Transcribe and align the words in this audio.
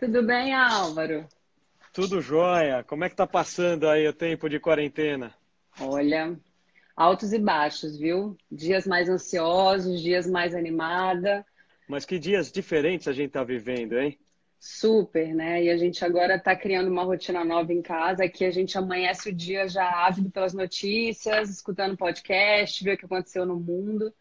Tudo 0.00 0.22
bem, 0.22 0.54
Álvaro? 0.54 1.28
Tudo 1.92 2.22
jóia. 2.22 2.82
Como 2.82 3.04
é 3.04 3.10
que 3.10 3.14
tá 3.14 3.26
passando 3.26 3.86
aí 3.86 4.08
o 4.08 4.14
tempo 4.14 4.48
de 4.48 4.58
quarentena? 4.58 5.34
Olha, 5.78 6.40
altos 6.96 7.34
e 7.34 7.38
baixos, 7.38 7.98
viu? 7.98 8.34
Dias 8.50 8.86
mais 8.86 9.10
ansiosos, 9.10 10.00
dias 10.00 10.26
mais 10.26 10.54
animada. 10.54 11.44
Mas 11.86 12.06
que 12.06 12.18
dias 12.18 12.50
diferentes 12.50 13.08
a 13.08 13.12
gente 13.12 13.32
tá 13.32 13.44
vivendo, 13.44 13.98
hein? 13.98 14.18
Super, 14.58 15.34
né? 15.34 15.64
E 15.64 15.70
a 15.70 15.76
gente 15.76 16.02
agora 16.02 16.36
está 16.36 16.56
criando 16.56 16.90
uma 16.90 17.04
rotina 17.04 17.44
nova 17.44 17.70
em 17.70 17.82
casa, 17.82 18.26
que 18.26 18.46
a 18.46 18.50
gente 18.50 18.78
amanhece 18.78 19.28
o 19.28 19.34
dia 19.34 19.68
já 19.68 20.06
ávido 20.06 20.30
pelas 20.30 20.54
notícias, 20.54 21.50
escutando 21.50 21.94
podcast, 21.94 22.82
ver 22.82 22.94
o 22.94 22.96
que 22.96 23.04
aconteceu 23.04 23.44
no 23.44 23.60
mundo, 23.60 24.14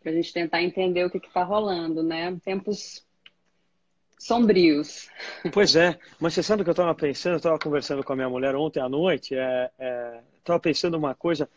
para 0.00 0.10
a 0.10 0.14
gente 0.14 0.32
tentar 0.32 0.62
entender 0.62 1.04
o 1.04 1.10
que 1.10 1.18
está 1.18 1.44
rolando, 1.44 2.02
né? 2.02 2.34
Tempos 2.42 3.06
sombrios. 4.18 5.08
Pois 5.52 5.76
é, 5.76 5.98
mas 6.20 6.34
você 6.34 6.42
sabe 6.42 6.62
o 6.62 6.64
que 6.64 6.70
eu 6.70 6.72
estava 6.72 6.94
pensando? 6.94 7.34
Eu 7.34 7.38
estava 7.38 7.58
conversando 7.58 8.02
com 8.02 8.12
a 8.12 8.16
minha 8.16 8.28
mulher 8.28 8.54
ontem 8.56 8.80
à 8.80 8.88
noite, 8.88 9.34
estava 9.34 9.72
é, 9.78 10.56
é, 10.56 10.58
pensando 10.58 10.96
uma 10.96 11.14
coisa. 11.14 11.48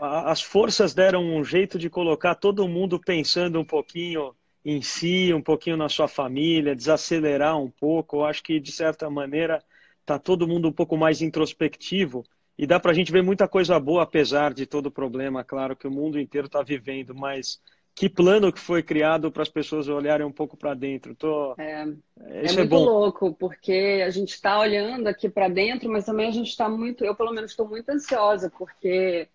As 0.00 0.42
forças 0.42 0.92
deram 0.92 1.24
um 1.24 1.42
jeito 1.42 1.78
de 1.78 1.88
colocar 1.88 2.34
todo 2.34 2.68
mundo 2.68 3.00
pensando 3.00 3.58
um 3.58 3.64
pouquinho 3.64 4.34
em 4.64 4.82
si, 4.82 5.32
um 5.32 5.40
pouquinho 5.40 5.76
na 5.76 5.88
sua 5.88 6.06
família, 6.06 6.76
desacelerar 6.76 7.58
um 7.58 7.70
pouco. 7.70 8.16
Eu 8.16 8.24
acho 8.24 8.42
que, 8.42 8.60
de 8.60 8.70
certa 8.70 9.08
maneira, 9.08 9.62
está 10.00 10.18
todo 10.18 10.46
mundo 10.46 10.68
um 10.68 10.72
pouco 10.72 10.96
mais 10.96 11.22
introspectivo 11.22 12.24
e 12.58 12.66
dá 12.66 12.78
para 12.78 12.92
a 12.92 12.94
gente 12.94 13.10
ver 13.10 13.22
muita 13.22 13.48
coisa 13.48 13.78
boa, 13.80 14.02
apesar 14.02 14.52
de 14.52 14.66
todo 14.66 14.86
o 14.86 14.90
problema, 14.90 15.42
claro, 15.42 15.74
que 15.74 15.86
o 15.86 15.90
mundo 15.90 16.20
inteiro 16.20 16.46
está 16.46 16.62
vivendo, 16.62 17.14
mas 17.14 17.60
que 17.94 18.08
plano 18.08 18.52
que 18.52 18.60
foi 18.60 18.82
criado 18.82 19.30
para 19.30 19.42
as 19.42 19.48
pessoas 19.48 19.88
olharem 19.88 20.26
um 20.26 20.32
pouco 20.32 20.56
para 20.56 20.74
dentro. 20.74 21.14
Tô... 21.14 21.54
É, 21.58 21.86
é, 22.20 22.44
Isso 22.44 22.58
é 22.58 22.62
muito 22.62 22.74
é 22.74 22.78
louco, 22.78 23.34
porque 23.34 24.02
a 24.04 24.10
gente 24.10 24.30
está 24.30 24.58
olhando 24.58 25.06
aqui 25.06 25.28
para 25.28 25.48
dentro, 25.48 25.90
mas 25.90 26.06
também 26.06 26.28
a 26.28 26.32
gente 26.32 26.48
está 26.48 26.68
muito, 26.68 27.04
eu 27.04 27.14
pelo 27.14 27.32
menos 27.32 27.50
estou 27.50 27.68
muito 27.68 27.90
ansiosa, 27.90 28.50
porque 28.50 29.28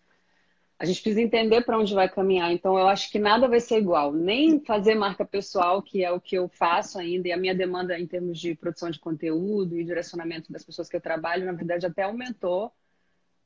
a 0.79 0.85
gente 0.85 1.01
precisa 1.01 1.21
entender 1.21 1.61
para 1.61 1.77
onde 1.77 1.93
vai 1.93 2.09
caminhar. 2.09 2.51
Então, 2.51 2.77
eu 2.77 2.87
acho 2.87 3.11
que 3.11 3.17
nada 3.17 3.47
vai 3.47 3.59
ser 3.59 3.77
igual. 3.77 4.11
Nem 4.11 4.59
fazer 4.59 4.95
marca 4.95 5.25
pessoal, 5.25 5.81
que 5.81 6.03
é 6.03 6.11
o 6.11 6.21
que 6.21 6.35
eu 6.35 6.47
faço 6.47 6.99
ainda, 6.99 7.27
e 7.27 7.31
a 7.31 7.37
minha 7.37 7.55
demanda 7.55 7.97
em 7.97 8.05
termos 8.05 8.39
de 8.39 8.55
produção 8.55 8.89
de 8.89 8.99
conteúdo 8.99 9.77
e 9.77 9.83
direcionamento 9.83 10.51
das 10.51 10.63
pessoas 10.63 10.87
que 10.87 10.95
eu 10.95 11.01
trabalho, 11.01 11.45
na 11.45 11.51
verdade, 11.51 11.85
até 11.85 12.03
aumentou 12.03 12.71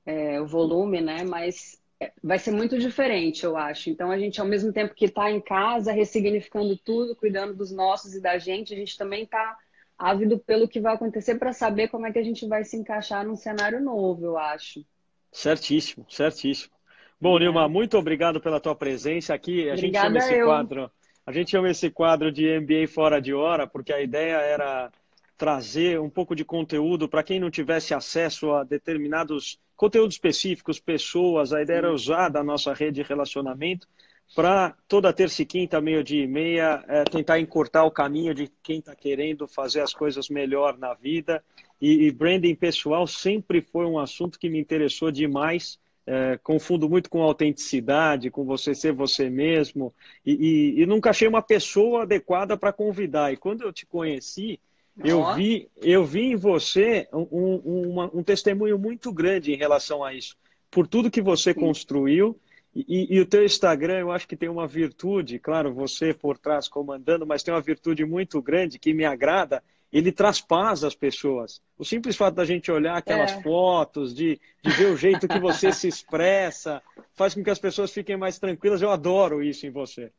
é, 0.05 0.41
o 0.41 0.45
volume, 0.45 0.99
né? 0.99 1.23
Mas 1.23 1.80
vai 2.23 2.39
ser 2.39 2.52
muito 2.52 2.77
diferente, 2.77 3.44
eu 3.44 3.57
acho. 3.57 3.89
Então, 3.89 4.11
a 4.11 4.17
gente, 4.17 4.39
ao 4.39 4.47
mesmo 4.47 4.71
tempo 4.71 4.95
que 4.95 5.05
está 5.05 5.30
em 5.30 5.41
casa, 5.41 5.91
ressignificando 5.91 6.77
tudo, 6.77 7.16
cuidando 7.16 7.53
dos 7.53 7.71
nossos 7.71 8.13
e 8.16 8.21
da 8.21 8.38
gente, 8.38 8.73
a 8.73 8.77
gente 8.77 8.97
também 8.97 9.23
está 9.23 9.58
ávido 9.97 10.39
pelo 10.39 10.67
que 10.67 10.80
vai 10.80 10.95
acontecer 10.95 11.35
para 11.35 11.53
saber 11.53 11.88
como 11.89 12.08
é 12.08 12.11
que 12.11 12.17
a 12.19 12.23
gente 12.23 12.47
vai 12.47 12.63
se 12.63 12.75
encaixar 12.75 13.25
num 13.25 13.35
cenário 13.35 13.80
novo, 13.80 14.25
eu 14.25 14.38
acho. 14.38 14.83
Certíssimo, 15.31 16.05
certíssimo. 16.09 16.73
Bom, 17.19 17.38
Nilma, 17.38 17.69
muito 17.69 17.97
obrigado 17.97 18.41
pela 18.41 18.59
tua 18.59 18.75
presença 18.75 19.33
aqui. 19.33 19.69
A 19.69 19.75
gente 19.75 19.95
chama 19.95 20.17
esse 20.17 20.33
eu. 20.33 20.47
quadro, 20.47 20.91
a 21.25 21.31
gente 21.31 21.52
chama 21.52 21.69
esse 21.69 21.91
quadro 21.91 22.31
de 22.31 22.59
MBA 22.59 22.88
fora 22.88 23.21
de 23.21 23.31
hora, 23.31 23.67
porque 23.67 23.93
a 23.93 24.02
ideia 24.02 24.38
era 24.38 24.91
trazer 25.38 25.99
um 25.99 26.09
pouco 26.09 26.36
de 26.36 26.43
conteúdo 26.43 27.08
para 27.08 27.23
quem 27.23 27.39
não 27.39 27.52
tivesse 27.52 27.93
acesso 27.93 28.52
a 28.52 28.63
determinados 28.63 29.59
conteúdos 29.81 30.13
específicos, 30.13 30.79
pessoas. 30.79 31.51
A 31.51 31.63
ideia 31.63 31.79
era 31.79 31.91
usar 31.91 32.29
da 32.29 32.43
nossa 32.43 32.71
rede 32.71 33.01
de 33.01 33.01
relacionamento 33.01 33.87
para 34.35 34.75
toda 34.87 35.11
terça 35.11 35.41
e 35.41 35.45
quinta, 35.45 35.81
meio-dia 35.81 36.23
e 36.23 36.27
meia, 36.27 36.85
é, 36.87 37.03
tentar 37.03 37.39
encurtar 37.39 37.83
o 37.83 37.89
caminho 37.89 38.31
de 38.31 38.47
quem 38.61 38.77
está 38.77 38.95
querendo 38.95 39.47
fazer 39.47 39.81
as 39.81 39.91
coisas 39.91 40.29
melhor 40.29 40.77
na 40.77 40.93
vida. 40.93 41.43
E, 41.81 42.05
e 42.05 42.11
branding 42.11 42.53
pessoal 42.53 43.07
sempre 43.07 43.59
foi 43.59 43.87
um 43.87 43.97
assunto 43.97 44.37
que 44.37 44.49
me 44.52 44.59
interessou 44.59 45.09
demais 45.09 45.79
é, 46.05 46.37
confundo 46.43 46.87
muito 46.87 47.09
com 47.09 47.23
autenticidade, 47.23 48.30
com 48.30 48.45
você 48.45 48.75
ser 48.75 48.93
você 48.93 49.31
mesmo, 49.31 49.91
e, 50.23 50.33
e, 50.77 50.81
e 50.81 50.86
nunca 50.86 51.09
achei 51.09 51.27
uma 51.27 51.41
pessoa 51.41 52.03
adequada 52.03 52.55
para 52.55 52.71
convidar. 52.71 53.33
E 53.33 53.37
quando 53.37 53.64
eu 53.64 53.73
te 53.73 53.87
conheci, 53.87 54.59
eu 55.04 55.34
vi, 55.36 55.70
eu 55.82 56.06
vi 56.06 56.32
em 56.32 56.36
você 56.36 57.08
um, 57.14 57.28
um, 57.32 58.10
um, 58.20 58.23
testemunho 58.23 58.78
muito 58.78 59.12
grande 59.12 59.54
em 59.54 59.58
relação 59.58 60.04
a 60.04 60.14
isso, 60.14 60.36
por 60.70 60.88
tudo 60.88 61.12
que 61.12 61.22
você 61.22 61.54
Sim. 61.54 61.60
construiu. 61.60 62.38
E, 62.73 63.16
e, 63.16 63.20
o 63.20 63.26
teu 63.26 63.44
Instagram, 63.44 64.00
eu 64.00 64.12
acho 64.12 64.26
que 64.26 64.38
tem 64.38 64.48
uma 64.48 64.66
virtude, 64.66 65.38
claro, 65.38 65.73
você 65.73 66.14
por 66.14 66.38
trás 66.38 66.70
comandando, 66.70 67.28
mas 67.28 67.44
tem 67.44 67.54
uma 67.54 67.60
virtude 67.60 68.06
muito 68.06 68.42
grande 68.42 68.80
que 68.80 68.94
me 68.94 69.04
agrada, 69.04 69.62
ele 69.92 70.10
traz 70.10 70.39
paz 70.39 70.84
às 70.86 70.95
pessoas. 70.95 71.62
O 71.78 71.83
simples 71.83 72.16
fato 72.16 72.36
da 72.36 72.45
gente 72.45 72.72
olhar 72.72 72.95
aquelas 72.95 73.33
é. 73.33 73.42
fotos, 73.42 74.16
de, 74.16 74.39
de 74.64 74.72
ver 74.72 74.86
o 74.86 74.95
jeito 74.95 75.28
que 75.28 75.38
você 75.38 75.72
se 75.73 75.88
expressa, 75.88 76.82
faz 77.14 77.33
com 77.33 77.44
que 77.44 77.50
as 77.50 77.60
pessoas 77.60 77.92
fiquem 77.92 78.16
mais 78.16 78.39
tranquilas. 78.39 78.82
Eu 78.82 78.89
adoro 78.89 79.44
isso 79.44 79.66
em 79.66 79.70
você. 79.70 80.12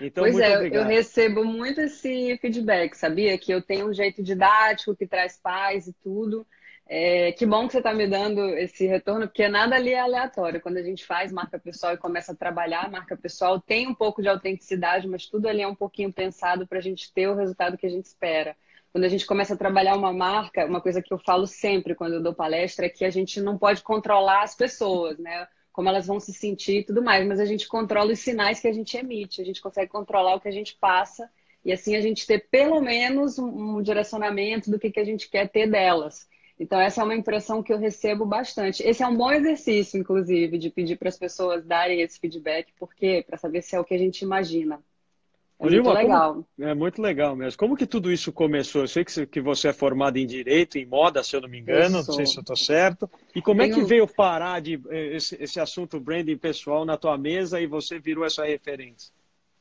Então, 0.00 0.24
pois 0.24 0.38
é, 0.38 0.56
obrigado. 0.56 0.82
eu 0.82 0.88
recebo 0.88 1.44
muito 1.44 1.80
esse 1.80 2.36
feedback, 2.38 2.94
sabia? 2.94 3.36
Que 3.38 3.52
eu 3.52 3.62
tenho 3.62 3.88
um 3.88 3.92
jeito 3.92 4.22
didático, 4.22 4.96
que 4.96 5.06
traz 5.06 5.38
paz 5.38 5.86
e 5.86 5.92
tudo. 5.92 6.46
É, 6.86 7.32
que 7.32 7.46
bom 7.46 7.66
que 7.66 7.72
você 7.72 7.78
está 7.78 7.94
me 7.94 8.06
dando 8.06 8.44
esse 8.56 8.86
retorno, 8.86 9.26
porque 9.26 9.48
nada 9.48 9.74
ali 9.76 9.92
é 9.92 10.00
aleatório. 10.00 10.60
Quando 10.60 10.76
a 10.76 10.82
gente 10.82 11.04
faz 11.06 11.32
marca 11.32 11.58
pessoal 11.58 11.94
e 11.94 11.98
começa 11.98 12.32
a 12.32 12.36
trabalhar 12.36 12.90
marca 12.90 13.16
pessoal, 13.16 13.60
tem 13.60 13.86
um 13.86 13.94
pouco 13.94 14.20
de 14.20 14.28
autenticidade, 14.28 15.08
mas 15.08 15.26
tudo 15.26 15.48
ali 15.48 15.62
é 15.62 15.68
um 15.68 15.74
pouquinho 15.74 16.12
pensado 16.12 16.66
para 16.66 16.78
a 16.78 16.82
gente 16.82 17.12
ter 17.12 17.28
o 17.28 17.34
resultado 17.34 17.78
que 17.78 17.86
a 17.86 17.90
gente 17.90 18.06
espera 18.06 18.54
quando 18.94 19.06
a 19.06 19.08
gente 19.08 19.26
começa 19.26 19.54
a 19.54 19.56
trabalhar 19.56 19.96
uma 19.96 20.12
marca, 20.12 20.64
uma 20.64 20.80
coisa 20.80 21.02
que 21.02 21.12
eu 21.12 21.18
falo 21.18 21.48
sempre 21.48 21.96
quando 21.96 22.12
eu 22.12 22.22
dou 22.22 22.32
palestra 22.32 22.86
é 22.86 22.88
que 22.88 23.04
a 23.04 23.10
gente 23.10 23.40
não 23.40 23.58
pode 23.58 23.82
controlar 23.82 24.44
as 24.44 24.54
pessoas, 24.54 25.18
né? 25.18 25.48
Como 25.74 25.90
elas 25.90 26.06
vão 26.06 26.18
se 26.18 26.32
sentir 26.32 26.78
e 26.78 26.84
tudo 26.84 27.02
mais, 27.02 27.26
mas 27.26 27.38
a 27.38 27.44
gente 27.44 27.68
controla 27.68 28.12
os 28.12 28.20
sinais 28.20 28.60
que 28.60 28.68
a 28.68 28.72
gente 28.72 28.96
emite, 28.96 29.42
a 29.42 29.44
gente 29.44 29.60
consegue 29.60 29.90
controlar 29.90 30.36
o 30.36 30.40
que 30.40 30.48
a 30.48 30.52
gente 30.52 30.74
passa 30.76 31.28
e 31.64 31.72
assim 31.72 31.96
a 31.96 32.00
gente 32.00 32.26
ter 32.26 32.46
pelo 32.48 32.80
menos 32.80 33.38
um, 33.38 33.76
um 33.76 33.82
direcionamento 33.82 34.70
do 34.70 34.78
que, 34.78 34.90
que 34.90 35.00
a 35.00 35.04
gente 35.04 35.28
quer 35.28 35.48
ter 35.48 35.68
delas. 35.68 36.26
Então, 36.58 36.80
essa 36.80 37.00
é 37.00 37.04
uma 37.04 37.16
impressão 37.16 37.62
que 37.62 37.72
eu 37.72 37.78
recebo 37.78 38.24
bastante. 38.24 38.82
Esse 38.84 39.02
é 39.02 39.06
um 39.06 39.16
bom 39.16 39.32
exercício, 39.32 39.98
inclusive, 39.98 40.56
de 40.56 40.70
pedir 40.70 40.96
para 40.96 41.08
as 41.08 41.18
pessoas 41.18 41.64
darem 41.64 42.00
esse 42.00 42.20
feedback, 42.20 42.72
porque 42.78 43.24
para 43.26 43.36
saber 43.36 43.62
se 43.62 43.74
é 43.74 43.80
o 43.80 43.84
que 43.84 43.94
a 43.94 43.98
gente 43.98 44.22
imagina. 44.22 44.80
É 45.60 45.70
muito 45.70 45.90
legal. 45.90 46.34
Como, 46.34 46.68
é 46.68 46.74
muito 46.74 47.00
legal 47.00 47.36
mesmo. 47.36 47.58
Como 47.58 47.76
que 47.76 47.86
tudo 47.86 48.12
isso 48.12 48.32
começou? 48.32 48.82
Eu 48.82 48.88
sei 48.88 49.04
que, 49.04 49.26
que 49.26 49.40
você 49.40 49.68
é 49.68 49.72
formado 49.72 50.16
em 50.16 50.26
Direito, 50.26 50.76
em 50.76 50.84
moda, 50.84 51.22
se 51.22 51.36
eu 51.36 51.40
não 51.40 51.48
me 51.48 51.60
engano, 51.60 51.98
não 51.98 52.02
sei 52.02 52.26
se 52.26 52.36
eu 52.36 52.40
estou 52.40 52.56
certo. 52.56 53.08
E 53.34 53.40
como 53.40 53.60
Tenho... 53.60 53.72
é 53.72 53.74
que 53.74 53.84
veio 53.84 54.06
parar 54.06 54.60
de, 54.60 54.80
eh, 54.90 55.16
esse, 55.16 55.36
esse 55.40 55.60
assunto 55.60 56.00
branding 56.00 56.36
pessoal 56.36 56.84
na 56.84 56.96
tua 56.96 57.16
mesa 57.16 57.60
e 57.60 57.66
você 57.66 57.98
virou 57.98 58.24
essa 58.24 58.44
referência? 58.44 59.12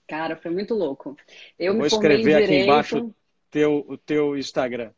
Cara, 0.08 0.36
foi 0.36 0.52
muito 0.52 0.74
louco. 0.74 1.16
Eu, 1.58 1.74
eu 1.74 1.78
vou 1.78 1.86
escrever 1.86 2.36
aqui 2.36 2.48
direito... 2.48 2.64
embaixo 2.64 3.16
teu, 3.52 3.86
o 3.88 3.98
teu 3.98 4.36
Instagram. 4.36 4.92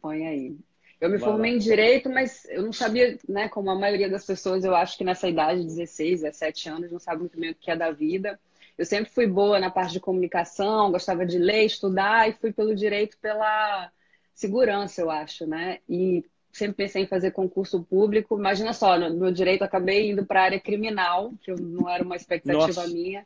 Põe 0.00 0.26
aí. 0.26 0.56
Eu 1.00 1.10
me 1.10 1.18
Vai 1.18 1.28
formei 1.28 1.50
lá. 1.50 1.56
em 1.56 1.60
Direito, 1.60 2.08
mas 2.08 2.46
eu 2.46 2.62
não 2.62 2.72
sabia, 2.72 3.18
né, 3.28 3.48
como 3.48 3.68
a 3.70 3.74
maioria 3.74 4.08
das 4.08 4.24
pessoas, 4.24 4.64
eu 4.64 4.74
acho 4.74 4.96
que 4.96 5.04
nessa 5.04 5.28
idade, 5.28 5.64
16, 5.64 6.22
17 6.22 6.68
anos, 6.68 6.92
não 6.92 7.00
sabe 7.00 7.20
muito 7.20 7.38
bem 7.38 7.50
o 7.50 7.54
que 7.54 7.70
é 7.70 7.76
da 7.76 7.90
vida. 7.90 8.38
Eu 8.76 8.84
sempre 8.84 9.10
fui 9.10 9.26
boa 9.26 9.58
na 9.58 9.70
parte 9.70 9.92
de 9.92 10.00
comunicação, 10.00 10.90
gostava 10.90 11.24
de 11.24 11.38
ler, 11.38 11.64
estudar 11.64 12.28
e 12.28 12.32
fui 12.32 12.52
pelo 12.52 12.74
direito 12.74 13.16
pela 13.18 13.90
segurança, 14.34 15.00
eu 15.00 15.10
acho, 15.10 15.46
né? 15.46 15.78
E 15.88 16.24
sempre 16.52 16.76
pensei 16.76 17.02
em 17.02 17.06
fazer 17.06 17.30
concurso 17.30 17.82
público. 17.82 18.36
Imagina 18.36 18.72
só, 18.72 18.98
no 18.98 19.16
meu 19.16 19.30
direito 19.30 19.62
acabei 19.62 20.10
indo 20.10 20.26
para 20.26 20.40
a 20.40 20.44
área 20.44 20.60
criminal, 20.60 21.32
que 21.42 21.52
não 21.52 21.88
era 21.88 22.02
uma 22.02 22.16
expectativa 22.16 22.82
Nossa. 22.82 22.92
minha, 22.92 23.24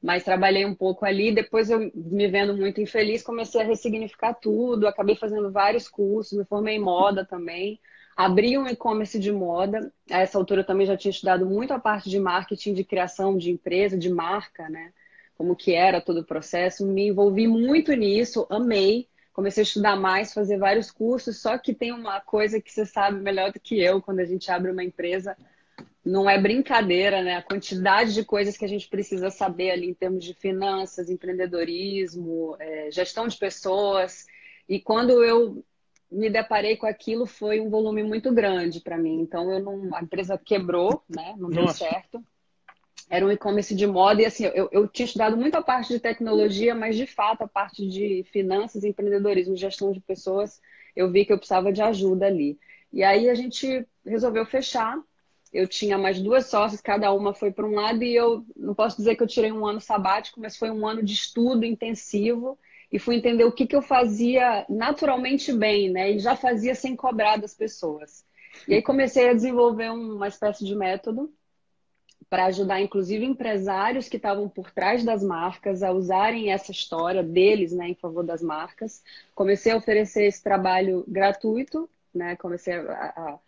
mas 0.00 0.22
trabalhei 0.22 0.64
um 0.64 0.74
pouco 0.74 1.04
ali. 1.04 1.32
Depois 1.32 1.68
eu 1.68 1.90
me 1.94 2.28
vendo 2.28 2.56
muito 2.56 2.80
infeliz, 2.80 3.22
comecei 3.22 3.60
a 3.60 3.64
ressignificar 3.64 4.34
tudo, 4.34 4.86
acabei 4.86 5.16
fazendo 5.16 5.50
vários 5.50 5.88
cursos, 5.88 6.38
me 6.38 6.44
formei 6.44 6.76
em 6.76 6.80
moda 6.80 7.24
também 7.24 7.80
abri 8.16 8.56
um 8.56 8.66
e-commerce 8.66 9.18
de 9.18 9.30
moda. 9.30 9.92
A 10.10 10.20
essa 10.20 10.38
altura 10.38 10.62
eu 10.62 10.66
também 10.66 10.86
já 10.86 10.96
tinha 10.96 11.10
estudado 11.10 11.44
muito 11.44 11.72
a 11.74 11.78
parte 11.78 12.08
de 12.08 12.18
marketing, 12.18 12.72
de 12.72 12.82
criação 12.82 13.36
de 13.36 13.50
empresa, 13.50 13.98
de 13.98 14.08
marca, 14.08 14.68
né? 14.70 14.92
Como 15.36 15.54
que 15.54 15.74
era 15.74 16.00
todo 16.00 16.20
o 16.20 16.24
processo. 16.24 16.86
Me 16.86 17.08
envolvi 17.08 17.46
muito 17.46 17.92
nisso, 17.92 18.46
amei. 18.48 19.06
Comecei 19.34 19.60
a 19.60 19.66
estudar 19.66 19.96
mais, 19.96 20.32
fazer 20.32 20.56
vários 20.56 20.90
cursos. 20.90 21.42
Só 21.42 21.58
que 21.58 21.74
tem 21.74 21.92
uma 21.92 22.18
coisa 22.22 22.58
que 22.58 22.72
você 22.72 22.86
sabe 22.86 23.20
melhor 23.20 23.52
do 23.52 23.60
que 23.60 23.78
eu 23.78 24.00
quando 24.00 24.20
a 24.20 24.24
gente 24.24 24.50
abre 24.50 24.70
uma 24.70 24.82
empresa. 24.82 25.36
Não 26.02 26.30
é 26.30 26.40
brincadeira, 26.40 27.22
né? 27.22 27.36
A 27.36 27.42
quantidade 27.42 28.14
de 28.14 28.24
coisas 28.24 28.56
que 28.56 28.64
a 28.64 28.68
gente 28.68 28.88
precisa 28.88 29.28
saber 29.28 29.72
ali 29.72 29.90
em 29.90 29.94
termos 29.94 30.24
de 30.24 30.32
finanças, 30.32 31.10
empreendedorismo, 31.10 32.56
é, 32.58 32.90
gestão 32.90 33.28
de 33.28 33.36
pessoas. 33.36 34.24
E 34.66 34.80
quando 34.80 35.22
eu 35.22 35.62
me 36.10 36.30
deparei 36.30 36.76
com 36.76 36.86
aquilo 36.86 37.26
foi 37.26 37.60
um 37.60 37.68
volume 37.68 38.02
muito 38.02 38.32
grande 38.32 38.80
para 38.80 38.96
mim. 38.96 39.20
Então 39.20 39.50
eu 39.50 39.60
não, 39.60 39.94
a 39.94 40.02
empresa 40.02 40.38
quebrou, 40.38 41.02
né? 41.08 41.34
Não 41.36 41.50
deu 41.50 41.64
Nossa. 41.64 41.78
certo. 41.78 42.24
era 43.10 43.24
um 43.24 43.30
e-commerce 43.30 43.74
de 43.74 43.86
moda 43.86 44.22
e 44.22 44.26
assim, 44.26 44.44
eu, 44.46 44.68
eu 44.72 44.88
tinha 44.88 45.06
estudado 45.06 45.36
muito 45.36 45.56
a 45.56 45.62
parte 45.62 45.92
de 45.92 46.00
tecnologia, 46.00 46.74
mas 46.74 46.96
de 46.96 47.06
fato 47.06 47.42
a 47.42 47.48
parte 47.48 47.86
de 47.86 48.24
finanças, 48.32 48.84
empreendedorismo, 48.84 49.56
gestão 49.56 49.92
de 49.92 50.00
pessoas, 50.00 50.60
eu 50.94 51.10
vi 51.10 51.24
que 51.24 51.32
eu 51.32 51.38
precisava 51.38 51.72
de 51.72 51.82
ajuda 51.82 52.26
ali. 52.26 52.58
E 52.92 53.02
aí 53.02 53.28
a 53.28 53.34
gente 53.34 53.86
resolveu 54.04 54.46
fechar. 54.46 54.98
Eu 55.52 55.66
tinha 55.66 55.96
mais 55.96 56.20
duas 56.20 56.46
sócias, 56.46 56.80
cada 56.80 57.12
uma 57.12 57.32
foi 57.32 57.50
para 57.50 57.66
um 57.66 57.74
lado 57.74 58.02
e 58.02 58.14
eu 58.14 58.44
não 58.56 58.74
posso 58.74 58.96
dizer 58.96 59.16
que 59.16 59.22
eu 59.22 59.26
tirei 59.26 59.52
um 59.52 59.64
ano 59.64 59.80
sabático, 59.80 60.40
mas 60.40 60.56
foi 60.56 60.70
um 60.70 60.86
ano 60.86 61.02
de 61.02 61.14
estudo 61.14 61.64
intensivo 61.64 62.58
e 62.90 62.98
fui 62.98 63.16
entender 63.16 63.44
o 63.44 63.52
que, 63.52 63.66
que 63.66 63.76
eu 63.76 63.82
fazia 63.82 64.64
naturalmente 64.68 65.52
bem, 65.52 65.90
né? 65.90 66.12
E 66.12 66.18
já 66.18 66.36
fazia 66.36 66.74
sem 66.74 66.94
cobrar 66.94 67.36
das 67.36 67.54
pessoas. 67.54 68.24
E 68.66 68.74
aí 68.74 68.82
comecei 68.82 69.28
a 69.28 69.34
desenvolver 69.34 69.90
uma 69.90 70.28
espécie 70.28 70.64
de 70.64 70.74
método 70.74 71.32
para 72.28 72.46
ajudar, 72.46 72.80
inclusive, 72.80 73.24
empresários 73.24 74.08
que 74.08 74.16
estavam 74.16 74.48
por 74.48 74.70
trás 74.70 75.04
das 75.04 75.22
marcas 75.22 75.82
a 75.82 75.92
usarem 75.92 76.50
essa 76.50 76.72
história 76.72 77.22
deles 77.22 77.72
né, 77.72 77.88
em 77.88 77.94
favor 77.94 78.24
das 78.24 78.42
marcas. 78.42 79.02
Comecei 79.34 79.72
a 79.72 79.76
oferecer 79.76 80.24
esse 80.24 80.42
trabalho 80.42 81.04
gratuito, 81.06 81.88
né, 82.12 82.34
comecei 82.36 82.74
a, 82.74 82.80
a, 82.90 83.38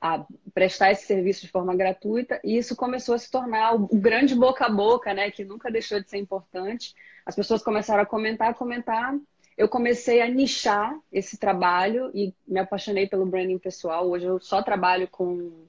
a, 0.00 0.26
prestar 0.52 0.90
esse 0.90 1.06
serviço 1.06 1.42
de 1.42 1.52
forma 1.52 1.74
gratuita, 1.76 2.40
e 2.42 2.56
isso 2.56 2.74
começou 2.74 3.14
a 3.14 3.18
se 3.18 3.30
tornar 3.30 3.74
o, 3.74 3.86
grande 3.86 4.34
boca 4.34 4.66
a 4.66 4.70
boca, 4.70 5.14
né, 5.14 5.30
que 5.30 5.44
nunca 5.44 5.70
deixou 5.70 6.00
de 6.00 6.10
ser 6.10 6.18
importante. 6.18 6.94
As 7.24 7.34
pessoas 7.34 7.62
começaram 7.62 8.02
a 8.02 8.06
comentar, 8.06 8.54
comentar. 8.54 9.14
Eu 9.56 9.68
comecei 9.68 10.22
a 10.22 10.28
nichar 10.28 10.98
esse 11.12 11.38
trabalho 11.38 12.10
e 12.14 12.34
me 12.46 12.60
apaixonei 12.60 13.06
pelo 13.06 13.26
branding 13.26 13.58
pessoal. 13.58 14.08
Hoje 14.08 14.26
eu 14.26 14.40
só 14.40 14.62
trabalho 14.62 15.06
com 15.08 15.66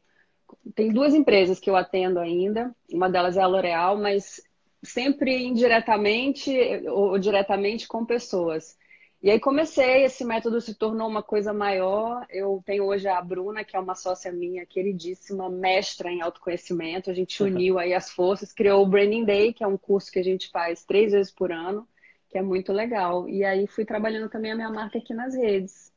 tem 0.76 0.90
duas 0.92 1.14
empresas 1.14 1.60
que 1.60 1.70
eu 1.70 1.76
atendo 1.76 2.20
ainda. 2.20 2.74
Uma 2.92 3.10
delas 3.10 3.38
é 3.38 3.42
a 3.42 3.48
L'Oréal, 3.48 3.98
mas 3.98 4.42
sempre 4.84 5.44
indiretamente 5.44 6.52
ou 6.88 7.18
diretamente 7.18 7.88
com 7.88 8.06
pessoas. 8.06 8.78
E 9.22 9.30
aí 9.30 9.40
comecei, 9.40 10.04
esse 10.04 10.26
método 10.26 10.60
se 10.60 10.74
tornou 10.74 11.08
uma 11.08 11.22
coisa 11.22 11.54
maior. 11.54 12.26
Eu 12.28 12.62
tenho 12.66 12.86
hoje 12.86 13.08
a 13.08 13.22
Bruna, 13.22 13.64
que 13.64 13.76
é 13.76 13.80
uma 13.80 13.94
sócia 13.94 14.32
minha, 14.32 14.66
queridíssima, 14.66 15.48
mestra 15.48 16.12
em 16.12 16.22
autoconhecimento. 16.22 17.12
A 17.12 17.14
gente 17.14 17.42
uniu 17.44 17.78
aí 17.78 17.94
as 17.94 18.10
forças, 18.10 18.52
criou 18.52 18.82
o 18.82 18.88
Branding 18.88 19.24
Day, 19.24 19.54
que 19.54 19.64
é 19.64 19.68
um 19.68 19.78
curso 19.78 20.12
que 20.12 20.18
a 20.18 20.24
gente 20.24 20.50
faz 20.50 20.84
três 20.84 21.12
vezes 21.12 21.32
por 21.32 21.52
ano, 21.52 21.88
que 22.30 22.38
é 22.38 22.42
muito 22.42 22.74
legal. 22.74 23.30
E 23.30 23.44
aí 23.44 23.68
fui 23.68 23.86
trabalhando 23.86 24.28
também 24.28 24.54
a 24.54 24.56
minha 24.56 24.72
marca 24.72 24.98
aqui 24.98 25.14
nas 25.14 25.36
redes. 25.36 25.94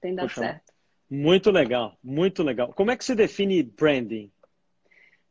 Tem 0.00 0.14
dado 0.14 0.28
Poxa, 0.28 0.40
certo. 0.40 0.72
Muito 1.10 1.50
legal, 1.50 1.98
muito 2.02 2.42
legal. 2.42 2.72
Como 2.72 2.90
é 2.90 2.96
que 2.96 3.04
se 3.04 3.14
define 3.14 3.62
branding? 3.62 4.32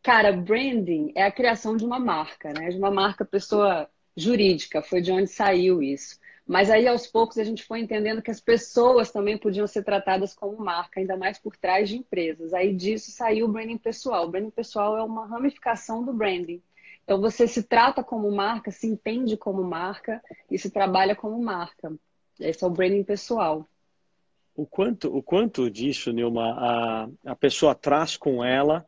Cara, 0.04 0.32
branding 0.32 1.12
é 1.16 1.24
a 1.24 1.32
criação 1.32 1.76
de 1.76 1.84
uma 1.84 1.98
marca, 1.98 2.54
né? 2.54 2.70
De 2.70 2.78
uma 2.78 2.92
marca 2.92 3.26
pessoa 3.26 3.90
jurídica, 4.16 4.84
foi 4.84 5.02
de 5.02 5.12
onde 5.12 5.28
saiu 5.28 5.82
isso. 5.82 6.21
Mas 6.52 6.70
aí, 6.70 6.86
aos 6.86 7.08
poucos, 7.08 7.38
a 7.38 7.46
gente 7.46 7.64
foi 7.64 7.80
entendendo 7.80 8.22
que 8.22 8.30
as 8.30 8.42
pessoas 8.42 9.10
também 9.10 9.38
podiam 9.38 9.66
ser 9.66 9.84
tratadas 9.84 10.34
como 10.34 10.58
marca, 10.58 11.00
ainda 11.00 11.16
mais 11.16 11.40
por 11.40 11.56
trás 11.56 11.88
de 11.88 11.96
empresas. 11.96 12.54
Aí 12.54 12.76
disso 12.76 13.10
saiu 13.12 13.46
o 13.46 13.50
branding 13.50 13.78
pessoal. 13.78 14.26
O 14.26 14.30
branding 14.30 14.50
pessoal 14.50 14.98
é 14.98 15.02
uma 15.04 15.26
ramificação 15.26 16.04
do 16.04 16.12
branding. 16.12 16.62
Então, 17.06 17.22
você 17.22 17.48
se 17.48 17.64
trata 17.64 18.04
como 18.04 18.30
marca, 18.30 18.70
se 18.70 18.86
entende 18.86 19.38
como 19.38 19.64
marca 19.64 20.22
e 20.50 20.60
se 20.60 20.70
trabalha 20.70 21.16
como 21.16 21.42
marca. 21.42 21.94
Esse 22.38 22.64
é 22.66 22.68
o 22.68 22.70
branding 22.70 23.04
pessoal 23.04 23.66
o 24.54 24.66
quanto, 24.66 25.16
o 25.16 25.24
quanto 25.24 25.70
disso, 25.72 26.12
Nilma, 26.12 26.54
a, 26.58 27.32
a 27.32 27.36
pessoa 27.36 27.74
traz 27.74 28.18
com 28.18 28.44
ela. 28.44 28.86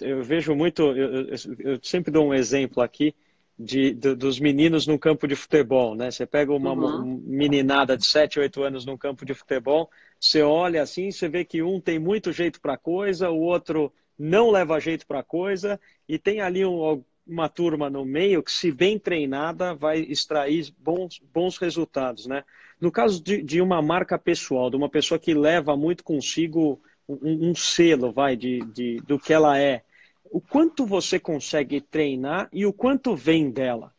Eu 0.00 0.22
vejo 0.22 0.54
muito, 0.54 0.82
eu, 0.82 1.28
eu, 1.28 1.36
eu 1.58 1.78
sempre 1.82 2.10
dou 2.10 2.26
um 2.26 2.34
exemplo 2.34 2.82
aqui 2.82 3.14
de, 3.62 3.94
dos 3.94 4.40
meninos 4.40 4.86
no 4.86 4.98
campo 4.98 5.26
de 5.26 5.36
futebol, 5.36 5.94
né? 5.94 6.10
Você 6.10 6.26
pega 6.26 6.52
uma 6.52 6.72
uhum. 6.72 7.22
meninada 7.24 7.96
de 7.96 8.04
7, 8.04 8.40
8 8.40 8.62
anos 8.62 8.84
no 8.84 8.98
campo 8.98 9.24
de 9.24 9.34
futebol, 9.34 9.88
você 10.18 10.42
olha 10.42 10.82
assim, 10.82 11.10
você 11.10 11.28
vê 11.28 11.44
que 11.44 11.62
um 11.62 11.80
tem 11.80 11.98
muito 11.98 12.32
jeito 12.32 12.60
para 12.60 12.76
coisa, 12.76 13.30
o 13.30 13.40
outro 13.40 13.92
não 14.18 14.50
leva 14.50 14.80
jeito 14.80 15.06
para 15.06 15.22
coisa, 15.22 15.80
e 16.08 16.18
tem 16.18 16.40
ali 16.40 16.64
um, 16.64 17.02
uma 17.26 17.48
turma 17.48 17.88
no 17.88 18.04
meio 18.04 18.42
que, 18.42 18.52
se 18.52 18.70
bem 18.72 18.98
treinada, 18.98 19.74
vai 19.74 20.00
extrair 20.00 20.72
bons, 20.78 21.20
bons 21.32 21.56
resultados, 21.56 22.26
né? 22.26 22.44
No 22.80 22.90
caso 22.90 23.22
de, 23.22 23.42
de, 23.42 23.60
uma 23.60 23.80
marca 23.80 24.18
pessoal, 24.18 24.68
de 24.68 24.76
uma 24.76 24.88
pessoa 24.88 25.18
que 25.18 25.32
leva 25.32 25.76
muito 25.76 26.02
consigo 26.02 26.80
um, 27.08 27.50
um 27.50 27.54
selo, 27.54 28.12
vai, 28.12 28.36
de, 28.36 28.60
de, 28.72 28.96
do 29.06 29.18
que 29.18 29.32
ela 29.32 29.58
é, 29.58 29.82
o 30.32 30.40
quanto 30.40 30.86
você 30.86 31.20
consegue 31.20 31.80
treinar 31.80 32.48
e 32.50 32.64
o 32.64 32.72
quanto 32.72 33.14
vem 33.14 33.50
dela? 33.50 33.92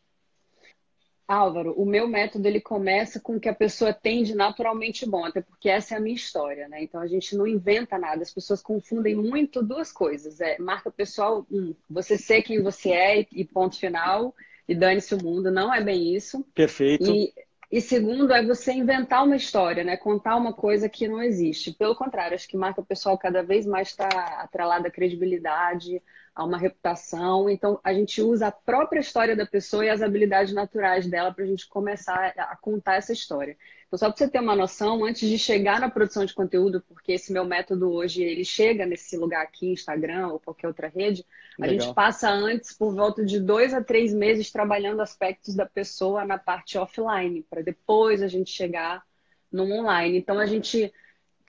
Álvaro, 1.26 1.72
o 1.72 1.86
meu 1.86 2.06
método 2.06 2.46
ele 2.46 2.60
começa 2.60 3.18
com 3.18 3.36
o 3.36 3.40
que 3.40 3.48
a 3.48 3.54
pessoa 3.54 3.94
tem 3.94 4.24
de 4.24 4.34
naturalmente 4.34 5.08
bom, 5.08 5.24
até 5.24 5.40
porque 5.40 5.70
essa 5.70 5.94
é 5.94 5.96
a 5.96 6.00
minha 6.00 6.14
história, 6.14 6.68
né? 6.68 6.82
Então 6.82 7.00
a 7.00 7.06
gente 7.06 7.34
não 7.34 7.46
inventa 7.46 7.96
nada. 7.96 8.22
As 8.22 8.34
pessoas 8.34 8.60
confundem 8.60 9.14
muito 9.14 9.62
duas 9.62 9.90
coisas. 9.90 10.40
É 10.40 10.58
marca 10.58 10.90
pessoal, 10.90 11.46
um, 11.50 11.74
você 11.88 12.18
ser 12.18 12.42
quem 12.42 12.60
você 12.60 12.90
é 12.90 13.26
e 13.32 13.44
ponto 13.44 13.78
final, 13.78 14.34
e 14.68 14.74
dane-se 14.74 15.14
o 15.14 15.22
mundo. 15.22 15.50
Não 15.50 15.72
é 15.72 15.80
bem 15.80 16.14
isso. 16.14 16.44
Perfeito. 16.52 17.10
E 17.10 17.32
e 17.74 17.80
segundo 17.80 18.32
é 18.32 18.40
você 18.40 18.72
inventar 18.72 19.24
uma 19.24 19.34
história, 19.34 19.82
né? 19.82 19.96
Contar 19.96 20.36
uma 20.36 20.52
coisa 20.52 20.88
que 20.88 21.08
não 21.08 21.20
existe. 21.20 21.72
Pelo 21.72 21.96
contrário, 21.96 22.36
acho 22.36 22.46
que 22.46 22.56
marca 22.56 22.80
pessoal 22.82 23.18
cada 23.18 23.42
vez 23.42 23.66
mais 23.66 23.88
está 23.88 24.06
atrelada 24.38 24.86
à 24.86 24.90
credibilidade, 24.92 26.00
a 26.34 26.44
uma 26.44 26.58
reputação. 26.58 27.48
Então, 27.48 27.78
a 27.84 27.94
gente 27.94 28.20
usa 28.20 28.48
a 28.48 28.52
própria 28.52 29.00
história 29.00 29.36
da 29.36 29.46
pessoa 29.46 29.84
e 29.84 29.90
as 29.90 30.02
habilidades 30.02 30.52
naturais 30.52 31.06
dela 31.06 31.32
para 31.32 31.44
a 31.44 31.46
gente 31.46 31.68
começar 31.68 32.34
a 32.36 32.56
contar 32.56 32.96
essa 32.96 33.12
história. 33.12 33.56
Então, 33.86 33.98
só 33.98 34.08
para 34.08 34.16
você 34.16 34.28
ter 34.28 34.40
uma 34.40 34.56
noção, 34.56 35.04
antes 35.04 35.28
de 35.28 35.38
chegar 35.38 35.78
na 35.78 35.88
produção 35.88 36.24
de 36.24 36.34
conteúdo, 36.34 36.82
porque 36.88 37.12
esse 37.12 37.32
meu 37.32 37.44
método 37.44 37.92
hoje 37.92 38.22
ele 38.22 38.44
chega 38.44 38.84
nesse 38.84 39.16
lugar 39.16 39.44
aqui, 39.44 39.68
Instagram 39.68 40.28
ou 40.28 40.40
qualquer 40.40 40.66
outra 40.66 40.88
rede, 40.88 41.24
a 41.60 41.66
Legal. 41.66 41.86
gente 41.86 41.94
passa 41.94 42.28
antes 42.28 42.72
por 42.72 42.92
volta 42.92 43.24
de 43.24 43.38
dois 43.38 43.72
a 43.72 43.80
três 43.80 44.12
meses 44.12 44.50
trabalhando 44.50 45.00
aspectos 45.00 45.54
da 45.54 45.66
pessoa 45.66 46.24
na 46.24 46.36
parte 46.36 46.76
offline, 46.76 47.46
para 47.48 47.62
depois 47.62 48.20
a 48.20 48.26
gente 48.26 48.50
chegar 48.50 49.04
no 49.52 49.62
online. 49.72 50.18
Então, 50.18 50.40
a 50.40 50.46
gente 50.46 50.92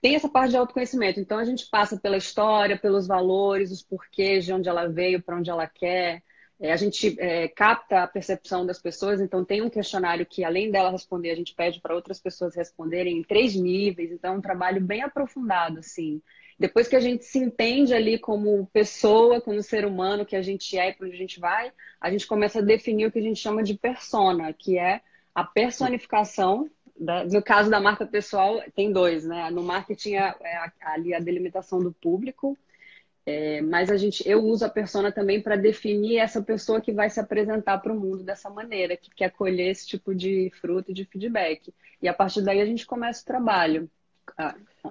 tem 0.06 0.14
essa 0.14 0.30
parte 0.30 0.52
de 0.52 0.58
autoconhecimento. 0.58 1.20
Então, 1.20 1.40
a 1.40 1.44
gente 1.44 1.66
passa 1.68 1.98
pela 1.98 2.16
história, 2.16 2.78
pelos 2.78 3.08
valores, 3.08 3.72
os 3.72 3.82
porquês, 3.82 4.46
de 4.46 4.54
onde 4.54 4.70
ela 4.70 4.86
veio, 4.86 5.20
para 5.20 5.36
onde 5.36 5.50
ela 5.50 5.66
quer. 5.66 6.22
É, 6.60 6.72
a 6.72 6.76
gente 6.76 7.20
é, 7.20 7.48
capta 7.48 8.04
a 8.04 8.08
percepção 8.08 8.68
das 8.68 8.80
pessoas, 8.80 9.20
então 9.20 9.44
tem 9.44 9.64
um 9.64 9.70
questionário 9.70 10.24
que, 10.24 10.44
além 10.44 10.70
dela 10.70 10.92
responder, 10.92 11.32
a 11.32 11.36
gente 11.36 11.56
pede 11.56 11.82
para 11.82 11.96
outras 11.96 12.20
pessoas 12.20 12.56
responderem 12.56 13.18
em 13.18 13.24
três 13.24 13.56
níveis. 13.56 14.12
Então, 14.12 14.36
é 14.36 14.38
um 14.38 14.42
trabalho 14.42 14.80
bem 14.80 15.02
aprofundado, 15.02 15.80
assim. 15.80 16.22
Depois 16.60 16.88
que 16.88 16.96
a 16.96 17.00
gente 17.00 17.26
se 17.26 17.40
entende 17.40 17.92
ali 17.92 18.20
como 18.20 18.68
pessoa, 18.68 19.42
como 19.42 19.60
ser 19.64 19.88
humano 19.88 20.24
que 20.24 20.36
a 20.36 20.42
gente 20.44 20.78
é 20.78 20.90
e 20.90 20.94
para 20.94 21.08
onde 21.08 21.16
a 21.16 21.20
gente 21.20 21.40
vai, 21.40 21.72
a 22.00 22.12
gente 22.12 22.28
começa 22.28 22.60
a 22.60 22.62
definir 22.62 23.08
o 23.08 23.12
que 23.12 23.18
a 23.18 23.24
gente 23.24 23.40
chama 23.40 23.64
de 23.64 23.74
persona, 23.74 24.54
que 24.54 24.78
é 24.78 25.02
a 25.34 25.44
personificação 25.44 26.70
no 27.00 27.42
caso 27.42 27.70
da 27.70 27.80
marca 27.80 28.06
pessoal, 28.06 28.62
tem 28.74 28.92
dois, 28.92 29.26
né? 29.26 29.50
No 29.50 29.64
marketing 29.64 30.16
é, 30.16 30.36
é 30.42 30.72
ali 30.82 31.14
a 31.14 31.20
delimitação 31.20 31.80
do 31.80 31.92
público, 31.92 32.58
é, 33.26 33.60
mas 33.62 33.90
a 33.90 33.98
gente, 33.98 34.28
eu 34.28 34.44
uso 34.44 34.64
a 34.66 34.70
persona 34.70 35.12
também 35.12 35.42
para 35.42 35.56
definir 35.56 36.18
essa 36.18 36.42
pessoa 36.42 36.80
que 36.80 36.92
vai 36.92 37.10
se 37.10 37.20
apresentar 37.20 37.80
para 37.80 37.92
o 37.92 38.00
mundo 38.00 38.24
dessa 38.24 38.50
maneira, 38.50 38.96
que 38.96 39.10
quer 39.10 39.32
colher 39.32 39.72
esse 39.72 39.88
tipo 39.88 40.14
de 40.14 40.52
fruto 40.62 40.94
de 40.94 41.06
feedback. 41.06 41.74
E 42.02 42.08
a 42.08 42.14
partir 42.14 42.42
daí 42.44 42.62
a 42.62 42.66
gente 42.66 42.86
começa 42.86 43.24
o 43.24 43.26
trabalho, 43.26 43.90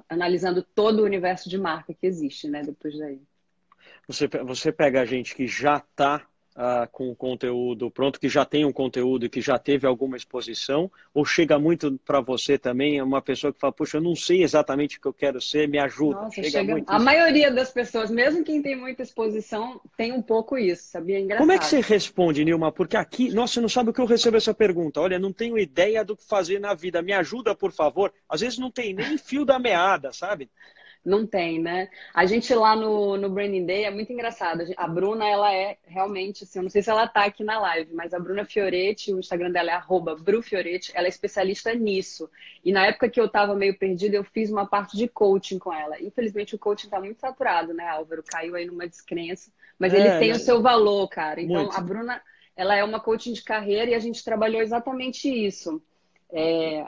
analisando 0.09 0.63
todo 0.63 1.01
o 1.01 1.05
universo 1.05 1.49
de 1.49 1.57
marca 1.57 1.95
que 1.95 2.07
existe, 2.07 2.49
né? 2.49 2.63
Depois 2.63 2.99
daí. 2.99 3.21
Você, 4.09 4.27
você 4.27 4.73
pega 4.73 5.01
a 5.01 5.05
gente 5.05 5.35
que 5.35 5.47
já 5.47 5.77
está 5.77 6.27
uh, 6.57 6.89
com 6.91 7.15
conteúdo 7.15 7.91
pronto, 7.91 8.19
que 8.21 8.29
já 8.29 8.45
tem 8.45 8.65
um 8.65 8.73
conteúdo 8.73 9.27
e 9.27 9.29
que 9.29 9.41
já 9.41 9.59
teve 9.59 9.87
alguma 9.87 10.17
exposição? 10.17 10.91
Ou 11.13 11.25
chega 11.25 11.59
muito 11.59 11.99
para 12.05 12.21
você 12.21 12.59
também 12.59 13.01
uma 13.03 13.21
pessoa 13.21 13.53
que 13.53 13.59
fala, 13.59 13.73
puxa, 13.73 13.99
eu 13.99 14.03
não 14.03 14.17
sei 14.17 14.43
exatamente 14.43 14.99
o 14.99 15.01
que 15.01 15.09
eu 15.09 15.13
quero 15.13 15.41
ser, 15.41 15.69
me 15.69 15.79
ajuda? 15.79 16.23
Nossa, 16.23 16.37
chega, 16.37 16.51
chega 16.51 16.73
muito. 16.73 16.91
A 16.91 16.97
isso. 16.97 17.05
maioria 17.05 17.51
das 17.51 17.71
pessoas, 17.71 18.11
mesmo 18.11 18.45
quem 18.45 18.63
tem 18.63 18.77
muita 18.77 19.03
exposição, 19.03 19.81
tem 19.97 20.13
um 20.13 20.23
pouco 20.23 20.57
isso, 20.57 20.85
sabia? 20.85 21.19
Engraçado. 21.19 21.43
Como 21.43 21.53
é 21.53 21.59
que 21.59 21.67
você 21.67 21.81
responde, 21.81 22.45
Nilma? 22.45 22.73
Porque 22.73 22.97
aqui, 22.97 23.33
nossa, 23.33 23.55
você 23.55 23.61
não 23.61 23.69
sabe 23.69 23.91
o 23.91 23.93
que 23.93 24.01
eu 24.01 24.07
recebo 24.07 24.37
essa 24.37 24.55
pergunta. 24.55 25.01
Olha, 25.01 25.19
não 25.19 25.33
tenho 25.33 25.59
ideia 25.59 26.05
do 26.05 26.17
que 26.17 26.25
fazer 26.25 26.59
na 26.59 26.75
vida, 26.75 27.03
me 27.03 27.13
ajuda, 27.13 27.55
por 27.55 27.73
favor. 27.73 28.13
Às 28.29 28.41
vezes 28.41 28.59
não 28.59 28.71
tem 28.71 28.95
nem 28.95 29.19
fio 29.19 29.45
da 29.45 29.59
meada, 29.59 30.13
sabe? 30.13 30.51
Não 31.05 31.27
tem, 31.27 31.61
né? 31.61 31.91
A 32.15 32.25
gente 32.25 32.55
lá 32.55 32.75
no, 32.75 33.19
no 33.19 33.29
Branding 33.29 33.67
Day 33.67 33.85
é 33.85 33.91
muito 33.91 34.11
engraçado. 34.11 34.65
A 34.75 34.89
Bruna, 34.89 35.29
ela 35.29 35.53
é 35.53 35.77
realmente, 35.87 36.45
assim, 36.45 36.59
eu 36.59 36.63
não 36.63 36.71
sei 36.71 36.83
se 36.83 36.89
ela 36.89 37.07
tá 37.07 37.25
aqui 37.25 37.45
na 37.45 37.61
live, 37.61 37.93
mas 37.93 38.15
a 38.15 38.19
Bruna 38.19 38.47
Fioretti, 38.47 39.13
o 39.13 39.19
Instagram 39.19 39.51
dela 39.51 39.71
é 39.71 39.75
arroba 39.75 40.17
brufioretti, 40.17 40.93
ela 40.95 41.07
é 41.07 41.11
especialista 41.11 41.75
nisso. 41.75 42.31
E 42.65 42.73
na 42.73 42.87
época 42.87 43.11
que 43.11 43.21
eu 43.21 43.29
tava 43.29 43.55
meio 43.55 43.79
perdida, 43.79 44.17
eu 44.17 44.25
fiz 44.25 44.51
uma 44.51 44.67
parte 44.67 44.97
de 44.97 45.07
coaching 45.07 45.59
com 45.59 45.73
ela. 45.73 46.01
Infelizmente 46.01 46.55
o 46.55 46.59
coaching 46.59 46.89
tá 46.89 46.99
muito 46.99 47.21
saturado, 47.21 47.75
né, 47.75 47.87
Álvaro? 47.87 48.25
Caiu 48.27 48.55
aí 48.55 48.65
numa 48.65 48.89
descrença. 48.89 49.53
Mas 49.79 49.93
é, 49.93 49.99
ele 49.99 50.19
tem 50.19 50.31
é... 50.31 50.35
o 50.35 50.39
seu 50.39 50.63
valor, 50.63 51.07
cara. 51.09 51.39
Então, 51.41 51.65
muito. 51.65 51.77
a 51.77 51.81
Bruna, 51.83 52.23
ela 52.57 52.75
é 52.75 52.83
uma 52.83 52.99
coaching 52.99 53.35
de 53.35 53.43
carreira 53.43 53.91
e 53.91 53.95
a 53.95 53.99
gente 53.99 54.25
trabalhou 54.25 54.63
exatamente 54.63 55.29
isso. 55.29 55.83
É, 56.33 56.87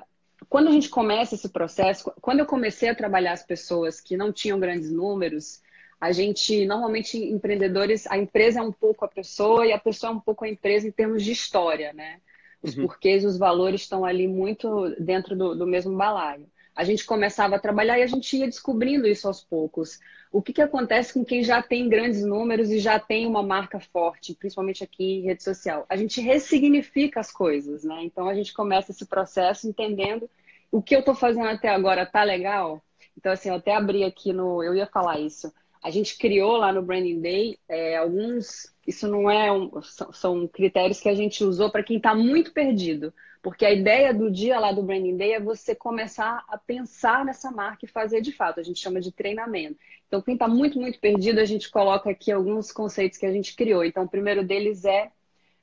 quando 0.48 0.68
a 0.68 0.72
gente 0.72 0.88
começa 0.88 1.34
esse 1.34 1.48
processo, 1.48 2.12
quando 2.20 2.40
eu 2.40 2.46
comecei 2.46 2.88
a 2.88 2.94
trabalhar 2.94 3.32
as 3.32 3.42
pessoas 3.42 4.00
que 4.00 4.16
não 4.16 4.32
tinham 4.32 4.60
grandes 4.60 4.90
números, 4.90 5.62
a 6.00 6.12
gente, 6.12 6.66
normalmente, 6.66 7.18
empreendedores, 7.18 8.06
a 8.06 8.18
empresa 8.18 8.60
é 8.60 8.62
um 8.62 8.72
pouco 8.72 9.04
a 9.04 9.08
pessoa 9.08 9.66
e 9.66 9.72
a 9.72 9.78
pessoa 9.78 10.12
é 10.12 10.14
um 10.16 10.20
pouco 10.20 10.44
a 10.44 10.48
empresa 10.48 10.86
em 10.86 10.92
termos 10.92 11.24
de 11.24 11.32
história, 11.32 11.92
né? 11.92 12.20
Os 12.62 12.76
uhum. 12.76 12.86
porquês, 12.86 13.24
os 13.24 13.38
valores 13.38 13.82
estão 13.82 14.04
ali 14.04 14.28
muito 14.28 14.94
dentro 15.00 15.36
do, 15.36 15.54
do 15.54 15.66
mesmo 15.66 15.96
balaio 15.96 16.46
a 16.76 16.84
gente 16.84 17.06
começava 17.06 17.56
a 17.56 17.58
trabalhar 17.58 17.98
e 17.98 18.02
a 18.02 18.06
gente 18.06 18.36
ia 18.36 18.46
descobrindo 18.46 19.08
isso 19.08 19.26
aos 19.26 19.42
poucos. 19.42 19.98
O 20.30 20.42
que, 20.42 20.52
que 20.52 20.62
acontece 20.62 21.14
com 21.14 21.24
quem 21.24 21.42
já 21.42 21.62
tem 21.62 21.88
grandes 21.88 22.22
números 22.22 22.70
e 22.70 22.78
já 22.78 22.98
tem 22.98 23.26
uma 23.26 23.42
marca 23.42 23.80
forte, 23.80 24.34
principalmente 24.34 24.84
aqui 24.84 25.20
em 25.20 25.22
rede 25.22 25.42
social? 25.42 25.86
A 25.88 25.96
gente 25.96 26.20
ressignifica 26.20 27.18
as 27.18 27.32
coisas, 27.32 27.82
né? 27.82 28.02
Então 28.02 28.28
a 28.28 28.34
gente 28.34 28.52
começa 28.52 28.90
esse 28.90 29.06
processo 29.06 29.66
entendendo 29.66 30.28
o 30.70 30.82
que 30.82 30.94
eu 30.94 31.00
estou 31.00 31.14
fazendo 31.14 31.48
até 31.48 31.68
agora 31.68 32.04
tá 32.04 32.22
legal. 32.22 32.82
Então, 33.16 33.32
assim, 33.32 33.48
eu 33.48 33.54
até 33.54 33.74
abri 33.74 34.04
aqui 34.04 34.32
no. 34.32 34.62
Eu 34.62 34.74
ia 34.74 34.86
falar 34.86 35.18
isso. 35.18 35.52
A 35.82 35.90
gente 35.90 36.18
criou 36.18 36.56
lá 36.56 36.72
no 36.72 36.82
Branding 36.82 37.20
Day 37.20 37.58
é, 37.68 37.96
alguns. 37.96 38.74
Isso 38.86 39.08
não 39.08 39.30
é. 39.30 39.50
Um, 39.50 39.80
são, 39.82 40.12
são 40.12 40.48
critérios 40.48 41.00
que 41.00 41.08
a 41.08 41.14
gente 41.14 41.42
usou 41.42 41.70
para 41.70 41.82
quem 41.82 41.96
está 41.96 42.14
muito 42.14 42.52
perdido. 42.52 43.12
Porque 43.46 43.64
a 43.64 43.72
ideia 43.72 44.12
do 44.12 44.28
dia 44.28 44.58
lá 44.58 44.72
do 44.72 44.82
Branding 44.82 45.16
Day 45.16 45.34
é 45.34 45.38
você 45.38 45.72
começar 45.72 46.44
a 46.48 46.58
pensar 46.58 47.24
nessa 47.24 47.48
marca 47.48 47.84
e 47.84 47.88
fazer 47.88 48.20
de 48.20 48.32
fato. 48.32 48.58
A 48.58 48.62
gente 48.64 48.80
chama 48.80 49.00
de 49.00 49.12
treinamento. 49.12 49.78
Então, 50.08 50.20
quem 50.20 50.34
está 50.34 50.48
muito, 50.48 50.80
muito 50.80 50.98
perdido, 50.98 51.38
a 51.38 51.44
gente 51.44 51.70
coloca 51.70 52.10
aqui 52.10 52.32
alguns 52.32 52.72
conceitos 52.72 53.16
que 53.16 53.24
a 53.24 53.30
gente 53.30 53.54
criou. 53.54 53.84
Então, 53.84 54.02
o 54.02 54.08
primeiro 54.08 54.42
deles 54.42 54.84
é 54.84 55.12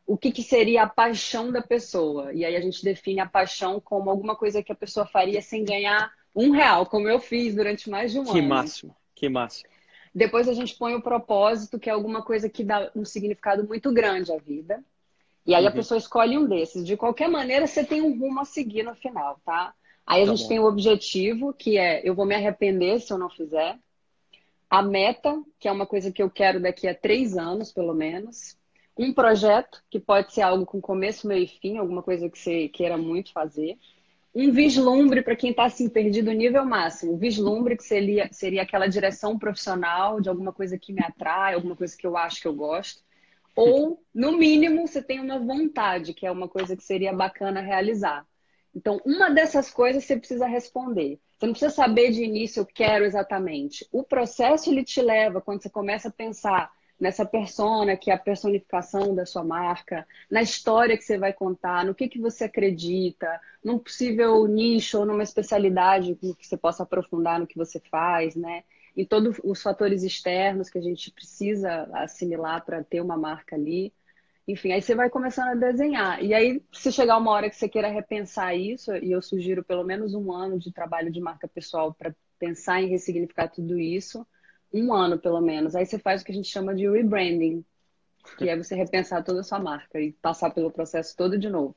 o 0.07 0.17
que, 0.17 0.31
que 0.31 0.41
seria 0.41 0.83
a 0.83 0.87
paixão 0.87 1.51
da 1.51 1.61
pessoa. 1.61 2.31
E 2.31 2.45
aí 2.45 2.55
a 2.55 2.61
gente 2.61 2.81
define 2.81 3.19
a 3.19 3.25
paixão 3.25 3.81
como 3.81 4.09
alguma 4.09 4.37
coisa 4.37 4.63
que 4.63 4.71
a 4.71 4.75
pessoa 4.75 5.05
faria 5.05 5.41
sem 5.41 5.65
ganhar 5.65 6.09
um 6.33 6.51
real, 6.51 6.85
como 6.85 7.09
eu 7.09 7.19
fiz 7.19 7.53
durante 7.53 7.89
mais 7.89 8.13
de 8.13 8.19
um 8.19 8.23
que 8.23 8.29
ano. 8.29 8.39
Que 8.39 8.47
máximo, 8.47 8.95
que 9.13 9.27
máximo. 9.27 9.69
Depois 10.15 10.47
a 10.47 10.53
gente 10.53 10.73
põe 10.77 10.95
o 10.95 11.01
propósito, 11.01 11.77
que 11.77 11.89
é 11.89 11.91
alguma 11.91 12.23
coisa 12.23 12.47
que 12.47 12.63
dá 12.63 12.89
um 12.95 13.03
significado 13.03 13.67
muito 13.67 13.91
grande 13.91 14.31
à 14.31 14.37
vida. 14.37 14.81
E 15.45 15.53
aí 15.53 15.63
uhum. 15.63 15.69
a 15.69 15.73
pessoa 15.73 15.97
escolhe 15.97 16.37
um 16.37 16.45
desses. 16.45 16.85
De 16.85 16.95
qualquer 16.95 17.27
maneira, 17.27 17.67
você 17.67 17.83
tem 17.83 18.01
um 18.01 18.17
rumo 18.17 18.39
a 18.39 18.45
seguir 18.45 18.83
no 18.83 18.95
final, 18.95 19.39
tá? 19.45 19.73
Aí 20.05 20.23
a 20.23 20.25
tá 20.25 20.31
gente 20.31 20.43
bom. 20.43 20.49
tem 20.49 20.59
o 20.59 20.65
objetivo, 20.65 21.53
que 21.53 21.77
é 21.77 22.01
eu 22.07 22.15
vou 22.15 22.25
me 22.25 22.35
arrepender 22.35 22.99
se 22.99 23.11
eu 23.11 23.17
não 23.17 23.29
fizer. 23.29 23.77
A 24.69 24.81
meta, 24.81 25.41
que 25.59 25.67
é 25.67 25.71
uma 25.71 25.85
coisa 25.85 26.11
que 26.11 26.23
eu 26.23 26.29
quero 26.29 26.59
daqui 26.59 26.87
a 26.87 26.95
três 26.95 27.37
anos, 27.37 27.71
pelo 27.71 27.93
menos. 27.93 28.57
Um 28.97 29.13
projeto, 29.13 29.83
que 29.89 29.99
pode 29.99 30.33
ser 30.33 30.41
algo 30.41 30.65
com 30.65 30.79
começo, 30.79 31.27
meio 31.27 31.43
e 31.43 31.47
fim, 31.47 31.77
alguma 31.77 32.03
coisa 32.03 32.29
que 32.29 32.37
você 32.37 32.67
queira 32.69 32.97
muito 32.97 33.31
fazer. 33.31 33.77
Um 34.35 34.51
vislumbre 34.51 35.21
para 35.21 35.35
quem 35.35 35.51
está 35.51 35.65
assim 35.65 35.87
perdido 35.87 36.31
nível 36.31 36.65
máximo. 36.65 37.13
Um 37.13 37.17
vislumbre 37.17 37.77
que 37.77 37.83
seria, 37.83 38.29
seria 38.31 38.63
aquela 38.63 38.87
direção 38.87 39.37
profissional 39.37 40.19
de 40.19 40.29
alguma 40.29 40.51
coisa 40.51 40.77
que 40.77 40.91
me 40.91 41.03
atrai, 41.03 41.53
alguma 41.53 41.75
coisa 41.75 41.95
que 41.95 42.05
eu 42.05 42.17
acho 42.17 42.41
que 42.41 42.47
eu 42.47 42.53
gosto. 42.53 43.03
Ou, 43.55 44.03
no 44.13 44.37
mínimo, 44.37 44.87
você 44.87 45.01
tem 45.01 45.19
uma 45.19 45.39
vontade, 45.39 46.13
que 46.13 46.25
é 46.25 46.31
uma 46.31 46.47
coisa 46.47 46.75
que 46.75 46.83
seria 46.83 47.13
bacana 47.13 47.61
realizar. 47.61 48.25
Então, 48.75 48.99
uma 49.05 49.29
dessas 49.29 49.69
coisas 49.69 50.03
você 50.03 50.17
precisa 50.17 50.47
responder. 50.47 51.19
Você 51.37 51.45
não 51.45 51.53
precisa 51.53 51.71
saber 51.73 52.11
de 52.11 52.23
início, 52.23 52.61
eu 52.61 52.65
quero 52.65 53.05
exatamente. 53.05 53.87
O 53.91 54.03
processo 54.03 54.71
ele 54.71 54.83
te 54.83 55.01
leva, 55.01 55.41
quando 55.41 55.61
você 55.61 55.69
começa 55.69 56.07
a 56.07 56.11
pensar 56.11 56.71
nessa 56.99 57.25
persona, 57.25 57.97
que 57.97 58.09
é 58.09 58.13
a 58.13 58.17
personificação 58.17 59.13
da 59.13 59.25
sua 59.25 59.43
marca, 59.43 60.07
na 60.31 60.41
história 60.41 60.97
que 60.97 61.03
você 61.03 61.17
vai 61.17 61.33
contar, 61.33 61.85
no 61.85 61.93
que, 61.93 62.07
que 62.07 62.19
você 62.19 62.45
acredita, 62.45 63.39
num 63.63 63.77
possível 63.77 64.47
nicho 64.47 64.99
ou 64.99 65.05
numa 65.05 65.23
especialidade 65.23 66.15
que 66.15 66.35
você 66.41 66.57
possa 66.57 66.83
aprofundar 66.83 67.39
no 67.39 67.47
que 67.47 67.57
você 67.57 67.79
faz, 67.91 68.35
né? 68.35 68.63
Em 68.95 69.05
todos 69.05 69.39
os 69.43 69.61
fatores 69.61 70.03
externos 70.03 70.69
que 70.69 70.77
a 70.77 70.81
gente 70.81 71.11
precisa 71.11 71.89
assimilar 71.93 72.63
para 72.63 72.83
ter 72.83 73.01
uma 73.01 73.17
marca 73.17 73.55
ali. 73.55 73.91
Enfim, 74.47 74.71
aí 74.71 74.81
você 74.81 74.93
vai 74.93 75.09
começando 75.09 75.49
a 75.49 75.55
desenhar. 75.55 76.23
E 76.23 76.33
aí, 76.33 76.61
se 76.71 76.91
chegar 76.91 77.17
uma 77.17 77.31
hora 77.31 77.49
que 77.49 77.55
você 77.55 77.67
queira 77.67 77.87
repensar 77.87 78.55
isso, 78.55 78.93
e 78.95 79.11
eu 79.11 79.21
sugiro 79.21 79.63
pelo 79.63 79.83
menos 79.83 80.13
um 80.13 80.31
ano 80.31 80.59
de 80.59 80.71
trabalho 80.71 81.11
de 81.11 81.21
marca 81.21 81.47
pessoal 81.47 81.93
para 81.93 82.13
pensar 82.37 82.81
em 82.81 82.87
ressignificar 82.87 83.47
tudo 83.47 83.79
isso, 83.79 84.27
um 84.73 84.93
ano 84.93 85.17
pelo 85.17 85.39
menos. 85.39 85.75
Aí 85.75 85.85
você 85.85 85.97
faz 85.97 86.21
o 86.21 86.25
que 86.25 86.31
a 86.31 86.35
gente 86.35 86.49
chama 86.49 86.75
de 86.75 86.89
rebranding, 86.89 87.63
que 88.37 88.49
é 88.49 88.57
você 88.57 88.75
repensar 88.75 89.23
toda 89.23 89.39
a 89.39 89.43
sua 89.43 89.59
marca 89.59 89.99
e 89.99 90.11
passar 90.11 90.51
pelo 90.51 90.71
processo 90.71 91.15
todo 91.15 91.37
de 91.37 91.49
novo. 91.49 91.75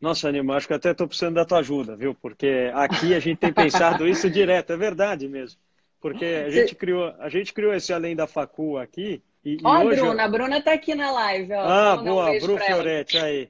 Nossa, 0.00 0.28
Anima, 0.28 0.56
acho 0.56 0.66
que 0.66 0.74
até 0.74 0.90
estou 0.90 1.06
precisando 1.06 1.36
da 1.36 1.44
tua 1.44 1.58
ajuda, 1.58 1.96
viu? 1.96 2.14
Porque 2.14 2.70
aqui 2.74 3.14
a 3.14 3.20
gente 3.20 3.38
tem 3.38 3.52
pensado 3.52 4.06
isso 4.06 4.28
direto, 4.28 4.72
é 4.72 4.76
verdade 4.76 5.28
mesmo. 5.28 5.60
Porque 6.04 6.26
a 6.26 6.50
gente 6.50 6.74
criou, 6.74 7.14
a 7.18 7.30
gente 7.30 7.54
criou 7.54 7.72
esse 7.72 7.90
Além 7.90 8.14
da 8.14 8.26
Facu 8.26 8.76
aqui. 8.76 9.22
E, 9.42 9.56
ó, 9.64 9.80
e 9.80 9.86
hoje... 9.86 10.00
Bruna, 10.02 10.22
a 10.22 10.28
Bruna 10.28 10.62
tá 10.62 10.74
aqui 10.74 10.94
na 10.94 11.10
live. 11.10 11.50
Ó. 11.54 11.60
Ah, 11.62 11.96
boa, 11.96 12.30
um 12.30 12.38
Bru 12.40 12.58
Fioretti, 12.58 13.16
aí. 13.16 13.48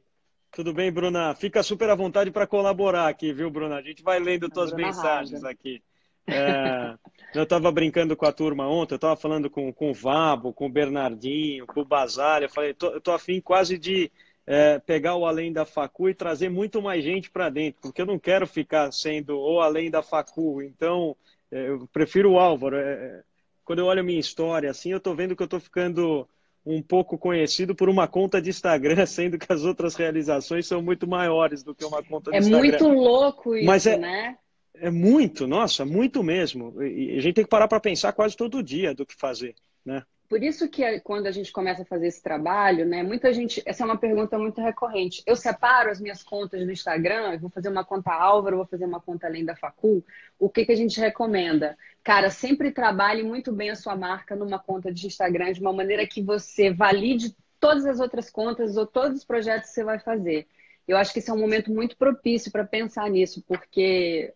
Tudo 0.53 0.73
bem, 0.73 0.93
Bruna? 0.93 1.35
Fica 1.35 1.65
super 1.65 1.91
à 1.91 1.97
vontade 1.97 2.31
para 2.31 2.47
colaborar 2.47 3.09
aqui, 3.09 3.33
viu, 3.33 3.51
Bruna? 3.51 3.75
A 3.75 3.83
gente 3.83 4.05
vai 4.05 4.21
lendo 4.21 4.49
tuas 4.49 4.73
mensagens 4.73 5.43
aqui. 5.43 5.83
É, 6.29 6.95
eu 7.35 7.43
estava 7.43 7.73
brincando 7.73 8.17
com 8.17 8.25
a 8.25 8.31
turma 8.31 8.69
ontem, 8.69 8.95
eu 8.95 8.99
estava 8.99 9.17
falando 9.17 9.51
com, 9.51 9.73
com 9.73 9.91
o 9.91 9.95
Vabo, 9.95 10.53
com 10.53 10.67
o 10.67 10.73
Bernardinho, 10.73 11.67
com 11.67 11.81
o 11.81 11.85
Basalha. 11.85 12.45
Eu 12.45 12.51
falei, 12.51 12.73
tô, 12.73 12.87
eu 12.87 13.01
tô 13.01 13.11
afim 13.11 13.41
quase 13.41 13.77
de 13.77 14.13
é, 14.47 14.79
pegar 14.79 15.17
o 15.17 15.27
Além 15.27 15.53
da 15.53 15.65
Facu 15.65 16.09
e 16.09 16.15
trazer 16.15 16.51
muito 16.51 16.81
mais 16.81 17.03
gente 17.03 17.33
para 17.33 17.51
dentro, 17.51 17.81
porque 17.83 18.01
eu 18.01 18.07
não 18.07 18.17
quero 18.17 18.47
ficar 18.47 18.93
sendo 18.93 19.37
o 19.41 19.61
Além 19.61 19.91
da 19.91 20.05
Facu. 20.05 20.63
Então, 20.63 21.17
eu 21.51 21.89
prefiro 21.93 22.33
o 22.33 22.39
Álvaro. 22.39 22.77
É, 22.77 22.93
é, 22.93 23.23
quando 23.65 23.79
eu 23.79 23.87
olho 23.87 24.01
a 24.01 24.05
minha 24.05 24.21
história, 24.21 24.71
assim, 24.71 24.91
eu 24.91 24.99
estou 24.99 25.15
vendo 25.15 25.35
que 25.35 25.43
eu 25.43 25.47
estou 25.47 25.61
ficando 25.61 26.29
um 26.67 26.83
pouco 26.83 27.19
conhecido 27.19 27.75
por 27.75 27.89
uma 27.89 28.09
conta 28.09 28.41
de 28.41 28.51
Instagram, 28.51 29.05
sendo 29.07 29.39
que 29.39 29.53
as 29.53 29.65
outras 29.65 29.95
realizações 29.95 30.67
são 30.67 30.83
muito 30.83 31.07
maiores 31.07 31.63
do 31.63 31.75
que 31.75 31.85
uma 31.85 32.03
conta 32.03 32.31
de 32.31 32.37
é 32.37 32.41
Instagram. 32.41 32.59
É 32.59 32.71
muito 32.71 32.89
louco 32.89 33.55
isso, 33.55 33.67
Mas 33.67 33.87
é, 33.87 33.97
né? 33.97 34.37
É 34.75 34.91
muito, 34.91 35.47
nossa, 35.47 35.85
muito 35.85 36.23
mesmo. 36.23 36.83
E 36.83 37.17
a 37.17 37.21
gente 37.21 37.35
tem 37.35 37.45
que 37.45 37.51
parar 37.51 37.69
para 37.69 37.79
pensar 37.79 38.13
quase 38.13 38.37
todo 38.37 38.63
dia 38.63 38.95
do 38.95 39.07
que 39.07 39.15
fazer, 39.15 39.55
né? 39.85 40.03
Por 40.35 40.43
isso 40.43 40.69
que 40.69 40.99
quando 40.99 41.29
a 41.29 41.31
gente 41.31 41.53
começa 41.53 41.83
a 41.83 41.85
fazer 41.85 42.09
esse 42.09 42.21
trabalho, 42.21 42.85
né, 42.85 43.05
muita 43.05 43.33
gente, 43.33 43.63
essa 43.65 43.85
é 43.85 43.87
uma 43.87 43.97
pergunta 43.97 44.37
muito 44.37 44.61
recorrente. 44.61 45.23
Eu 45.25 45.37
separo 45.37 45.93
as 45.93 46.01
minhas 46.01 46.25
contas 46.25 46.65
do 46.65 46.73
Instagram, 46.73 47.39
vou 47.39 47.49
fazer 47.49 47.69
uma 47.69 47.85
conta 47.85 48.13
Álvaro, 48.13 48.57
vou 48.57 48.67
fazer 48.67 48.85
uma 48.85 49.01
conta 49.01 49.29
além 49.29 49.45
da 49.45 49.55
Facul. 49.55 50.05
O 50.37 50.49
que, 50.49 50.67
que 50.67 50.73
a 50.73 50.77
gente 50.77 50.99
recomenda? 50.99 51.79
Cara, 52.03 52.31
sempre 52.31 52.73
trabalhe 52.73 53.23
muito 53.23 53.53
bem 53.53 53.71
a 53.71 53.77
sua 53.77 53.95
marca 53.95 54.35
numa 54.35 54.59
conta 54.59 54.93
de 54.93 55.07
Instagram 55.07 55.53
de 55.53 55.61
uma 55.61 55.73
maneira 55.73 56.05
que 56.05 56.21
você 56.21 56.69
valide 56.69 57.37
todas 57.61 57.87
as 57.87 58.01
outras 58.01 58.29
contas 58.29 58.77
ou 58.77 58.89
todos 58.89 59.19
os 59.19 59.25
projetos 59.25 59.69
que 59.69 59.75
você 59.77 59.85
vai 59.85 60.01
fazer. 60.01 60.49
Eu 60.89 60.97
acho 60.97 61.13
que 61.13 61.21
esse 61.21 61.31
é 61.31 61.33
um 61.33 61.39
momento 61.39 61.73
muito 61.73 61.97
propício 61.97 62.51
para 62.51 62.65
pensar 62.65 63.09
nisso, 63.09 63.41
porque 63.47 64.35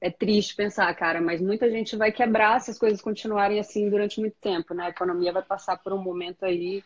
é 0.00 0.10
triste 0.10 0.54
pensar, 0.54 0.94
cara, 0.94 1.20
mas 1.20 1.40
muita 1.40 1.70
gente 1.70 1.96
vai 1.96 2.12
quebrar 2.12 2.60
se 2.60 2.70
as 2.70 2.78
coisas 2.78 3.00
continuarem 3.00 3.58
assim 3.58 3.88
durante 3.88 4.20
muito 4.20 4.36
tempo, 4.40 4.74
né? 4.74 4.86
A 4.86 4.90
economia 4.90 5.32
vai 5.32 5.42
passar 5.42 5.78
por 5.78 5.92
um 5.92 6.02
momento 6.02 6.44
aí 6.44 6.84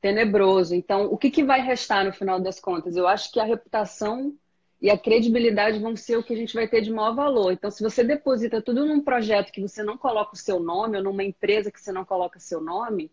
tenebroso. 0.00 0.74
Então, 0.74 1.06
o 1.06 1.18
que, 1.18 1.30
que 1.30 1.44
vai 1.44 1.60
restar 1.60 2.04
no 2.04 2.12
final 2.12 2.40
das 2.40 2.58
contas? 2.60 2.96
Eu 2.96 3.06
acho 3.06 3.30
que 3.30 3.40
a 3.40 3.44
reputação 3.44 4.34
e 4.80 4.90
a 4.90 4.96
credibilidade 4.96 5.78
vão 5.80 5.96
ser 5.96 6.16
o 6.16 6.22
que 6.22 6.32
a 6.32 6.36
gente 6.36 6.54
vai 6.54 6.68
ter 6.68 6.80
de 6.80 6.90
maior 6.90 7.14
valor. 7.14 7.52
Então, 7.52 7.70
se 7.70 7.82
você 7.82 8.04
deposita 8.04 8.62
tudo 8.62 8.86
num 8.86 9.02
projeto 9.02 9.52
que 9.52 9.60
você 9.60 9.82
não 9.82 9.98
coloca 9.98 10.34
o 10.34 10.38
seu 10.38 10.60
nome, 10.60 10.96
ou 10.96 11.02
numa 11.02 11.24
empresa 11.24 11.70
que 11.70 11.80
você 11.80 11.92
não 11.92 12.04
coloca 12.04 12.38
seu 12.38 12.60
nome, 12.60 13.10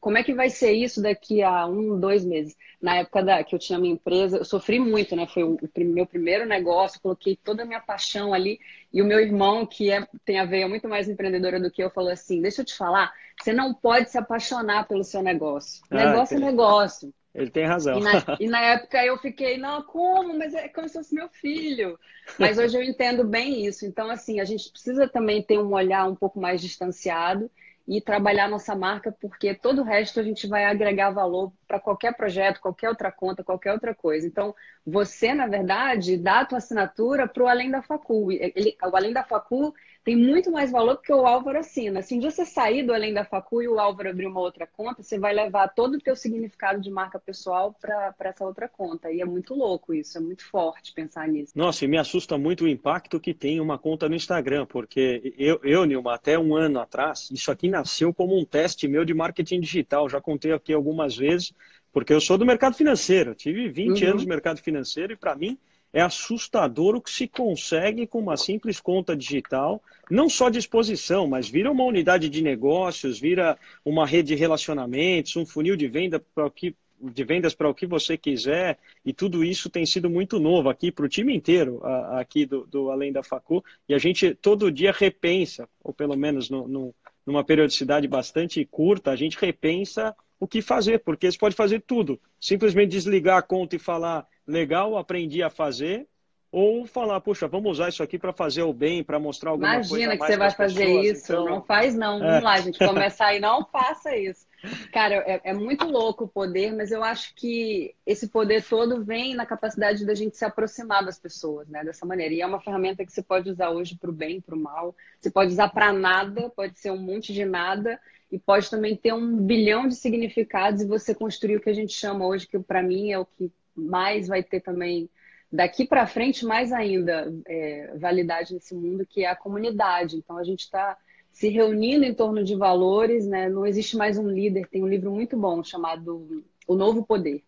como 0.00 0.16
é 0.16 0.22
que 0.22 0.32
vai 0.32 0.48
ser 0.48 0.72
isso 0.72 1.02
daqui 1.02 1.42
a 1.42 1.66
um, 1.66 1.98
dois 1.98 2.24
meses? 2.24 2.56
Na 2.80 2.96
época 2.96 3.22
da, 3.22 3.42
que 3.42 3.54
eu 3.54 3.58
tinha 3.58 3.78
minha 3.78 3.94
empresa, 3.94 4.38
eu 4.38 4.44
sofri 4.44 4.78
muito, 4.78 5.16
né? 5.16 5.26
Foi 5.26 5.42
o, 5.42 5.54
o 5.56 5.84
meu 5.84 6.06
primeiro 6.06 6.46
negócio, 6.46 7.00
coloquei 7.00 7.36
toda 7.36 7.64
a 7.64 7.66
minha 7.66 7.80
paixão 7.80 8.32
ali. 8.32 8.60
E 8.92 9.02
o 9.02 9.04
meu 9.04 9.18
irmão, 9.18 9.66
que 9.66 9.90
é, 9.90 10.06
tem 10.24 10.38
a 10.38 10.44
veia 10.44 10.68
muito 10.68 10.88
mais 10.88 11.08
empreendedora 11.08 11.58
do 11.58 11.70
que 11.70 11.82
eu, 11.82 11.90
falou 11.90 12.10
assim: 12.10 12.40
Deixa 12.40 12.60
eu 12.60 12.64
te 12.64 12.76
falar, 12.76 13.12
você 13.40 13.52
não 13.52 13.74
pode 13.74 14.10
se 14.10 14.18
apaixonar 14.18 14.86
pelo 14.86 15.02
seu 15.02 15.22
negócio. 15.22 15.82
Ah, 15.90 15.96
negócio 15.96 16.36
é 16.36 16.40
negócio. 16.40 17.14
Ele 17.34 17.50
tem 17.50 17.66
razão. 17.66 17.98
E 17.98 18.02
na, 18.02 18.12
e 18.40 18.48
na, 18.48 18.60
época 18.60 19.04
eu 19.04 19.18
fiquei, 19.18 19.58
não, 19.58 19.82
como? 19.82 20.36
Mas 20.38 20.54
é 20.54 20.68
como 20.68 20.88
se 20.88 20.94
fosse 20.94 21.14
meu 21.14 21.28
filho. 21.28 21.98
Mas 22.38 22.56
hoje 22.56 22.76
eu 22.76 22.82
entendo 22.82 23.24
bem 23.24 23.66
isso. 23.66 23.84
Então, 23.84 24.10
assim, 24.10 24.40
a 24.40 24.44
gente 24.44 24.70
precisa 24.70 25.08
também 25.08 25.42
ter 25.42 25.58
um 25.58 25.72
olhar 25.72 26.08
um 26.08 26.14
pouco 26.14 26.40
mais 26.40 26.60
distanciado 26.60 27.50
e 27.88 28.02
trabalhar 28.02 28.48
nossa 28.48 28.76
marca, 28.76 29.10
porque 29.10 29.54
todo 29.54 29.80
o 29.80 29.84
resto 29.84 30.20
a 30.20 30.22
gente 30.22 30.46
vai 30.46 30.66
agregar 30.66 31.10
valor 31.10 31.50
para 31.66 31.80
qualquer 31.80 32.14
projeto, 32.14 32.60
qualquer 32.60 32.90
outra 32.90 33.10
conta, 33.10 33.42
qualquer 33.42 33.72
outra 33.72 33.94
coisa. 33.94 34.26
Então, 34.26 34.54
você, 34.86 35.32
na 35.32 35.46
verdade, 35.46 36.18
dá 36.18 36.40
a 36.40 36.44
tua 36.44 36.58
assinatura 36.58 37.26
para 37.26 37.42
o 37.42 37.48
Além 37.48 37.70
da 37.70 37.80
Facul. 37.80 38.30
Ele, 38.30 38.76
o 38.82 38.94
Além 38.94 39.14
da 39.14 39.24
Facul 39.24 39.74
tem 40.04 40.16
muito 40.16 40.50
mais 40.50 40.70
valor 40.70 40.96
porque 40.96 41.12
o 41.12 41.26
Álvaro 41.26 41.58
assina. 41.58 42.00
Se 42.02 42.14
um 42.14 42.18
dia 42.18 42.30
você 42.30 42.44
sair 42.44 42.82
do 42.82 42.94
Além 42.94 43.12
da 43.12 43.24
Facu 43.24 43.62
e 43.62 43.68
o 43.68 43.78
Álvaro 43.78 44.08
abrir 44.08 44.26
uma 44.26 44.40
outra 44.40 44.66
conta, 44.66 45.02
você 45.02 45.18
vai 45.18 45.34
levar 45.34 45.68
todo 45.68 45.94
o 45.94 46.00
teu 46.00 46.16
significado 46.16 46.80
de 46.80 46.90
marca 46.90 47.18
pessoal 47.18 47.74
para 47.78 48.14
essa 48.20 48.44
outra 48.44 48.68
conta. 48.68 49.10
E 49.10 49.20
é 49.20 49.24
muito 49.24 49.54
louco 49.54 49.92
isso, 49.92 50.16
é 50.16 50.20
muito 50.20 50.44
forte 50.44 50.94
pensar 50.94 51.28
nisso. 51.28 51.52
Nossa, 51.54 51.84
e 51.84 51.88
me 51.88 51.98
assusta 51.98 52.38
muito 52.38 52.64
o 52.64 52.68
impacto 52.68 53.20
que 53.20 53.34
tem 53.34 53.60
uma 53.60 53.78
conta 53.78 54.08
no 54.08 54.14
Instagram, 54.14 54.66
porque 54.66 55.34
eu, 55.36 55.60
eu 55.62 55.84
Nilma, 55.84 56.14
até 56.14 56.38
um 56.38 56.56
ano 56.56 56.80
atrás, 56.80 57.28
isso 57.30 57.50
aqui 57.50 57.68
nasceu 57.68 58.14
como 58.14 58.38
um 58.38 58.44
teste 58.44 58.88
meu 58.88 59.04
de 59.04 59.12
marketing 59.12 59.60
digital. 59.60 60.08
Já 60.08 60.20
contei 60.20 60.52
aqui 60.52 60.72
algumas 60.72 61.16
vezes, 61.16 61.52
porque 61.92 62.12
eu 62.12 62.20
sou 62.20 62.38
do 62.38 62.46
mercado 62.46 62.74
financeiro. 62.74 63.34
tive 63.34 63.68
20 63.68 64.02
uhum. 64.02 64.10
anos 64.10 64.22
no 64.22 64.28
mercado 64.28 64.60
financeiro 64.60 65.12
e, 65.12 65.16
para 65.16 65.34
mim, 65.34 65.58
é 65.92 66.00
assustador 66.00 66.94
o 66.94 67.00
que 67.00 67.10
se 67.10 67.26
consegue 67.26 68.06
com 68.06 68.18
uma 68.18 68.36
simples 68.36 68.80
conta 68.80 69.16
digital, 69.16 69.82
não 70.10 70.28
só 70.28 70.48
de 70.48 70.58
exposição, 70.58 71.26
mas 71.26 71.48
vira 71.48 71.70
uma 71.70 71.84
unidade 71.84 72.28
de 72.28 72.42
negócios, 72.42 73.18
vira 73.18 73.58
uma 73.84 74.06
rede 74.06 74.28
de 74.28 74.34
relacionamentos, 74.34 75.36
um 75.36 75.46
funil 75.46 75.76
de 75.76 75.88
venda 75.88 76.20
para 76.34 76.46
o 76.46 76.50
que 76.50 76.74
de 77.00 77.24
vendas 77.24 77.54
para 77.54 77.68
o 77.68 77.74
que 77.74 77.86
você 77.86 78.16
quiser, 78.16 78.76
e 79.04 79.12
tudo 79.12 79.44
isso 79.44 79.70
tem 79.70 79.86
sido 79.86 80.10
muito 80.10 80.40
novo 80.40 80.68
aqui 80.68 80.90
para 80.90 81.04
o 81.04 81.08
time 81.08 81.34
inteiro, 81.34 81.80
aqui 82.10 82.44
do, 82.44 82.66
do, 82.66 82.90
Além 82.90 83.12
da 83.12 83.22
Facu, 83.22 83.64
e 83.88 83.94
a 83.94 83.98
gente 83.98 84.34
todo 84.34 84.70
dia 84.70 84.92
repensa, 84.92 85.68
ou 85.82 85.92
pelo 85.92 86.16
menos 86.16 86.50
no, 86.50 86.66
no, 86.66 86.94
numa 87.24 87.44
periodicidade 87.44 88.08
bastante 88.08 88.64
curta, 88.64 89.10
a 89.10 89.16
gente 89.16 89.38
repensa 89.38 90.14
o 90.40 90.46
que 90.46 90.62
fazer, 90.62 91.00
porque 91.00 91.30
você 91.30 91.38
pode 91.38 91.54
fazer 91.54 91.82
tudo. 91.82 92.20
Simplesmente 92.40 92.90
desligar 92.90 93.38
a 93.38 93.42
conta 93.42 93.76
e 93.76 93.78
falar, 93.78 94.26
legal, 94.48 94.96
aprendi 94.96 95.42
a 95.42 95.50
fazer, 95.50 96.08
ou 96.50 96.86
falar, 96.86 97.20
puxa, 97.20 97.46
vamos 97.46 97.72
usar 97.72 97.90
isso 97.90 98.02
aqui 98.02 98.18
para 98.18 98.32
fazer 98.32 98.62
o 98.62 98.72
bem, 98.72 99.04
para 99.04 99.18
mostrar 99.18 99.50
alguma 99.50 99.74
Imagina 99.74 99.88
coisa 99.88 100.04
Imagina 100.04 100.18
que 100.18 100.32
você 100.32 100.38
vai 100.38 100.50
fazer 100.50 100.86
pessoas, 100.86 101.06
isso, 101.06 101.32
então... 101.32 101.44
não 101.44 101.62
faz 101.62 101.94
não, 101.94 102.16
é. 102.16 102.26
vamos 102.26 102.42
lá, 102.42 102.60
gente, 102.60 102.78
começar 102.78 103.26
aí, 103.26 103.38
não 103.38 103.64
faça 103.70 104.16
isso. 104.16 104.48
Cara, 104.90 105.16
é, 105.26 105.40
é, 105.44 105.54
muito 105.54 105.84
louco 105.84 106.24
o 106.24 106.28
poder, 106.28 106.74
mas 106.74 106.90
eu 106.90 107.04
acho 107.04 107.34
que 107.34 107.94
esse 108.04 108.28
poder 108.28 108.64
todo 108.64 109.04
vem 109.04 109.34
na 109.34 109.44
capacidade 109.44 110.04
da 110.06 110.14
gente 110.14 110.36
se 110.36 110.44
aproximar 110.44 111.04
das 111.04 111.18
pessoas, 111.18 111.68
né, 111.68 111.84
dessa 111.84 112.06
maneira. 112.06 112.34
E 112.34 112.40
é 112.40 112.46
uma 112.46 112.60
ferramenta 112.60 113.04
que 113.04 113.12
você 113.12 113.22
pode 113.22 113.50
usar 113.50 113.70
hoje 113.70 113.96
para 113.96 114.10
o 114.10 114.12
bem, 114.12 114.40
para 114.40 114.56
o 114.56 114.58
mal, 114.58 114.96
você 115.20 115.30
pode 115.30 115.52
usar 115.52 115.68
para 115.68 115.92
nada, 115.92 116.50
pode 116.50 116.78
ser 116.78 116.90
um 116.90 116.98
monte 116.98 117.32
de 117.32 117.44
nada, 117.44 118.00
e 118.32 118.38
pode 118.38 118.70
também 118.70 118.96
ter 118.96 119.12
um 119.12 119.36
bilhão 119.36 119.86
de 119.86 119.94
significados 119.94 120.82
e 120.82 120.86
você 120.86 121.14
construir 121.14 121.56
o 121.56 121.60
que 121.60 121.70
a 121.70 121.74
gente 121.74 121.92
chama 121.92 122.26
hoje, 122.26 122.46
que 122.46 122.58
para 122.58 122.82
mim 122.82 123.12
é 123.12 123.18
o 123.18 123.24
que 123.26 123.52
mais 123.78 124.28
vai 124.28 124.42
ter 124.42 124.60
também 124.60 125.08
daqui 125.50 125.86
para 125.86 126.06
frente 126.06 126.44
mais 126.44 126.72
ainda 126.72 127.32
é, 127.46 127.94
validade 127.96 128.54
nesse 128.54 128.74
mundo 128.74 129.06
que 129.06 129.24
é 129.24 129.28
a 129.28 129.36
comunidade. 129.36 130.16
Então 130.16 130.36
a 130.36 130.44
gente 130.44 130.60
está 130.60 130.96
se 131.32 131.48
reunindo 131.48 132.04
em 132.04 132.14
torno 132.14 132.42
de 132.42 132.54
valores, 132.56 133.26
né? 133.26 133.48
Não 133.48 133.64
existe 133.64 133.96
mais 133.96 134.18
um 134.18 134.28
líder. 134.28 134.66
Tem 134.68 134.82
um 134.82 134.88
livro 134.88 135.10
muito 135.10 135.36
bom 135.36 135.62
chamado 135.62 136.44
O 136.66 136.74
Novo 136.74 137.04
Poder. 137.04 137.42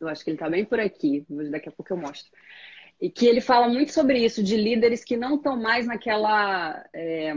Eu 0.00 0.08
acho 0.08 0.24
que 0.24 0.30
ele 0.30 0.36
está 0.36 0.48
bem 0.48 0.64
por 0.64 0.80
aqui. 0.80 1.24
Daqui 1.50 1.68
a 1.68 1.72
pouco 1.72 1.92
eu 1.92 1.96
mostro. 1.96 2.30
E 3.00 3.10
que 3.10 3.26
ele 3.26 3.40
fala 3.40 3.68
muito 3.68 3.92
sobre 3.92 4.24
isso, 4.24 4.42
de 4.42 4.56
líderes 4.56 5.04
que 5.04 5.16
não 5.16 5.36
estão 5.36 5.60
mais 5.60 5.86
naquela 5.86 6.84
é, 6.92 7.34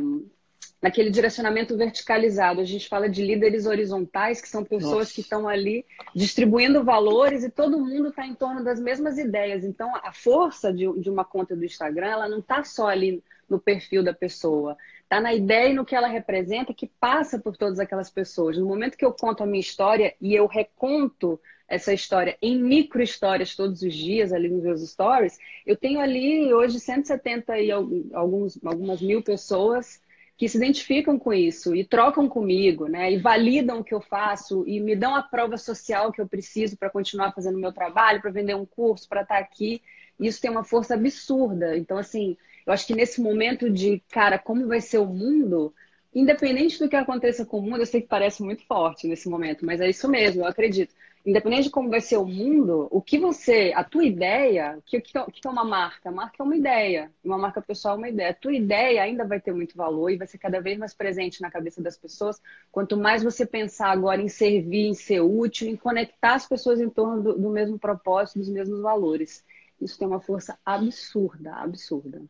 naquele 0.82 1.10
direcionamento 1.10 1.76
verticalizado. 1.76 2.62
A 2.62 2.66
gente 2.66 2.88
fala 2.88 3.10
de 3.10 3.24
líderes 3.24 3.66
horizontais, 3.66 4.42
que 4.42 4.48
são 4.48 4.64
pessoas 4.64 5.00
Nossa. 5.00 5.14
que 5.14 5.22
estão 5.22 5.48
ali 5.48 5.86
distribuindo 6.16 6.84
valores 6.84 7.44
e 7.44 7.50
todo 7.50 7.80
mundo 7.80 8.10
está 8.10 8.26
em 8.26 8.36
torno 8.36 8.64
das 8.64 8.80
mesmas 8.80 9.18
ideias. 9.18 9.64
Então, 9.64 9.96
a 9.96 10.12
força 10.14 10.72
de, 10.72 10.88
de 11.00 11.10
uma 11.10 11.26
conta 11.26 11.56
do 11.56 11.66
Instagram, 11.66 12.08
ela 12.08 12.30
não 12.30 12.40
está 12.40 12.64
só 12.64 12.88
ali 12.88 13.24
no 13.50 13.60
perfil 13.60 14.04
da 14.04 14.14
pessoa, 14.14 14.78
está 15.02 15.22
na 15.22 15.34
ideia 15.34 15.70
e 15.70 15.74
no 15.74 15.86
que 15.86 15.96
ela 15.96 16.08
representa, 16.08 16.74
que 16.74 16.88
passa 17.00 17.40
por 17.40 17.56
todas 17.56 17.80
aquelas 17.80 18.10
pessoas. 18.10 18.58
No 18.58 18.66
momento 18.66 18.98
que 18.98 19.06
eu 19.06 19.14
conto 19.14 19.42
a 19.42 19.48
minha 19.48 19.62
história 19.62 20.14
e 20.22 20.36
eu 20.36 20.46
reconto 20.46 21.40
essa 21.68 21.94
história 21.94 22.38
em 22.42 22.62
micro 22.62 23.02
histórias 23.02 23.56
todos 23.56 23.82
os 23.82 23.94
dias 23.94 24.32
ali 24.32 24.48
nos 24.48 24.64
meus 24.64 24.90
stories, 24.90 25.38
eu 25.66 25.76
tenho 25.76 26.00
ali 26.00 26.54
hoje 26.54 26.80
170 26.80 27.60
e 27.60 27.72
alguns, 27.72 28.60
algumas 28.64 29.02
mil 29.02 29.22
pessoas 29.22 30.02
que 30.38 30.48
se 30.48 30.58
identificam 30.58 31.18
com 31.18 31.34
isso 31.34 31.76
e 31.76 31.84
trocam 31.84 32.30
comigo, 32.30 32.88
né? 32.88 33.12
E 33.12 33.18
validam 33.18 33.80
o 33.80 33.84
que 33.84 33.94
eu 33.94 34.00
faço 34.00 34.64
e 34.68 34.80
me 34.80 34.96
dão 34.96 35.16
a 35.16 35.24
prova 35.24 35.58
social 35.58 36.12
que 36.12 36.22
eu 36.22 36.28
preciso 36.28 36.78
para 36.78 36.92
continuar 36.92 37.34
fazendo 37.34 37.58
meu 37.58 37.74
trabalho, 37.74 38.22
para 38.22 38.30
vender 38.30 38.56
um 38.56 38.66
curso, 38.66 39.10
para 39.10 39.24
estar 39.24 39.36
tá 39.36 39.42
aqui. 39.42 39.82
Isso 40.20 40.40
tem 40.40 40.52
uma 40.52 40.64
força 40.64 40.94
absurda. 40.94 41.76
Então, 41.76 41.98
assim, 41.98 42.38
eu 42.68 42.72
acho 42.72 42.86
que 42.86 42.94
nesse 42.94 43.20
momento 43.20 43.68
de, 43.68 44.02
cara, 44.12 44.38
como 44.38 44.68
vai 44.68 44.80
ser 44.80 45.00
o 45.00 45.08
mundo, 45.08 45.74
independente 46.14 46.78
do 46.78 46.88
que 46.88 46.96
aconteça 46.96 47.44
com 47.44 47.58
o 47.58 47.62
mundo, 47.62 47.80
eu 47.80 47.86
sei 47.88 48.02
que 48.02 48.08
parece 48.08 48.44
muito 48.44 48.64
forte 48.66 49.08
nesse 49.08 49.28
momento, 49.28 49.66
mas 49.66 49.82
é 49.82 49.90
isso 49.90 50.08
mesmo, 50.08 50.44
eu 50.44 50.48
acredito 50.48 50.94
independente 51.28 51.64
de 51.64 51.70
como 51.70 51.90
vai 51.90 52.00
ser 52.00 52.16
o 52.16 52.26
mundo, 52.26 52.88
o 52.90 53.02
que 53.02 53.20
você, 53.20 53.74
a 53.76 53.84
tua 53.84 54.06
ideia, 54.06 54.78
o 54.78 54.82
que, 54.82 55.02
que, 55.02 55.12
que 55.12 55.46
é 55.46 55.52
uma 55.52 55.66
marca? 55.66 56.08
A 56.08 56.12
marca 56.12 56.38
é 56.40 56.44
uma 56.44 56.56
ideia, 56.56 57.12
uma 57.22 57.38
marca 57.38 57.62
pessoal 57.62 57.96
é 57.96 57.98
uma 57.98 58.08
ideia. 58.08 58.30
A 58.30 58.34
tua 58.34 58.54
ideia 58.54 59.04
ainda 59.04 59.26
vai 59.26 59.42
ter 59.42 59.54
muito 59.54 59.76
valor 59.76 60.10
e 60.10 60.16
vai 60.16 60.26
ser 60.26 60.38
cada 60.38 60.62
vez 60.62 60.78
mais 60.78 60.94
presente 60.94 61.42
na 61.42 61.52
cabeça 61.52 61.82
das 61.82 61.98
pessoas. 61.98 62.42
Quanto 62.72 62.96
mais 62.96 63.24
você 63.24 63.46
pensar 63.46 63.92
agora 63.92 64.22
em 64.22 64.30
servir, 64.30 64.88
em 64.88 64.94
ser 64.94 65.20
útil, 65.20 65.68
em 65.68 65.76
conectar 65.76 66.36
as 66.36 66.48
pessoas 66.48 66.80
em 66.80 66.90
torno 66.90 67.22
do, 67.22 67.38
do 67.38 67.50
mesmo 67.50 67.78
propósito, 67.78 68.40
dos 68.40 68.50
mesmos 68.50 68.80
valores. 68.80 69.44
Isso 69.82 70.00
tem 70.00 70.08
uma 70.08 70.22
força 70.22 70.58
absurda, 70.66 71.56
absurda. 71.56 72.22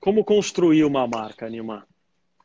Como 0.00 0.24
construir 0.24 0.84
uma 0.84 1.06
marca, 1.06 1.46
Nilma? 1.50 1.86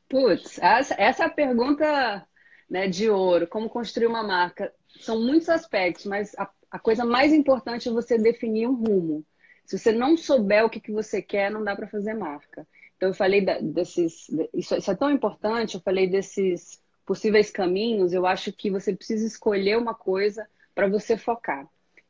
Putz, 0.09 0.59
essa, 0.59 0.93
essa 0.97 1.23
é 1.23 1.25
a 1.27 1.29
pergunta 1.29 2.27
né, 2.69 2.85
de 2.89 3.09
ouro. 3.09 3.47
Como 3.47 3.69
construir 3.69 4.07
uma 4.07 4.23
marca? 4.23 4.73
São 4.99 5.21
muitos 5.21 5.49
aspectos, 5.49 6.06
mas 6.06 6.34
a, 6.38 6.49
a, 6.71 6.80
coisa 6.80 7.06
mais 7.06 7.34
importante 7.34 7.88
é 7.88 7.91
você 7.91 8.17
definir 8.17 8.67
um 8.67 8.75
rumo. 8.75 9.25
Se 9.65 9.78
você 9.78 9.91
não 9.91 10.17
souber 10.17 10.65
o 10.65 10.69
que, 10.69 10.80
que 10.80 10.91
você 10.91 11.21
quer, 11.21 11.52
não 11.52 11.63
dá 11.63 11.75
para 11.75 11.88
fazer 11.88 12.13
marca. 12.13 12.67
Então, 12.97 13.10
eu 13.10 13.13
falei 13.13 13.41
da, 13.41 13.60
desses. 13.60 14.28
Isso, 14.54 14.75
isso 14.75 14.91
é 14.91 14.95
tão 14.95 15.12
importante, 15.12 15.75
eu 15.75 15.82
falei 15.82 16.08
desses 16.08 16.82
possíveis 17.06 17.52
caminhos. 17.52 18.12
Eu 18.12 18.25
acho 18.25 18.52
que 18.52 18.69
você 18.69 18.95
precisa 18.95 19.25
escolher 19.25 19.78
uma 19.78 19.93
coisa 19.93 20.47
para 20.73 20.88
você 20.88 21.17
focar. 21.17 21.67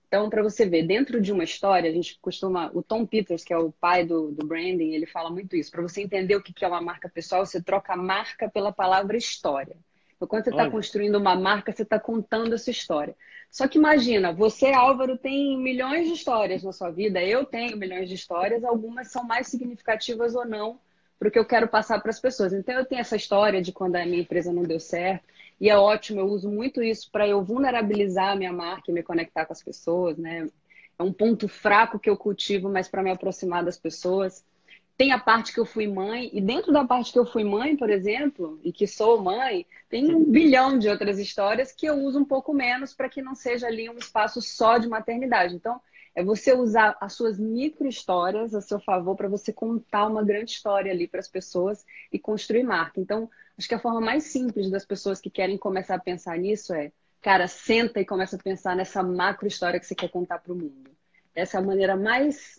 Então, 0.08 0.28
para 0.28 0.42
você 0.42 0.66
ver, 0.66 0.88
dentro 0.88 1.22
de 1.22 1.32
uma 1.32 1.44
história, 1.44 1.88
a 1.88 1.94
gente 1.94 2.18
costuma. 2.20 2.72
O 2.74 2.82
Tom 2.82 3.06
Peters, 3.06 3.44
que 3.44 3.54
é 3.54 3.58
o 3.58 3.72
pai 3.72 4.04
do, 4.04 4.32
do 4.32 4.48
branding, 4.48 4.94
ele 4.94 5.06
fala 5.06 5.30
muito 5.30 5.56
isso. 5.56 5.70
Para 5.70 5.84
você 5.84 6.02
entender 6.02 6.36
o 6.36 6.42
que 6.42 6.66
é 6.66 6.68
uma 6.68 6.82
marca 6.82 7.08
pessoal, 7.08 7.46
você 7.46 7.62
troca 7.62 7.96
marca 7.96 8.50
pela 8.50 8.72
palavra 8.72 9.16
história. 9.16 9.78
Então, 10.20 10.28
quando 10.28 10.44
você 10.44 10.50
está 10.50 10.70
construindo 10.70 11.16
uma 11.16 11.34
marca, 11.34 11.72
você 11.72 11.84
está 11.84 11.98
contando 11.98 12.54
essa 12.54 12.70
história. 12.70 13.16
Só 13.50 13.70
que 13.70 13.78
imagina, 13.78 14.34
você, 14.34 14.74
Álvaro, 14.74 15.18
tem 15.18 15.58
milhões 15.58 16.08
de 16.08 16.14
histórias 16.14 16.62
na 16.62 16.74
sua 16.74 16.90
vida, 16.90 17.24
eu 17.24 17.46
tenho 17.46 17.78
milhões 17.78 18.10
de 18.10 18.16
histórias, 18.16 18.66
algumas 18.66 19.10
são 19.10 19.24
mais 19.24 19.48
significativas 19.48 20.36
ou 20.36 20.46
não 20.46 20.78
para 21.18 21.30
o 21.30 21.32
que 21.32 21.40
eu 21.40 21.46
quero 21.46 21.70
passar 21.70 22.02
para 22.02 22.12
as 22.12 22.20
pessoas. 22.20 22.52
Então, 22.52 22.76
eu 22.76 22.86
tenho 22.86 23.00
essa 23.00 23.16
história 23.16 23.62
de 23.62 23.72
quando 23.72 23.96
a 23.96 24.06
minha 24.06 24.20
empresa 24.20 24.52
não 24.52 24.64
deu 24.64 24.80
certo, 24.80 25.24
e 25.60 25.70
é 25.70 25.78
ótimo, 25.78 26.20
eu 26.20 26.26
uso 26.26 26.50
muito 26.52 26.84
isso 26.84 27.10
para 27.10 27.26
eu 27.26 27.42
vulnerabilizar 27.42 28.32
a 28.32 28.36
minha 28.36 28.52
marca 28.52 28.92
e 28.92 28.94
me 28.94 29.02
conectar 29.02 29.46
com 29.46 29.54
as 29.54 29.64
pessoas, 29.64 30.18
né? 30.18 30.50
É 30.98 31.04
um 31.04 31.14
ponto 31.14 31.48
fraco 31.48 31.98
que 31.98 32.10
eu 32.10 32.18
cultivo, 32.18 32.70
mas 32.70 32.90
para 32.90 33.02
me 33.02 33.10
aproximar 33.10 33.64
das 33.64 33.78
pessoas. 33.78 34.44
Tem 35.00 35.14
a 35.14 35.18
parte 35.18 35.54
que 35.54 35.60
eu 35.62 35.66
fui 35.66 35.88
mãe, 35.88 36.30
e 36.34 36.42
dentro 36.42 36.74
da 36.74 36.84
parte 36.84 37.14
que 37.14 37.18
eu 37.18 37.26
fui 37.26 37.42
mãe, 37.42 37.74
por 37.78 37.90
exemplo, 37.90 38.60
e 38.62 38.74
que 38.74 38.86
sou 38.86 39.18
mãe, 39.24 39.66
tem 39.88 40.14
um 40.14 40.30
bilhão 40.30 40.78
de 40.78 40.90
outras 40.90 41.18
histórias 41.18 41.72
que 41.72 41.86
eu 41.86 41.96
uso 42.04 42.20
um 42.20 42.26
pouco 42.26 42.54
menos 42.54 42.94
para 42.94 43.08
que 43.08 43.22
não 43.22 43.34
seja 43.34 43.68
ali 43.68 43.90
um 43.90 43.98
espaço 43.98 44.42
só 44.42 44.78
de 44.78 44.90
maternidade. 44.90 45.56
Então, 45.56 45.80
é 46.14 46.22
você 46.22 46.54
usar 46.54 46.98
as 47.00 47.14
suas 47.14 47.40
micro 47.40 47.88
histórias 47.88 48.54
a 48.54 48.60
seu 48.60 48.78
favor 48.78 49.16
para 49.16 49.30
você 49.30 49.54
contar 49.54 50.06
uma 50.06 50.22
grande 50.22 50.52
história 50.52 50.92
ali 50.92 51.08
para 51.08 51.22
as 51.22 51.30
pessoas 51.30 51.86
e 52.12 52.20
construir 52.20 52.64
marca. 52.64 53.00
Então, 53.00 53.30
acho 53.58 53.70
que 53.70 53.76
a 53.76 53.80
forma 53.80 54.02
mais 54.02 54.26
simples 54.26 54.70
das 54.70 54.84
pessoas 54.84 55.22
que 55.22 55.30
querem 55.30 55.58
começar 55.58 55.96
a 55.96 56.00
pensar 56.00 56.38
nisso 56.38 56.74
é, 56.74 56.92
cara, 57.22 57.48
senta 57.48 58.02
e 58.02 58.06
começa 58.06 58.36
a 58.36 58.40
pensar 58.40 58.76
nessa 58.76 59.02
macro 59.02 59.48
história 59.48 59.80
que 59.80 59.86
você 59.86 59.96
quer 59.96 60.10
contar 60.10 60.40
para 60.40 60.52
o 60.52 60.58
mundo. 60.58 60.92
Essa 61.34 61.56
é 61.56 61.62
a 61.62 61.64
maneira 61.64 61.96
mais 61.96 62.58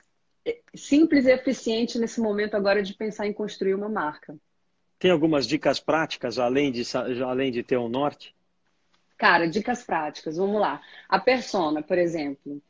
simples 0.75 1.27
e 1.27 1.33
eficiente 1.33 1.99
nesse 1.99 2.21
momento 2.21 2.55
agora 2.55 2.83
de 2.83 2.95
pensar 2.95 3.27
em 3.27 3.33
construir 3.33 3.75
uma 3.75 3.89
marca. 3.89 4.37
Tem 4.99 5.11
algumas 5.11 5.47
dicas 5.47 5.81
práticas 5.81 6.39
além 6.39 6.71
de, 6.71 6.83
além 7.25 7.51
de 7.51 7.63
ter 7.63 7.79
um 7.79 7.89
norte? 7.89 8.35
Cara, 9.17 9.47
dicas 9.47 9.83
práticas, 9.83 10.37
vamos 10.37 10.61
lá. 10.61 10.81
A 11.09 11.19
persona, 11.19 11.83
por 11.83 11.99
exemplo. 11.99 12.63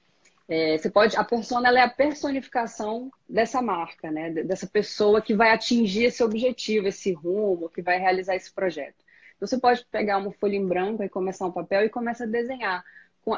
É, 0.48 0.76
você 0.76 0.90
pode, 0.90 1.16
a 1.16 1.22
persona 1.22 1.68
é 1.78 1.82
a 1.82 1.88
personificação 1.88 3.08
dessa 3.28 3.62
marca, 3.62 4.10
né? 4.10 4.30
Dessa 4.30 4.66
pessoa 4.66 5.22
que 5.22 5.32
vai 5.32 5.52
atingir 5.52 6.06
esse 6.06 6.24
objetivo, 6.24 6.88
esse 6.88 7.12
rumo, 7.12 7.68
que 7.68 7.80
vai 7.80 7.98
realizar 8.00 8.34
esse 8.34 8.52
projeto. 8.52 8.96
Então, 9.36 9.46
você 9.46 9.58
pode 9.58 9.86
pegar 9.86 10.18
uma 10.18 10.32
folha 10.32 10.56
em 10.56 10.66
branco 10.66 11.04
e 11.04 11.08
começar 11.08 11.46
um 11.46 11.52
papel 11.52 11.84
e 11.84 11.88
começa 11.88 12.24
a 12.24 12.26
desenhar 12.26 12.84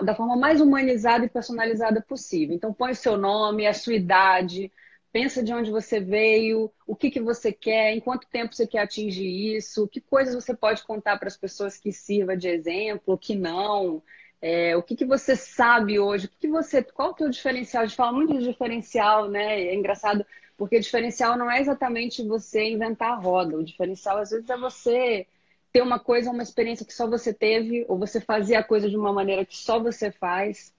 da 0.03 0.15
forma 0.15 0.37
mais 0.37 0.61
humanizada 0.61 1.25
e 1.25 1.29
personalizada 1.29 2.01
possível. 2.01 2.55
Então, 2.55 2.73
põe 2.73 2.93
o 2.93 2.97
seu 2.97 3.17
nome, 3.17 3.67
a 3.67 3.75
sua 3.75 3.95
idade, 3.95 4.71
pensa 5.13 5.43
de 5.43 5.53
onde 5.53 5.71
você 5.71 6.01
veio, 6.01 6.73
o 6.87 6.97
que, 6.97 7.11
que 7.11 7.21
você 7.21 7.53
quer, 7.53 7.93
em 7.93 8.01
quanto 8.01 8.27
tempo 8.29 8.55
você 8.55 8.67
quer 8.67 8.81
atingir 8.81 9.57
isso, 9.57 9.87
que 9.89 10.01
coisas 10.01 10.35
você 10.35 10.55
pode 10.55 10.83
contar 10.85 11.19
para 11.19 11.29
as 11.29 11.37
pessoas 11.37 11.79
que 11.79 11.93
sirva 11.93 12.37
de 12.37 12.49
exemplo, 12.49 13.19
que 13.19 13.35
não. 13.35 14.03
É, 14.41 14.77
o 14.77 14.83
que, 14.83 14.97
que 14.97 15.05
você 15.05 15.37
sabe 15.37 16.01
hoje? 16.01 16.27
O 16.27 16.29
que, 16.31 16.37
que 16.41 16.49
você. 16.49 16.83
Qual 16.83 17.15
é 17.21 17.25
o 17.25 17.31
diferencial? 17.31 17.83
A 17.83 17.87
gente 17.87 17.97
fala 17.97 18.13
muito 18.13 18.33
de 18.37 18.45
diferencial, 18.45 19.29
né? 19.29 19.63
É 19.63 19.75
engraçado, 19.75 20.27
porque 20.57 20.81
diferencial 20.81 21.37
não 21.37 21.51
é 21.51 21.61
exatamente 21.61 22.27
você 22.27 22.65
inventar 22.71 23.13
a 23.13 23.17
roda. 23.17 23.57
O 23.57 23.65
diferencial, 23.65 24.19
às 24.19 24.31
vezes, 24.31 24.49
é 24.51 24.57
você 24.57 25.27
ter 25.73 25.83
uma 25.83 25.99
coisa, 25.99 26.31
uma 26.31 26.43
experiência 26.43 26.85
que 26.85 26.93
só 26.93 27.09
você 27.09 27.33
teve, 27.33 27.85
ou 27.89 27.99
você 27.99 28.21
fazia 28.21 28.59
a 28.59 28.65
coisa 28.65 28.89
de 28.91 28.97
uma 28.97 29.13
maneira 29.13 29.45
que 29.45 29.57
só 29.57 29.81
você 29.81 30.11
faz. 30.11 30.75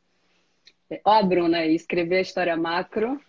Ó, 1.04 1.24
Bruna, 1.24 1.66
escrever 1.66 2.18
a 2.18 2.22
história 2.22 2.56
macro 2.56 3.20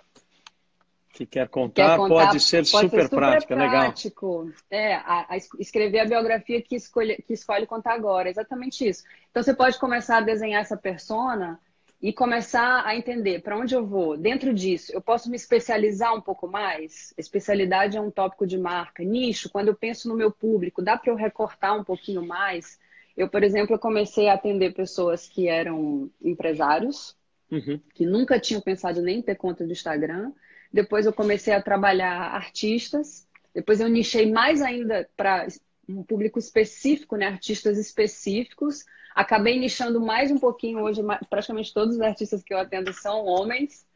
que 1.14 1.24
quer 1.24 1.48
contar, 1.48 1.90
quer 1.90 1.96
contar 1.96 2.26
pode 2.26 2.40
ser 2.40 2.56
pode 2.56 2.68
super, 2.68 2.90
ser 2.90 3.02
super 3.04 3.08
prática, 3.16 3.54
prático. 3.54 4.42
legal. 4.42 4.54
É, 4.68 4.94
a, 4.96 5.26
a 5.30 5.36
escrever 5.60 6.00
a 6.00 6.04
biografia 6.04 6.60
que 6.60 6.74
escolhe, 6.74 7.22
que 7.22 7.32
escolhe 7.32 7.66
contar 7.66 7.94
agora, 7.94 8.28
exatamente 8.28 8.86
isso. 8.86 9.04
Então 9.30 9.40
você 9.40 9.54
pode 9.54 9.78
começar 9.78 10.18
a 10.18 10.20
desenhar 10.20 10.60
essa 10.60 10.76
persona 10.76 11.58
e 12.04 12.12
começar 12.12 12.84
a 12.84 12.94
entender 12.94 13.40
para 13.40 13.56
onde 13.56 13.74
eu 13.74 13.86
vou. 13.86 14.14
Dentro 14.16 14.52
disso, 14.52 14.92
eu 14.92 15.00
posso 15.00 15.30
me 15.30 15.36
especializar 15.36 16.14
um 16.14 16.20
pouco 16.20 16.46
mais? 16.46 17.14
Especialidade 17.16 17.96
é 17.96 18.00
um 18.00 18.10
tópico 18.10 18.46
de 18.46 18.58
marca. 18.58 19.02
Nicho, 19.02 19.48
quando 19.48 19.68
eu 19.68 19.74
penso 19.74 20.06
no 20.08 20.14
meu 20.14 20.30
público, 20.30 20.82
dá 20.82 20.98
para 20.98 21.10
eu 21.10 21.16
recortar 21.16 21.74
um 21.74 21.82
pouquinho 21.82 22.22
mais? 22.22 22.78
Eu, 23.16 23.26
por 23.26 23.42
exemplo, 23.42 23.78
comecei 23.78 24.28
a 24.28 24.34
atender 24.34 24.74
pessoas 24.74 25.26
que 25.26 25.48
eram 25.48 26.10
empresários, 26.22 27.16
uhum. 27.50 27.80
que 27.94 28.04
nunca 28.04 28.38
tinham 28.38 28.60
pensado 28.60 29.00
nem 29.00 29.20
em 29.20 29.22
ter 29.22 29.36
conta 29.36 29.64
do 29.64 29.72
Instagram 29.72 30.30
depois 30.74 31.06
eu 31.06 31.12
comecei 31.12 31.54
a 31.54 31.62
trabalhar 31.62 32.34
artistas. 32.34 33.28
Depois 33.54 33.78
eu 33.78 33.88
nichei 33.88 34.32
mais 34.32 34.60
ainda 34.60 35.08
para 35.16 35.46
um 35.88 36.02
público 36.02 36.38
específico, 36.38 37.16
né? 37.16 37.26
Artistas 37.26 37.78
específicos. 37.78 38.84
Acabei 39.14 39.58
nichando 39.58 40.00
mais 40.00 40.30
um 40.30 40.38
pouquinho 40.38 40.80
hoje. 40.80 41.00
Praticamente 41.28 41.72
todos 41.72 41.96
os 41.96 42.00
artistas 42.00 42.42
que 42.42 42.52
eu 42.52 42.58
atendo 42.58 42.92
são 42.92 43.24
homens. 43.26 43.86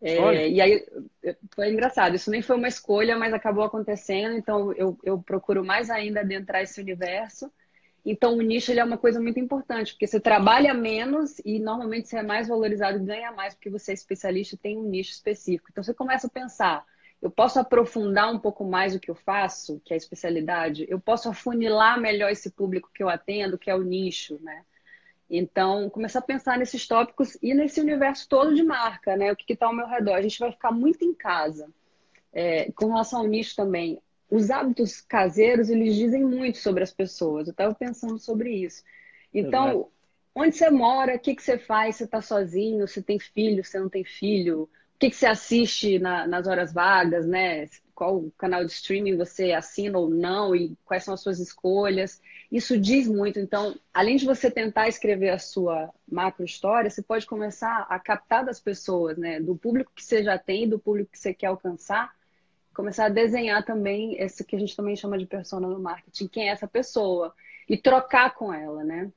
É, 0.00 0.48
e 0.48 0.60
aí 0.60 0.86
foi 1.54 1.72
engraçado. 1.72 2.16
Isso 2.16 2.30
nem 2.30 2.42
foi 2.42 2.56
uma 2.56 2.68
escolha, 2.68 3.16
mas 3.16 3.32
acabou 3.32 3.64
acontecendo. 3.64 4.36
Então 4.36 4.72
eu, 4.72 4.98
eu 5.02 5.18
procuro 5.20 5.64
mais 5.64 5.90
ainda 5.90 6.20
adentrar 6.20 6.62
esse 6.62 6.80
universo. 6.80 7.50
Então, 8.08 8.36
o 8.36 8.40
nicho 8.40 8.70
é 8.70 8.84
uma 8.84 8.96
coisa 8.96 9.20
muito 9.20 9.40
importante, 9.40 9.92
porque 9.92 10.06
você 10.06 10.20
trabalha 10.20 10.72
menos 10.72 11.40
e 11.44 11.58
normalmente 11.58 12.08
você 12.08 12.18
é 12.18 12.22
mais 12.22 12.46
valorizado 12.46 12.98
e 12.98 13.04
ganha 13.04 13.32
mais 13.32 13.52
porque 13.52 13.68
você 13.68 13.90
é 13.90 13.94
especialista 13.94 14.54
e 14.54 14.58
tem 14.58 14.78
um 14.78 14.84
nicho 14.84 15.10
específico. 15.10 15.68
Então, 15.72 15.82
você 15.82 15.92
começa 15.92 16.28
a 16.28 16.30
pensar: 16.30 16.84
eu 17.20 17.30
posso 17.30 17.58
aprofundar 17.58 18.32
um 18.32 18.38
pouco 18.38 18.64
mais 18.64 18.94
o 18.94 19.00
que 19.00 19.10
eu 19.10 19.14
faço, 19.14 19.80
que 19.84 19.92
é 19.92 19.94
a 19.94 19.96
especialidade? 19.96 20.86
Eu 20.88 21.00
posso 21.00 21.28
afunilar 21.28 22.00
melhor 22.00 22.30
esse 22.30 22.50
público 22.50 22.90
que 22.94 23.02
eu 23.02 23.08
atendo, 23.08 23.58
que 23.58 23.70
é 23.70 23.74
o 23.74 23.82
nicho, 23.82 24.38
né? 24.42 24.64
Então, 25.28 25.90
começar 25.90 26.20
a 26.20 26.22
pensar 26.22 26.56
nesses 26.56 26.86
tópicos 26.86 27.36
e 27.42 27.52
nesse 27.52 27.80
universo 27.80 28.28
todo 28.28 28.54
de 28.54 28.62
marca, 28.62 29.16
né? 29.16 29.32
O 29.32 29.36
que 29.36 29.52
está 29.52 29.66
ao 29.66 29.74
meu 29.74 29.86
redor. 29.86 30.14
A 30.14 30.22
gente 30.22 30.38
vai 30.38 30.52
ficar 30.52 30.70
muito 30.70 31.04
em 31.04 31.12
casa. 31.12 31.68
É, 32.32 32.70
com 32.72 32.86
relação 32.86 33.20
ao 33.20 33.26
nicho 33.26 33.56
também, 33.56 34.00
os 34.30 34.50
hábitos 34.50 35.00
caseiros, 35.00 35.68
eles 35.70 35.94
dizem 35.96 36.24
muito 36.24 36.58
sobre 36.58 36.82
as 36.82 36.92
pessoas. 36.92 37.48
Eu 37.48 37.52
estava 37.52 37.74
pensando 37.74 38.18
sobre 38.18 38.50
isso. 38.50 38.84
Então, 39.32 39.88
onde 40.34 40.54
você 40.56 40.70
mora, 40.70 41.16
o 41.16 41.18
que, 41.18 41.34
que 41.34 41.42
você 41.42 41.58
faz? 41.58 41.96
Você 41.96 42.04
está 42.04 42.20
sozinho? 42.20 42.86
Você 42.86 43.02
tem 43.02 43.18
filho? 43.18 43.64
Você 43.64 43.80
não 43.80 43.88
tem 43.88 44.04
filho? 44.04 44.68
O 44.96 44.98
que, 44.98 45.10
que 45.10 45.16
você 45.16 45.26
assiste 45.26 45.98
na, 45.98 46.26
nas 46.26 46.46
horas 46.46 46.72
vagas, 46.72 47.26
né? 47.26 47.68
Qual 47.94 48.30
canal 48.38 48.64
de 48.64 48.72
streaming 48.72 49.14
você 49.14 49.52
assina 49.52 49.98
ou 49.98 50.08
não? 50.08 50.56
E 50.56 50.74
quais 50.86 51.04
são 51.04 51.12
as 51.12 51.20
suas 51.20 51.38
escolhas? 51.38 52.18
Isso 52.50 52.78
diz 52.78 53.06
muito. 53.06 53.38
Então, 53.38 53.78
além 53.92 54.16
de 54.16 54.24
você 54.24 54.50
tentar 54.50 54.88
escrever 54.88 55.28
a 55.28 55.38
sua 55.38 55.92
macro 56.10 56.46
história, 56.46 56.88
você 56.88 57.02
pode 57.02 57.26
começar 57.26 57.86
a 57.90 57.98
captar 57.98 58.42
das 58.42 58.58
pessoas, 58.58 59.18
né? 59.18 59.38
Do 59.38 59.54
público 59.54 59.92
que 59.94 60.02
você 60.02 60.22
já 60.22 60.38
tem, 60.38 60.66
do 60.66 60.78
público 60.78 61.12
que 61.12 61.18
você 61.18 61.34
quer 61.34 61.48
alcançar, 61.48 62.14
começar 62.74 63.04
a 63.04 63.10
desenhar 63.10 63.62
também 63.66 64.16
esse 64.18 64.42
que 64.46 64.56
a 64.56 64.58
gente 64.58 64.74
também 64.74 64.96
chama 64.96 65.18
de 65.18 65.26
persona 65.26 65.68
no 65.68 65.78
marketing, 65.78 66.28
quem 66.28 66.48
é 66.48 66.52
essa 66.52 66.66
pessoa, 66.66 67.34
e 67.68 67.76
trocar 67.76 68.34
com 68.34 68.50
ela, 68.50 68.82
né? 68.82 69.12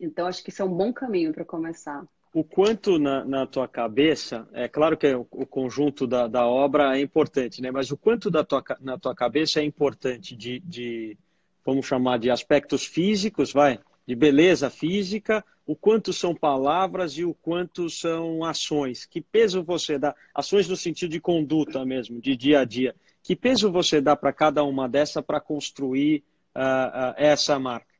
Então, 0.00 0.26
acho 0.26 0.42
que 0.42 0.48
isso 0.48 0.62
é 0.62 0.64
um 0.64 0.74
bom 0.74 0.94
caminho 0.94 1.30
para 1.30 1.44
começar. 1.44 2.06
O 2.32 2.44
quanto 2.44 2.98
na, 2.98 3.24
na, 3.24 3.46
tua 3.46 3.66
cabeça, 3.66 4.46
é 4.52 4.68
claro 4.68 4.96
que 4.96 5.12
o, 5.14 5.24
conjunto 5.24 6.06
da, 6.06 6.26
da, 6.26 6.46
obra 6.46 6.96
é 6.96 7.00
importante, 7.00 7.62
né? 7.62 7.70
Mas 7.70 7.90
o 7.90 7.96
quanto 7.96 8.30
da 8.30 8.44
tua, 8.44 8.62
na 8.80 8.98
tua 8.98 9.14
cabeça 9.14 9.60
é 9.60 9.64
importante 9.64 10.36
de, 10.36 10.60
de, 10.60 11.16
vamos 11.64 11.86
chamar 11.86 12.18
de 12.18 12.30
aspectos 12.30 12.84
físicos, 12.84 13.52
vai, 13.52 13.80
de 14.06 14.14
beleza 14.14 14.68
física, 14.68 15.44
o 15.66 15.76
quanto 15.76 16.14
são 16.14 16.34
palavras 16.34 17.18
e 17.18 17.24
o 17.24 17.34
quanto 17.34 17.90
são 17.90 18.42
ações. 18.42 19.04
Que 19.04 19.20
peso 19.20 19.62
você 19.62 19.98
dá? 19.98 20.14
Ações 20.34 20.66
no 20.66 20.76
sentido 20.76 21.10
de 21.10 21.20
conduta 21.20 21.84
mesmo, 21.84 22.20
de 22.20 22.34
dia 22.34 22.60
a 22.60 22.64
dia. 22.64 22.94
Que 23.22 23.36
peso 23.36 23.70
você 23.70 24.00
dá 24.00 24.16
para 24.16 24.32
cada 24.32 24.64
uma 24.64 24.88
dessa 24.88 25.22
para 25.22 25.40
construir 25.40 26.24
uh, 26.56 26.60
uh, 26.60 27.14
essa 27.18 27.58
marca? 27.58 27.97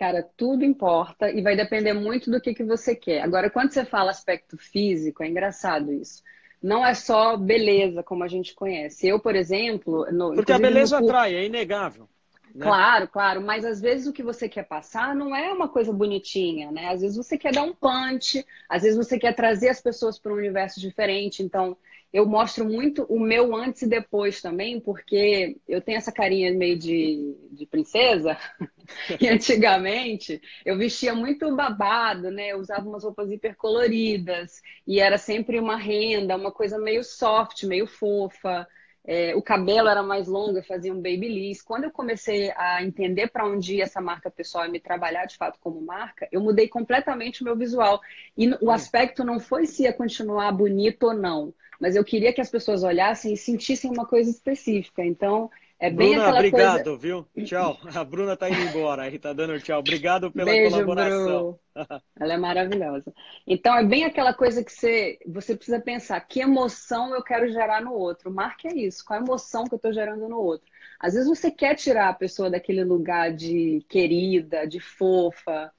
Cara, 0.00 0.26
tudo 0.34 0.64
importa 0.64 1.30
e 1.30 1.42
vai 1.42 1.54
depender 1.54 1.92
muito 1.92 2.30
do 2.30 2.40
que, 2.40 2.54
que 2.54 2.64
você 2.64 2.96
quer. 2.96 3.20
Agora, 3.20 3.50
quando 3.50 3.70
você 3.70 3.84
fala 3.84 4.10
aspecto 4.10 4.56
físico, 4.56 5.22
é 5.22 5.28
engraçado 5.28 5.92
isso. 5.92 6.22
Não 6.62 6.86
é 6.86 6.94
só 6.94 7.36
beleza, 7.36 8.02
como 8.02 8.24
a 8.24 8.28
gente 8.28 8.54
conhece. 8.54 9.06
Eu, 9.06 9.20
por 9.20 9.36
exemplo. 9.36 10.10
No, 10.10 10.34
Porque 10.34 10.54
a 10.54 10.58
beleza 10.58 10.98
no... 10.98 11.06
atrai, 11.06 11.34
é 11.34 11.44
inegável. 11.44 12.08
Né? 12.54 12.64
Claro, 12.64 13.08
claro, 13.08 13.42
mas 13.42 13.62
às 13.62 13.78
vezes 13.78 14.06
o 14.06 14.12
que 14.12 14.22
você 14.22 14.48
quer 14.48 14.62
passar 14.62 15.14
não 15.14 15.36
é 15.36 15.52
uma 15.52 15.68
coisa 15.68 15.92
bonitinha, 15.92 16.72
né? 16.72 16.88
Às 16.88 17.02
vezes 17.02 17.18
você 17.18 17.36
quer 17.36 17.52
dar 17.52 17.64
um 17.64 17.74
punch, 17.74 18.42
às 18.70 18.82
vezes 18.82 18.96
você 18.96 19.18
quer 19.18 19.34
trazer 19.34 19.68
as 19.68 19.82
pessoas 19.82 20.18
para 20.18 20.32
um 20.32 20.36
universo 20.36 20.80
diferente. 20.80 21.42
Então, 21.42 21.76
eu 22.12 22.26
mostro 22.26 22.64
muito 22.64 23.04
o 23.04 23.20
meu 23.20 23.54
antes 23.54 23.82
e 23.82 23.88
depois 23.88 24.42
também, 24.42 24.80
porque 24.80 25.56
eu 25.68 25.80
tenho 25.80 25.98
essa 25.98 26.10
carinha 26.10 26.52
meio 26.52 26.76
de, 26.76 27.36
de 27.52 27.66
princesa, 27.66 28.36
e 29.20 29.28
antigamente 29.28 30.40
eu 30.64 30.76
vestia 30.76 31.14
muito 31.14 31.54
babado, 31.54 32.30
né? 32.30 32.48
Eu 32.48 32.58
usava 32.58 32.88
umas 32.88 33.04
roupas 33.04 33.30
hipercoloridas, 33.30 34.60
e 34.86 34.98
era 34.98 35.18
sempre 35.18 35.60
uma 35.60 35.76
renda, 35.76 36.36
uma 36.36 36.50
coisa 36.50 36.78
meio 36.78 37.04
soft, 37.04 37.62
meio 37.64 37.86
fofa. 37.86 38.66
É, 39.02 39.34
o 39.34 39.40
cabelo 39.40 39.88
era 39.88 40.02
mais 40.02 40.28
longo, 40.28 40.58
eu 40.58 40.64
fazia 40.64 40.92
um 40.92 41.00
babyliss. 41.00 41.62
Quando 41.62 41.84
eu 41.84 41.90
comecei 41.90 42.50
a 42.56 42.82
entender 42.82 43.28
para 43.28 43.46
onde 43.46 43.76
ia 43.76 43.84
essa 43.84 44.00
marca 44.00 44.30
pessoal 44.30 44.66
e 44.66 44.70
me 44.70 44.78
trabalhar 44.78 45.24
de 45.26 45.36
fato 45.36 45.58
como 45.60 45.80
marca, 45.80 46.28
eu 46.30 46.40
mudei 46.40 46.68
completamente 46.68 47.40
o 47.40 47.44
meu 47.44 47.56
visual. 47.56 48.00
E 48.36 48.50
o 48.60 48.70
aspecto 48.70 49.24
não 49.24 49.40
foi 49.40 49.64
se 49.66 49.84
ia 49.84 49.92
continuar 49.92 50.52
bonito 50.52 51.04
ou 51.04 51.14
não, 51.14 51.54
mas 51.80 51.96
eu 51.96 52.04
queria 52.04 52.32
que 52.32 52.40
as 52.40 52.50
pessoas 52.50 52.82
olhassem 52.84 53.32
e 53.32 53.36
sentissem 53.36 53.90
uma 53.90 54.06
coisa 54.06 54.30
específica. 54.30 55.04
Então, 55.04 55.50
é 55.80 55.88
bem 55.88 56.10
Bruna, 56.10 56.24
aquela 56.24 56.38
obrigado, 56.38 56.84
coisa... 56.84 56.98
viu? 56.98 57.26
Tchau. 57.42 57.78
A 57.94 58.04
Bruna 58.04 58.36
tá 58.36 58.50
indo 58.50 58.60
embora, 58.60 59.04
aí 59.04 59.18
tá 59.18 59.32
dando 59.32 59.58
tchau. 59.60 59.80
Obrigado 59.80 60.30
pela 60.30 60.44
Beijo, 60.50 60.70
colaboração. 60.70 61.58
Ela 62.20 62.34
é 62.34 62.36
maravilhosa. 62.36 63.14
Então 63.46 63.74
é 63.74 63.82
bem 63.82 64.04
aquela 64.04 64.34
coisa 64.34 64.62
que 64.62 64.70
você, 64.70 65.18
você 65.26 65.56
precisa 65.56 65.80
pensar, 65.80 66.20
que 66.20 66.40
emoção 66.40 67.14
eu 67.14 67.22
quero 67.22 67.50
gerar 67.50 67.80
no 67.80 67.94
outro. 67.94 68.30
Marque 68.30 68.68
é 68.68 68.74
isso, 68.74 69.02
qual 69.02 69.18
a 69.18 69.22
emoção 69.22 69.64
que 69.64 69.72
eu 69.72 69.76
estou 69.76 69.90
gerando 69.90 70.28
no 70.28 70.38
outro. 70.38 70.68
Às 70.98 71.14
vezes 71.14 71.26
você 71.26 71.50
quer 71.50 71.74
tirar 71.76 72.10
a 72.10 72.14
pessoa 72.14 72.50
daquele 72.50 72.84
lugar 72.84 73.32
de 73.32 73.82
querida, 73.88 74.66
de 74.66 74.80
fofa. 74.80 75.72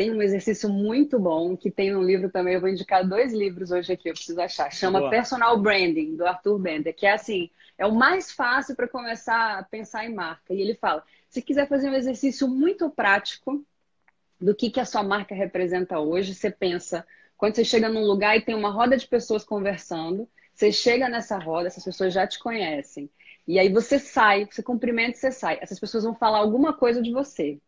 Tem 0.00 0.10
um 0.10 0.22
exercício 0.22 0.66
muito 0.70 1.18
bom, 1.18 1.54
que 1.54 1.70
tem 1.70 1.94
um 1.94 2.02
livro 2.02 2.30
também, 2.30 2.54
eu 2.54 2.60
vou 2.62 2.70
indicar 2.70 3.06
dois 3.06 3.34
livros 3.34 3.70
hoje 3.70 3.92
aqui, 3.92 4.08
eu 4.08 4.14
preciso 4.14 4.40
achar. 4.40 4.72
Chama 4.72 4.98
Boa. 4.98 5.10
Personal 5.10 5.60
Branding, 5.60 6.16
do 6.16 6.24
Arthur 6.24 6.58
Bender, 6.58 6.96
que 6.96 7.04
é 7.04 7.12
assim, 7.12 7.50
é 7.76 7.84
o 7.84 7.94
mais 7.94 8.32
fácil 8.32 8.74
para 8.74 8.88
começar 8.88 9.58
a 9.58 9.62
pensar 9.62 10.06
em 10.06 10.14
marca. 10.14 10.54
E 10.54 10.60
ele 10.62 10.72
fala: 10.72 11.04
se 11.28 11.42
quiser 11.42 11.68
fazer 11.68 11.90
um 11.90 11.94
exercício 11.94 12.48
muito 12.48 12.88
prático 12.88 13.62
do 14.40 14.54
que, 14.54 14.70
que 14.70 14.80
a 14.80 14.86
sua 14.86 15.02
marca 15.02 15.34
representa 15.34 15.98
hoje, 15.98 16.34
você 16.34 16.50
pensa, 16.50 17.06
quando 17.36 17.56
você 17.56 17.64
chega 17.66 17.90
num 17.90 18.06
lugar 18.06 18.34
e 18.38 18.40
tem 18.40 18.54
uma 18.54 18.70
roda 18.70 18.96
de 18.96 19.06
pessoas 19.06 19.44
conversando, 19.44 20.26
você 20.54 20.72
chega 20.72 21.10
nessa 21.10 21.36
roda, 21.36 21.66
essas 21.66 21.84
pessoas 21.84 22.14
já 22.14 22.26
te 22.26 22.38
conhecem. 22.38 23.10
E 23.46 23.58
aí 23.58 23.70
você 23.70 23.98
sai, 23.98 24.48
você 24.50 24.62
cumprimenta 24.62 25.18
e 25.18 25.20
você 25.20 25.30
sai. 25.30 25.58
Essas 25.60 25.78
pessoas 25.78 26.04
vão 26.04 26.14
falar 26.14 26.38
alguma 26.38 26.72
coisa 26.72 27.02
de 27.02 27.12
você. 27.12 27.60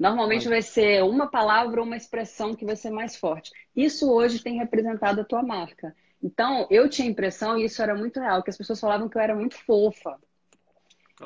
Normalmente 0.00 0.48
vai 0.48 0.62
ser 0.62 1.04
uma 1.04 1.30
palavra 1.30 1.78
ou 1.78 1.86
uma 1.86 1.96
expressão 1.96 2.54
que 2.54 2.64
vai 2.64 2.74
ser 2.74 2.88
mais 2.88 3.16
forte. 3.16 3.52
Isso 3.76 4.10
hoje 4.10 4.42
tem 4.42 4.56
representado 4.56 5.20
a 5.20 5.24
tua 5.24 5.42
marca. 5.42 5.94
Então, 6.22 6.66
eu 6.70 6.88
tinha 6.88 7.06
a 7.06 7.10
impressão, 7.10 7.58
e 7.58 7.66
isso 7.66 7.82
era 7.82 7.94
muito 7.94 8.18
real, 8.18 8.42
que 8.42 8.48
as 8.48 8.56
pessoas 8.56 8.80
falavam 8.80 9.10
que 9.10 9.18
eu 9.18 9.20
era 9.20 9.34
muito 9.34 9.56
fofa. 9.56 10.18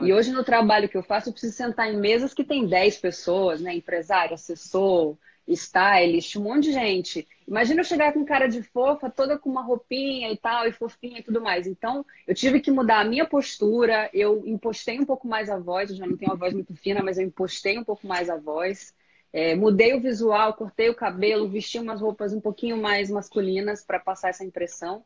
E 0.02 0.12
hoje, 0.12 0.32
no 0.32 0.42
trabalho 0.42 0.88
que 0.88 0.96
eu 0.96 1.04
faço, 1.04 1.28
eu 1.28 1.32
preciso 1.32 1.56
sentar 1.56 1.88
em 1.88 1.96
mesas 1.96 2.34
que 2.34 2.42
tem 2.42 2.66
10 2.66 2.98
pessoas, 2.98 3.60
né? 3.60 3.72
Empresário, 3.72 4.34
assessor, 4.34 5.16
stylist, 5.46 6.34
um 6.34 6.42
monte 6.42 6.64
de 6.64 6.72
gente. 6.72 7.28
Imagina 7.46 7.80
eu 7.80 7.84
chegar 7.84 8.12
com 8.12 8.24
cara 8.24 8.46
de 8.48 8.62
fofa, 8.62 9.10
toda 9.10 9.38
com 9.38 9.50
uma 9.50 9.62
roupinha 9.62 10.30
e 10.32 10.36
tal, 10.36 10.66
e 10.66 10.72
fofinha 10.72 11.18
e 11.18 11.22
tudo 11.22 11.40
mais. 11.42 11.66
Então, 11.66 12.04
eu 12.26 12.34
tive 12.34 12.60
que 12.60 12.70
mudar 12.70 13.00
a 13.00 13.04
minha 13.04 13.26
postura, 13.26 14.08
eu 14.14 14.46
impostei 14.46 14.98
um 14.98 15.04
pouco 15.04 15.28
mais 15.28 15.50
a 15.50 15.58
voz, 15.58 15.90
eu 15.90 15.96
já 15.96 16.06
não 16.06 16.16
tenho 16.16 16.30
uma 16.32 16.38
voz 16.38 16.54
muito 16.54 16.74
fina, 16.74 17.02
mas 17.02 17.18
eu 17.18 17.26
impostei 17.26 17.78
um 17.78 17.84
pouco 17.84 18.06
mais 18.06 18.30
a 18.30 18.36
voz. 18.38 18.94
É, 19.32 19.54
mudei 19.54 19.94
o 19.94 20.00
visual, 20.00 20.54
cortei 20.54 20.88
o 20.88 20.94
cabelo, 20.94 21.48
vesti 21.48 21.78
umas 21.78 22.00
roupas 22.00 22.32
um 22.32 22.40
pouquinho 22.40 22.76
mais 22.80 23.10
masculinas 23.10 23.84
para 23.84 23.98
passar 24.00 24.30
essa 24.30 24.44
impressão. 24.44 25.04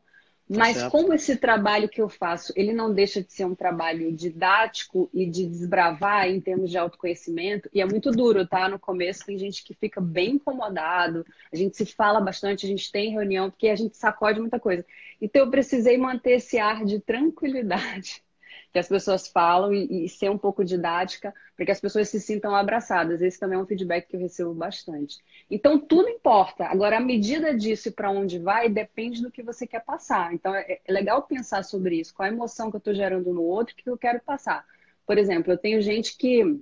Tá 0.51 0.57
Mas 0.57 0.77
certo. 0.77 0.91
como 0.91 1.13
esse 1.13 1.37
trabalho 1.37 1.87
que 1.87 2.01
eu 2.01 2.09
faço, 2.09 2.51
ele 2.55 2.73
não 2.73 2.91
deixa 2.91 3.21
de 3.23 3.31
ser 3.31 3.45
um 3.45 3.53
trabalho 3.53 4.11
didático 4.11 5.07
e 5.13 5.25
de 5.29 5.45
desbravar 5.45 6.27
em 6.27 6.41
termos 6.41 6.71
de 6.71 6.77
autoconhecimento, 6.77 7.69
e 7.71 7.79
é 7.79 7.85
muito 7.85 8.09
duro, 8.09 8.47
tá? 8.47 8.67
No 8.67 8.79
começo 8.79 9.25
tem 9.25 9.37
gente 9.37 9.63
que 9.63 9.75
fica 9.75 10.01
bem 10.01 10.31
incomodado, 10.35 11.23
a 11.53 11.55
gente 11.55 11.77
se 11.77 11.85
fala 11.85 12.19
bastante, 12.19 12.65
a 12.65 12.69
gente 12.69 12.91
tem 12.91 13.11
reunião, 13.11 13.51
porque 13.51 13.69
a 13.69 13.75
gente 13.75 13.95
sacode 13.95 14.39
muita 14.39 14.59
coisa. 14.59 14.83
Então 15.21 15.43
eu 15.45 15.51
precisei 15.51 15.97
manter 15.97 16.31
esse 16.37 16.57
ar 16.57 16.83
de 16.83 16.99
tranquilidade 16.99 18.23
que 18.71 18.79
as 18.79 18.87
pessoas 18.87 19.27
falam 19.27 19.73
e, 19.73 20.05
e, 20.05 20.09
ser 20.09 20.29
um 20.29 20.37
pouco 20.37 20.63
didática 20.63 21.33
para 21.55 21.65
que 21.65 21.71
as 21.71 21.79
pessoas 21.79 22.07
se 22.09 22.19
sintam 22.19 22.55
abraçadas. 22.55 23.21
Esse 23.21 23.39
também 23.39 23.57
é 23.57 23.61
um 23.61 23.65
feedback 23.65 24.07
que 24.07 24.15
eu 24.15 24.19
recebo 24.19 24.53
bastante. 24.53 25.17
Então, 25.49 25.79
tudo 25.79 26.07
importa. 26.07 26.65
Agora, 26.65 26.97
a 26.97 27.01
medida 27.01 27.55
disso 27.55 27.87
e 27.87 27.91
para 27.91 28.11
onde 28.11 28.37
vai 28.37 28.69
depende 28.69 29.21
do 29.21 29.31
que 29.31 29.41
você 29.41 29.65
quer 29.65 29.83
passar. 29.83 30.33
Então, 30.33 30.53
é, 30.53 30.79
é 30.85 30.91
legal 30.91 31.23
pensar 31.23 31.63
sobre 31.63 31.99
isso. 31.99 32.13
Qual 32.13 32.27
a 32.27 32.31
emoção 32.31 32.69
que 32.69 32.75
eu 32.75 32.79
estou 32.79 32.93
gerando 32.93 33.33
no 33.33 33.41
outro 33.41 33.75
que 33.75 33.89
eu 33.89 33.97
quero 33.97 34.21
passar. 34.21 34.65
Por 35.05 35.17
exemplo, 35.17 35.51
eu 35.51 35.57
tenho 35.57 35.81
gente 35.81 36.15
que 36.15 36.61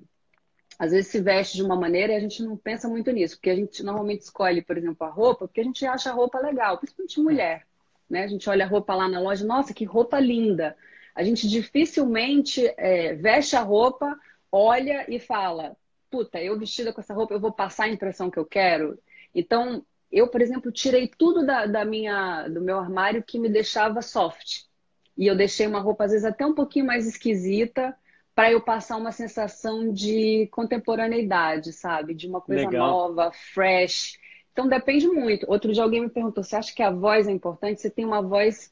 às 0.79 0.91
vezes 0.91 1.07
se 1.07 1.19
veste 1.19 1.57
de 1.57 1.63
uma 1.63 1.75
maneira 1.75 2.13
e 2.13 2.15
a 2.15 2.19
gente 2.19 2.43
não 2.43 2.55
pensa 2.55 2.87
muito 2.87 3.11
nisso, 3.11 3.35
porque 3.35 3.49
a 3.49 3.55
gente 3.55 3.83
normalmente 3.83 4.21
escolhe, 4.21 4.61
por 4.61 4.77
exemplo, 4.77 5.07
a 5.07 5.09
roupa, 5.09 5.47
porque 5.47 5.61
a 5.61 5.63
gente 5.63 5.85
acha 5.85 6.11
a 6.11 6.13
roupa 6.13 6.39
legal, 6.39 6.77
principalmente 6.77 7.19
mulher. 7.19 7.65
Né? 8.09 8.23
A 8.23 8.27
gente 8.27 8.49
olha 8.49 8.63
a 8.63 8.67
roupa 8.67 8.93
lá 8.93 9.09
na 9.09 9.19
loja, 9.19 9.43
nossa, 9.45 9.73
que 9.73 9.83
roupa 9.83 10.19
linda. 10.19 10.77
A 11.17 11.23
gente 11.23 11.49
dificilmente 11.49 12.71
é, 12.77 13.15
veste 13.15 13.55
a 13.55 13.61
roupa, 13.61 14.15
olha 14.51 15.03
e 15.09 15.19
fala: 15.19 15.75
puta, 16.11 16.39
eu 16.39 16.59
vestida 16.59 16.93
com 16.93 17.01
essa 17.01 17.13
roupa, 17.15 17.33
eu 17.33 17.39
vou 17.39 17.51
passar 17.51 17.85
a 17.85 17.89
impressão 17.89 18.29
que 18.29 18.37
eu 18.37 18.45
quero. 18.45 18.99
Então, 19.33 19.83
eu, 20.11 20.27
por 20.27 20.43
exemplo, 20.43 20.71
tirei 20.71 21.07
tudo 21.07 21.43
da, 21.43 21.65
da 21.65 21.83
minha, 21.83 22.47
do 22.47 22.61
meu 22.61 22.77
armário 22.77 23.23
que 23.23 23.39
me 23.39 23.49
deixava 23.49 24.03
soft. 24.03 24.65
E 25.17 25.25
eu 25.25 25.35
deixei 25.35 25.65
uma 25.65 25.79
roupa, 25.79 26.03
às 26.03 26.11
vezes, 26.11 26.23
até 26.23 26.45
um 26.45 26.53
pouquinho 26.53 26.85
mais 26.85 27.07
esquisita, 27.07 27.97
para 28.35 28.51
eu 28.51 28.61
passar 28.61 28.97
uma 28.97 29.11
sensação 29.11 29.91
de 29.91 30.47
contemporaneidade, 30.51 31.73
sabe? 31.73 32.13
De 32.13 32.27
uma 32.27 32.39
coisa 32.39 32.69
Legal. 32.69 32.87
nova, 32.87 33.31
fresh. 33.31 34.19
Então 34.51 34.67
depende 34.67 35.07
muito. 35.07 35.49
Outro 35.49 35.73
dia 35.73 35.81
alguém 35.81 36.01
me 36.01 36.09
perguntou: 36.09 36.43
você 36.43 36.55
acha 36.55 36.75
que 36.75 36.83
a 36.83 36.91
voz 36.91 37.27
é 37.27 37.31
importante? 37.31 37.81
Você 37.81 37.89
tem 37.89 38.05
uma 38.05 38.21
voz 38.21 38.71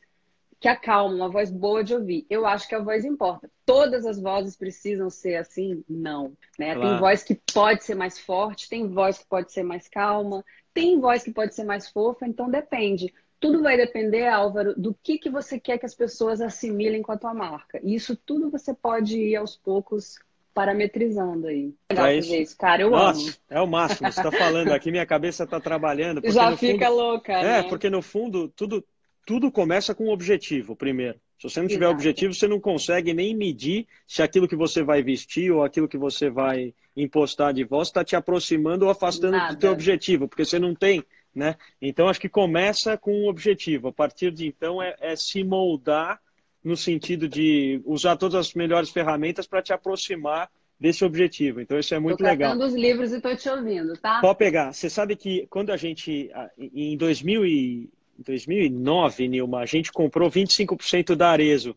que 0.60 0.68
acalma, 0.68 1.16
uma 1.16 1.30
voz 1.30 1.52
boa 1.52 1.84
de 1.84 1.94
ouvir. 1.94 2.26
Eu 2.30 2.46
acho 2.46 2.68
que 2.68 2.76
a 2.76 2.80
voz 2.80 3.06
importa. 3.06 3.50
Todas 3.66 4.06
as 4.06 4.20
vozes 4.20 4.56
precisam 4.56 5.10
ser 5.10 5.36
assim? 5.36 5.84
Não. 5.88 6.34
Né? 6.58 6.74
Claro. 6.74 6.82
Tem 6.82 7.00
voz 7.00 7.24
que 7.24 7.36
pode 7.54 7.84
ser 7.84 7.96
mais 7.96 8.20
forte, 8.20 8.70
tem 8.70 8.88
voz 8.88 9.18
que 9.20 9.26
pode 9.28 9.52
ser 9.52 9.64
mais 9.64 9.88
calma, 9.88 10.44
tem 10.74 11.00
voz 11.00 11.24
que 11.24 11.32
pode 11.32 11.54
ser 11.56 11.64
mais 11.64 11.90
fofa, 11.90 12.26
então 12.28 12.50
depende. 12.50 13.14
Tudo 13.40 13.62
vai 13.62 13.78
depender, 13.78 14.28
Álvaro, 14.28 14.74
do 14.76 14.96
que, 15.04 15.18
que 15.18 15.30
você 15.30 15.60
quer 15.60 15.78
que 15.78 15.86
as 15.86 15.94
pessoas 15.94 16.42
assimilem 16.42 17.02
com 17.02 17.12
a 17.12 17.18
tua 17.18 17.34
marca. 17.34 17.80
E 17.84 17.94
isso 17.94 18.16
tudo 18.16 18.50
você 18.50 18.74
pode 18.74 19.20
ir 19.20 19.36
aos 19.36 19.56
poucos 19.56 20.18
parametrizando 20.56 21.48
aí. 21.48 21.76
Legal 21.92 22.08
é 22.08 22.16
isso. 22.16 22.34
isso. 22.34 22.58
Cara, 22.58 22.82
eu 22.82 22.90
Nossa, 22.90 23.20
amo. 23.20 23.34
É 23.50 23.62
o 23.62 23.68
máximo. 23.68 24.10
Você 24.10 24.22
está 24.22 24.32
falando 24.32 24.72
aqui, 24.72 24.90
minha 24.90 25.06
cabeça 25.06 25.44
está 25.44 25.60
trabalhando. 25.60 26.22
Já 26.32 26.56
fica 26.56 26.88
fundo... 26.88 26.98
louca. 26.98 27.34
É, 27.34 27.62
né? 27.62 27.64
porque 27.64 27.90
no 27.90 28.02
fundo, 28.02 28.48
tudo, 28.48 28.84
tudo 29.26 29.52
começa 29.52 29.96
com 29.96 30.06
um 30.06 30.12
objetivo, 30.12 30.76
primeiro. 30.76 31.20
Se 31.40 31.50
você 31.50 31.60
não 31.60 31.68
tiver 31.68 31.86
Exato. 31.86 31.96
objetivo, 31.96 32.34
você 32.34 32.48
não 32.48 32.60
consegue 32.60 33.14
nem 33.14 33.36
medir 33.36 33.88
se 34.08 34.22
aquilo 34.22 34.48
que 34.48 34.56
você 34.56 34.84
vai 34.84 35.02
vestir 35.02 35.52
ou 35.52 35.64
aquilo 35.64 35.88
que 35.88 35.98
você 35.98 36.30
vai 36.30 36.74
impostar 36.96 37.54
de 37.54 37.64
voz 37.64 37.90
está 37.90 38.04
te 38.06 38.16
aproximando 38.16 38.86
ou 38.86 38.92
afastando 38.92 39.36
Nada. 39.36 39.54
do 39.54 39.60
teu 39.60 39.72
objetivo, 39.72 40.28
porque 40.28 40.46
você 40.46 40.58
não 40.58 40.74
tem, 40.74 41.04
né? 41.34 41.56
Então, 41.82 42.08
acho 42.08 42.22
que 42.22 42.30
começa 42.30 42.98
com 42.98 43.24
um 43.24 43.28
objetivo. 43.28 43.90
A 43.90 43.94
partir 43.94 44.32
de 44.32 44.48
então, 44.48 44.82
é, 44.82 44.96
é 45.02 45.16
se 45.16 45.44
moldar 45.44 46.22
no 46.64 46.78
sentido 46.78 47.28
de 47.28 47.82
usar 47.84 48.16
todas 48.16 48.36
as 48.36 48.54
melhores 48.54 48.90
ferramentas 48.90 49.46
para 49.46 49.62
te 49.62 49.74
aproximar 49.74 50.50
desse 50.80 51.04
objetivo. 51.04 51.60
Então, 51.60 51.78
isso 51.78 51.94
é 51.94 52.00
muito 52.00 52.20
tô 52.20 52.24
legal. 52.24 52.54
Estou 52.54 52.68
os 52.68 52.74
livros 52.74 53.12
e 53.12 53.18
estou 53.18 53.36
te 53.36 53.50
ouvindo, 53.50 53.98
tá? 53.98 54.22
Pode 54.22 54.38
pegar. 54.38 54.74
Você 54.74 54.90
sabe 54.90 55.16
que 55.16 55.48
quando 55.48 55.72
a 55.72 55.78
gente, 55.78 56.32
em 56.58 56.96
2000 56.96 57.46
e 57.46 57.90
em 58.18 58.24
2009, 58.24 59.28
Nilma, 59.28 59.60
a 59.60 59.66
gente 59.66 59.92
comprou 59.92 60.30
25% 60.30 61.16
da 61.16 61.30
Arezo. 61.30 61.76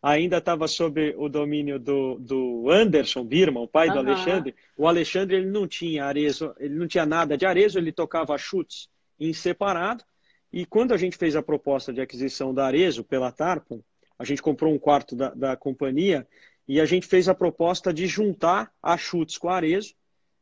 Ainda 0.00 0.38
estava 0.38 0.68
sob 0.68 1.14
o 1.16 1.28
domínio 1.28 1.78
do, 1.78 2.18
do 2.20 2.70
Anderson 2.70 3.24
Birman, 3.24 3.64
o 3.64 3.68
pai 3.68 3.88
uhum. 3.88 3.94
do 3.94 3.98
Alexandre. 4.00 4.54
O 4.76 4.86
Alexandre 4.86 5.36
ele 5.36 5.46
não 5.46 5.66
tinha 5.66 6.04
Arezo, 6.04 6.54
ele 6.58 6.74
não 6.74 6.86
tinha 6.86 7.04
nada 7.04 7.36
de 7.36 7.44
Arezo, 7.44 7.78
ele 7.78 7.90
tocava 7.90 8.38
chutes 8.38 8.88
em 9.18 9.32
separado. 9.32 10.04
E 10.52 10.64
quando 10.64 10.94
a 10.94 10.96
gente 10.96 11.16
fez 11.16 11.34
a 11.34 11.42
proposta 11.42 11.92
de 11.92 12.00
aquisição 12.00 12.54
da 12.54 12.66
Arezo 12.66 13.02
pela 13.02 13.32
Tarpon, 13.32 13.82
a 14.18 14.24
gente 14.24 14.42
comprou 14.42 14.72
um 14.72 14.78
quarto 14.78 15.16
da, 15.16 15.30
da 15.30 15.56
companhia 15.56 16.26
e 16.66 16.80
a 16.80 16.84
gente 16.84 17.06
fez 17.06 17.28
a 17.28 17.34
proposta 17.34 17.92
de 17.92 18.06
juntar 18.06 18.72
a 18.82 18.96
chutes 18.96 19.36
com 19.36 19.48
a 19.48 19.56
Arezo, 19.56 19.94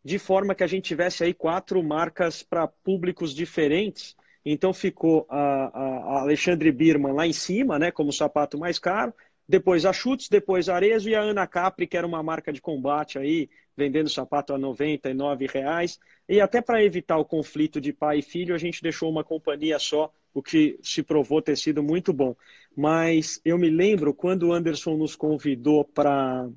de 0.04 0.18
forma 0.18 0.54
que 0.54 0.64
a 0.64 0.66
gente 0.66 0.84
tivesse 0.84 1.24
aí 1.24 1.32
quatro 1.32 1.82
marcas 1.82 2.42
para 2.42 2.66
públicos 2.66 3.34
diferentes 3.34 4.14
então 4.48 4.72
ficou 4.72 5.26
a, 5.28 5.38
a 5.38 6.20
Alexandre 6.20 6.70
Birman 6.70 7.12
lá 7.12 7.26
em 7.26 7.32
cima, 7.32 7.80
né, 7.80 7.90
como 7.90 8.10
o 8.10 8.12
sapato 8.12 8.56
mais 8.56 8.78
caro. 8.78 9.12
Depois 9.48 9.84
a 9.84 9.92
Chutes, 9.92 10.28
depois 10.28 10.68
a 10.68 10.76
Arezo 10.76 11.08
e 11.08 11.16
a 11.16 11.20
Ana 11.20 11.46
Capri, 11.48 11.86
que 11.86 11.96
era 11.96 12.06
uma 12.06 12.22
marca 12.22 12.52
de 12.52 12.60
combate 12.60 13.18
aí, 13.18 13.50
vendendo 13.76 14.08
sapato 14.08 14.54
a 14.54 14.56
R$ 14.56 15.46
reais. 15.52 15.98
E 16.28 16.40
até 16.40 16.60
para 16.60 16.82
evitar 16.82 17.16
o 17.18 17.24
conflito 17.24 17.80
de 17.80 17.92
pai 17.92 18.20
e 18.20 18.22
filho, 18.22 18.54
a 18.54 18.58
gente 18.58 18.82
deixou 18.82 19.10
uma 19.10 19.24
companhia 19.24 19.80
só, 19.80 20.12
o 20.32 20.40
que 20.40 20.78
se 20.82 21.02
provou 21.02 21.42
ter 21.42 21.56
sido 21.56 21.82
muito 21.82 22.12
bom. 22.12 22.36
Mas 22.76 23.40
eu 23.44 23.58
me 23.58 23.70
lembro 23.70 24.14
quando 24.14 24.44
o 24.44 24.52
Anderson 24.52 24.96
nos 24.96 25.16
convidou 25.16 25.84
para 25.84 26.48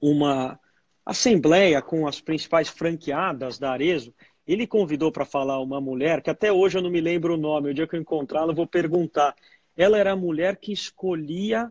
uma 0.00 0.58
assembleia 1.04 1.82
com 1.82 2.06
as 2.06 2.20
principais 2.20 2.68
franqueadas 2.68 3.58
da 3.58 3.72
Arezo, 3.72 4.14
ele 4.46 4.66
convidou 4.66 5.12
para 5.12 5.24
falar 5.24 5.60
uma 5.60 5.80
mulher, 5.80 6.22
que 6.22 6.30
até 6.30 6.52
hoje 6.52 6.78
eu 6.78 6.82
não 6.82 6.90
me 6.90 7.00
lembro 7.00 7.34
o 7.34 7.38
nome, 7.38 7.70
o 7.70 7.74
dia 7.74 7.86
que 7.86 7.96
eu 7.96 8.00
encontrá-la 8.00 8.52
eu 8.52 8.56
vou 8.56 8.66
perguntar. 8.66 9.34
Ela 9.76 9.98
era 9.98 10.12
a 10.12 10.16
mulher 10.16 10.56
que 10.56 10.72
escolhia 10.72 11.68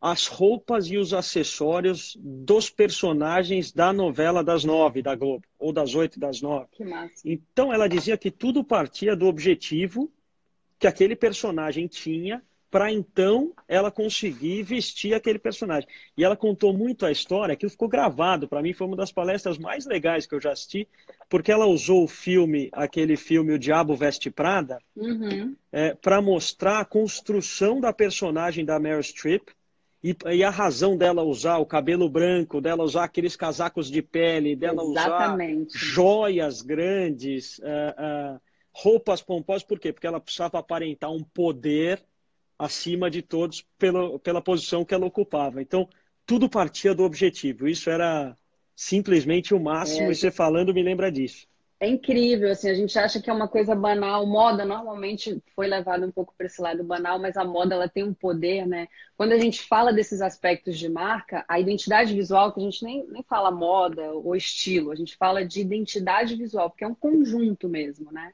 as 0.00 0.26
roupas 0.26 0.90
e 0.90 0.98
os 0.98 1.14
acessórios 1.14 2.16
dos 2.20 2.68
personagens 2.68 3.72
da 3.72 3.92
novela 3.92 4.44
das 4.44 4.64
nove 4.64 5.02
da 5.02 5.14
Globo, 5.14 5.44
ou 5.58 5.72
das 5.72 5.94
oito 5.94 6.20
das 6.20 6.40
nove. 6.40 6.66
Que 6.72 6.84
massa. 6.84 7.22
Então 7.24 7.72
ela 7.72 7.88
dizia 7.88 8.16
que 8.16 8.30
tudo 8.30 8.62
partia 8.62 9.16
do 9.16 9.26
objetivo 9.26 10.12
que 10.78 10.86
aquele 10.86 11.16
personagem 11.16 11.86
tinha 11.86 12.42
para 12.76 12.92
então 12.92 13.54
ela 13.66 13.90
conseguir 13.90 14.62
vestir 14.62 15.14
aquele 15.14 15.38
personagem. 15.38 15.88
E 16.14 16.22
ela 16.22 16.36
contou 16.36 16.74
muito 16.74 17.06
a 17.06 17.10
história, 17.10 17.54
aquilo 17.54 17.70
ficou 17.70 17.88
gravado, 17.88 18.46
para 18.46 18.60
mim 18.60 18.74
foi 18.74 18.86
uma 18.86 18.98
das 18.98 19.10
palestras 19.10 19.56
mais 19.56 19.86
legais 19.86 20.26
que 20.26 20.34
eu 20.34 20.40
já 20.42 20.52
assisti, 20.52 20.86
porque 21.26 21.50
ela 21.50 21.64
usou 21.64 22.04
o 22.04 22.06
filme, 22.06 22.68
aquele 22.72 23.16
filme 23.16 23.54
O 23.54 23.58
Diabo 23.58 23.96
Veste 23.96 24.30
Prada, 24.30 24.76
uhum. 24.94 25.56
é, 25.72 25.94
para 25.94 26.20
mostrar 26.20 26.80
a 26.80 26.84
construção 26.84 27.80
da 27.80 27.94
personagem 27.94 28.62
da 28.62 28.78
Meryl 28.78 29.02
Streep 29.02 29.48
e, 30.04 30.14
e, 30.34 30.44
a 30.44 30.50
razão 30.50 30.98
dela 30.98 31.22
usar 31.22 31.56
o 31.56 31.64
cabelo 31.64 32.10
branco, 32.10 32.60
dela 32.60 32.84
usar 32.84 33.04
aqueles 33.04 33.36
casacos 33.36 33.90
de 33.90 34.02
pele, 34.02 34.54
dela 34.54 34.82
Exatamente. 34.82 35.74
usar 35.74 35.78
joias 35.78 36.60
grandes, 36.60 37.58
uh, 37.60 38.34
uh, 38.34 38.40
roupas 38.70 39.22
pomposas, 39.22 39.62
por 39.62 39.78
quê? 39.78 39.94
Porque 39.94 40.06
ela 40.06 40.20
precisava 40.20 40.58
aparentar 40.58 41.10
um 41.10 41.24
poder 41.24 42.04
acima 42.58 43.10
de 43.10 43.22
todos 43.22 43.64
pela, 43.78 44.18
pela 44.18 44.42
posição 44.42 44.84
que 44.84 44.94
ela 44.94 45.06
ocupava. 45.06 45.60
Então, 45.60 45.88
tudo 46.24 46.48
partia 46.48 46.94
do 46.94 47.04
objetivo. 47.04 47.68
Isso 47.68 47.88
era 47.90 48.36
simplesmente 48.74 49.54
o 49.54 49.60
máximo, 49.60 50.08
é, 50.08 50.10
e 50.10 50.14
você 50.14 50.30
falando 50.30 50.74
me 50.74 50.82
lembra 50.82 51.10
disso. 51.10 51.46
É 51.78 51.86
incrível, 51.86 52.50
assim, 52.50 52.70
a 52.70 52.74
gente 52.74 52.98
acha 52.98 53.20
que 53.20 53.28
é 53.28 53.32
uma 53.32 53.48
coisa 53.48 53.74
banal. 53.74 54.26
Moda 54.26 54.64
normalmente 54.64 55.42
foi 55.54 55.66
levada 55.66 56.06
um 56.06 56.10
pouco 56.10 56.34
para 56.36 56.46
esse 56.46 56.60
lado 56.60 56.82
banal, 56.82 57.18
mas 57.18 57.36
a 57.36 57.44
moda 57.44 57.74
ela 57.74 57.88
tem 57.88 58.02
um 58.02 58.14
poder, 58.14 58.66
né? 58.66 58.88
Quando 59.14 59.32
a 59.32 59.38
gente 59.38 59.62
fala 59.62 59.92
desses 59.92 60.22
aspectos 60.22 60.78
de 60.78 60.88
marca, 60.88 61.44
a 61.46 61.60
identidade 61.60 62.14
visual, 62.14 62.52
que 62.52 62.60
a 62.60 62.62
gente 62.62 62.82
nem, 62.82 63.06
nem 63.08 63.22
fala 63.22 63.50
moda 63.50 64.10
ou 64.12 64.34
estilo, 64.34 64.90
a 64.90 64.94
gente 64.94 65.16
fala 65.16 65.44
de 65.44 65.60
identidade 65.60 66.34
visual, 66.34 66.70
porque 66.70 66.84
é 66.84 66.88
um 66.88 66.94
conjunto 66.94 67.68
mesmo, 67.68 68.10
né? 68.10 68.32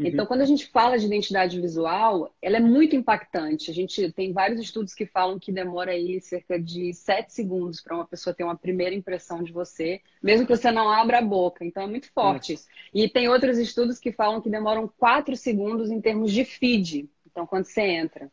Uhum. 0.00 0.06
Então, 0.06 0.24
quando 0.24 0.40
a 0.40 0.46
gente 0.46 0.66
fala 0.66 0.98
de 0.98 1.04
identidade 1.04 1.60
visual, 1.60 2.34
ela 2.40 2.56
é 2.56 2.60
muito 2.60 2.96
impactante. 2.96 3.70
A 3.70 3.74
gente 3.74 4.10
tem 4.12 4.32
vários 4.32 4.58
estudos 4.58 4.94
que 4.94 5.04
falam 5.04 5.38
que 5.38 5.52
demora 5.52 5.92
aí 5.92 6.20
cerca 6.20 6.58
de 6.58 6.94
sete 6.94 7.32
segundos 7.34 7.82
para 7.82 7.94
uma 7.94 8.06
pessoa 8.06 8.34
ter 8.34 8.42
uma 8.42 8.56
primeira 8.56 8.94
impressão 8.94 9.42
de 9.42 9.52
você, 9.52 10.00
mesmo 10.22 10.46
que 10.46 10.56
você 10.56 10.70
não 10.70 10.90
abra 10.90 11.18
a 11.18 11.22
boca. 11.22 11.64
Então, 11.64 11.82
é 11.82 11.86
muito 11.86 12.10
forte. 12.12 12.58
E 12.94 13.08
tem 13.08 13.28
outros 13.28 13.58
estudos 13.58 13.98
que 13.98 14.10
falam 14.10 14.40
que 14.40 14.48
demoram 14.48 14.88
quatro 14.88 15.36
segundos 15.36 15.90
em 15.90 16.00
termos 16.00 16.32
de 16.32 16.44
feed. 16.44 17.08
Então, 17.30 17.46
quando 17.46 17.66
você 17.66 17.82
entra. 17.82 18.30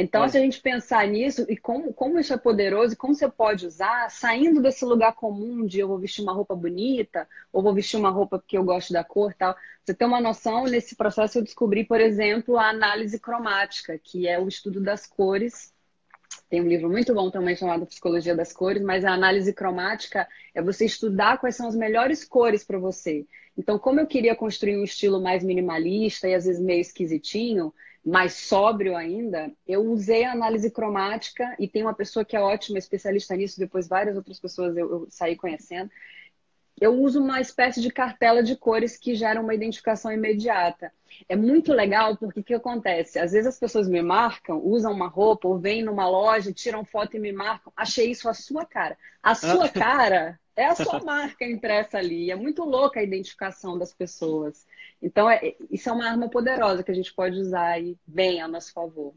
Então, 0.00 0.22
é. 0.22 0.28
se 0.28 0.38
a 0.38 0.40
gente 0.40 0.60
pensar 0.60 1.08
nisso 1.08 1.44
e 1.48 1.56
como, 1.56 1.92
como 1.92 2.20
isso 2.20 2.32
é 2.32 2.36
poderoso 2.36 2.92
e 2.92 2.96
como 2.96 3.12
você 3.12 3.28
pode 3.28 3.66
usar, 3.66 4.08
saindo 4.08 4.62
desse 4.62 4.84
lugar 4.84 5.12
comum 5.12 5.66
de 5.66 5.80
eu 5.80 5.88
vou 5.88 5.98
vestir 5.98 6.22
uma 6.22 6.32
roupa 6.32 6.54
bonita, 6.54 7.28
ou 7.52 7.64
vou 7.64 7.74
vestir 7.74 7.96
uma 7.96 8.08
roupa 8.08 8.38
porque 8.38 8.56
eu 8.56 8.62
gosto 8.62 8.92
da 8.92 9.02
cor 9.02 9.34
tal, 9.34 9.56
você 9.84 9.92
tem 9.92 10.06
uma 10.06 10.20
noção, 10.20 10.66
nesse 10.66 10.94
processo 10.94 11.38
eu 11.38 11.42
descobri, 11.42 11.82
por 11.82 12.00
exemplo, 12.00 12.56
a 12.56 12.68
análise 12.68 13.18
cromática, 13.18 13.98
que 13.98 14.28
é 14.28 14.38
o 14.38 14.46
estudo 14.46 14.80
das 14.80 15.04
cores. 15.04 15.74
Tem 16.48 16.60
um 16.60 16.68
livro 16.68 16.88
muito 16.88 17.12
bom 17.12 17.28
também 17.28 17.56
chamado 17.56 17.84
Psicologia 17.84 18.36
das 18.36 18.52
Cores, 18.52 18.82
mas 18.82 19.04
a 19.04 19.12
análise 19.12 19.52
cromática 19.52 20.28
é 20.54 20.62
você 20.62 20.84
estudar 20.84 21.38
quais 21.38 21.56
são 21.56 21.66
as 21.66 21.74
melhores 21.74 22.24
cores 22.24 22.62
para 22.62 22.78
você. 22.78 23.26
Então, 23.56 23.76
como 23.80 23.98
eu 23.98 24.06
queria 24.06 24.36
construir 24.36 24.76
um 24.76 24.84
estilo 24.84 25.20
mais 25.20 25.42
minimalista 25.42 26.28
e 26.28 26.34
às 26.34 26.44
vezes 26.44 26.62
meio 26.62 26.80
esquisitinho, 26.80 27.74
mais 28.08 28.32
sóbrio 28.32 28.96
ainda, 28.96 29.52
eu 29.66 29.82
usei 29.82 30.24
a 30.24 30.32
análise 30.32 30.70
cromática 30.70 31.54
e 31.58 31.68
tem 31.68 31.82
uma 31.82 31.94
pessoa 31.94 32.24
que 32.24 32.36
é 32.36 32.40
ótima 32.40 32.78
especialista 32.78 33.36
nisso, 33.36 33.58
depois 33.58 33.86
várias 33.86 34.16
outras 34.16 34.40
pessoas 34.40 34.76
eu, 34.76 34.90
eu 34.90 35.06
saí 35.10 35.36
conhecendo. 35.36 35.90
Eu 36.80 36.94
uso 36.94 37.20
uma 37.20 37.40
espécie 37.40 37.80
de 37.80 37.90
cartela 37.90 38.42
de 38.42 38.56
cores 38.56 38.96
que 38.96 39.14
gera 39.14 39.40
uma 39.40 39.54
identificação 39.54 40.12
imediata. 40.12 40.92
É 41.28 41.34
muito 41.34 41.72
legal 41.72 42.16
porque 42.16 42.40
o 42.40 42.44
que 42.44 42.54
acontece? 42.54 43.18
Às 43.18 43.32
vezes 43.32 43.48
as 43.48 43.58
pessoas 43.58 43.88
me 43.88 44.00
marcam, 44.00 44.60
usam 44.64 44.92
uma 44.92 45.08
roupa 45.08 45.48
ou 45.48 45.58
vêm 45.58 45.82
numa 45.82 46.08
loja, 46.08 46.52
tiram 46.52 46.84
foto 46.84 47.16
e 47.16 47.20
me 47.20 47.32
marcam. 47.32 47.72
Achei 47.76 48.10
isso 48.10 48.28
a 48.28 48.34
sua 48.34 48.64
cara. 48.64 48.96
A 49.20 49.34
sua 49.34 49.66
ah. 49.66 49.68
cara 49.68 50.40
é 50.58 50.66
a 50.66 50.74
sua 50.74 51.00
marca 51.00 51.44
impressa 51.44 51.98
ali. 51.98 52.32
É 52.32 52.36
muito 52.36 52.64
louca 52.64 52.98
a 52.98 53.02
identificação 53.02 53.78
das 53.78 53.94
pessoas. 53.94 54.66
Então, 55.00 55.30
é, 55.30 55.54
isso 55.70 55.88
é 55.88 55.92
uma 55.92 56.08
arma 56.08 56.28
poderosa 56.28 56.82
que 56.82 56.90
a 56.90 56.94
gente 56.94 57.14
pode 57.14 57.38
usar 57.38 57.68
aí 57.68 57.96
bem 58.04 58.42
a 58.42 58.48
nosso 58.48 58.72
favor. 58.72 59.14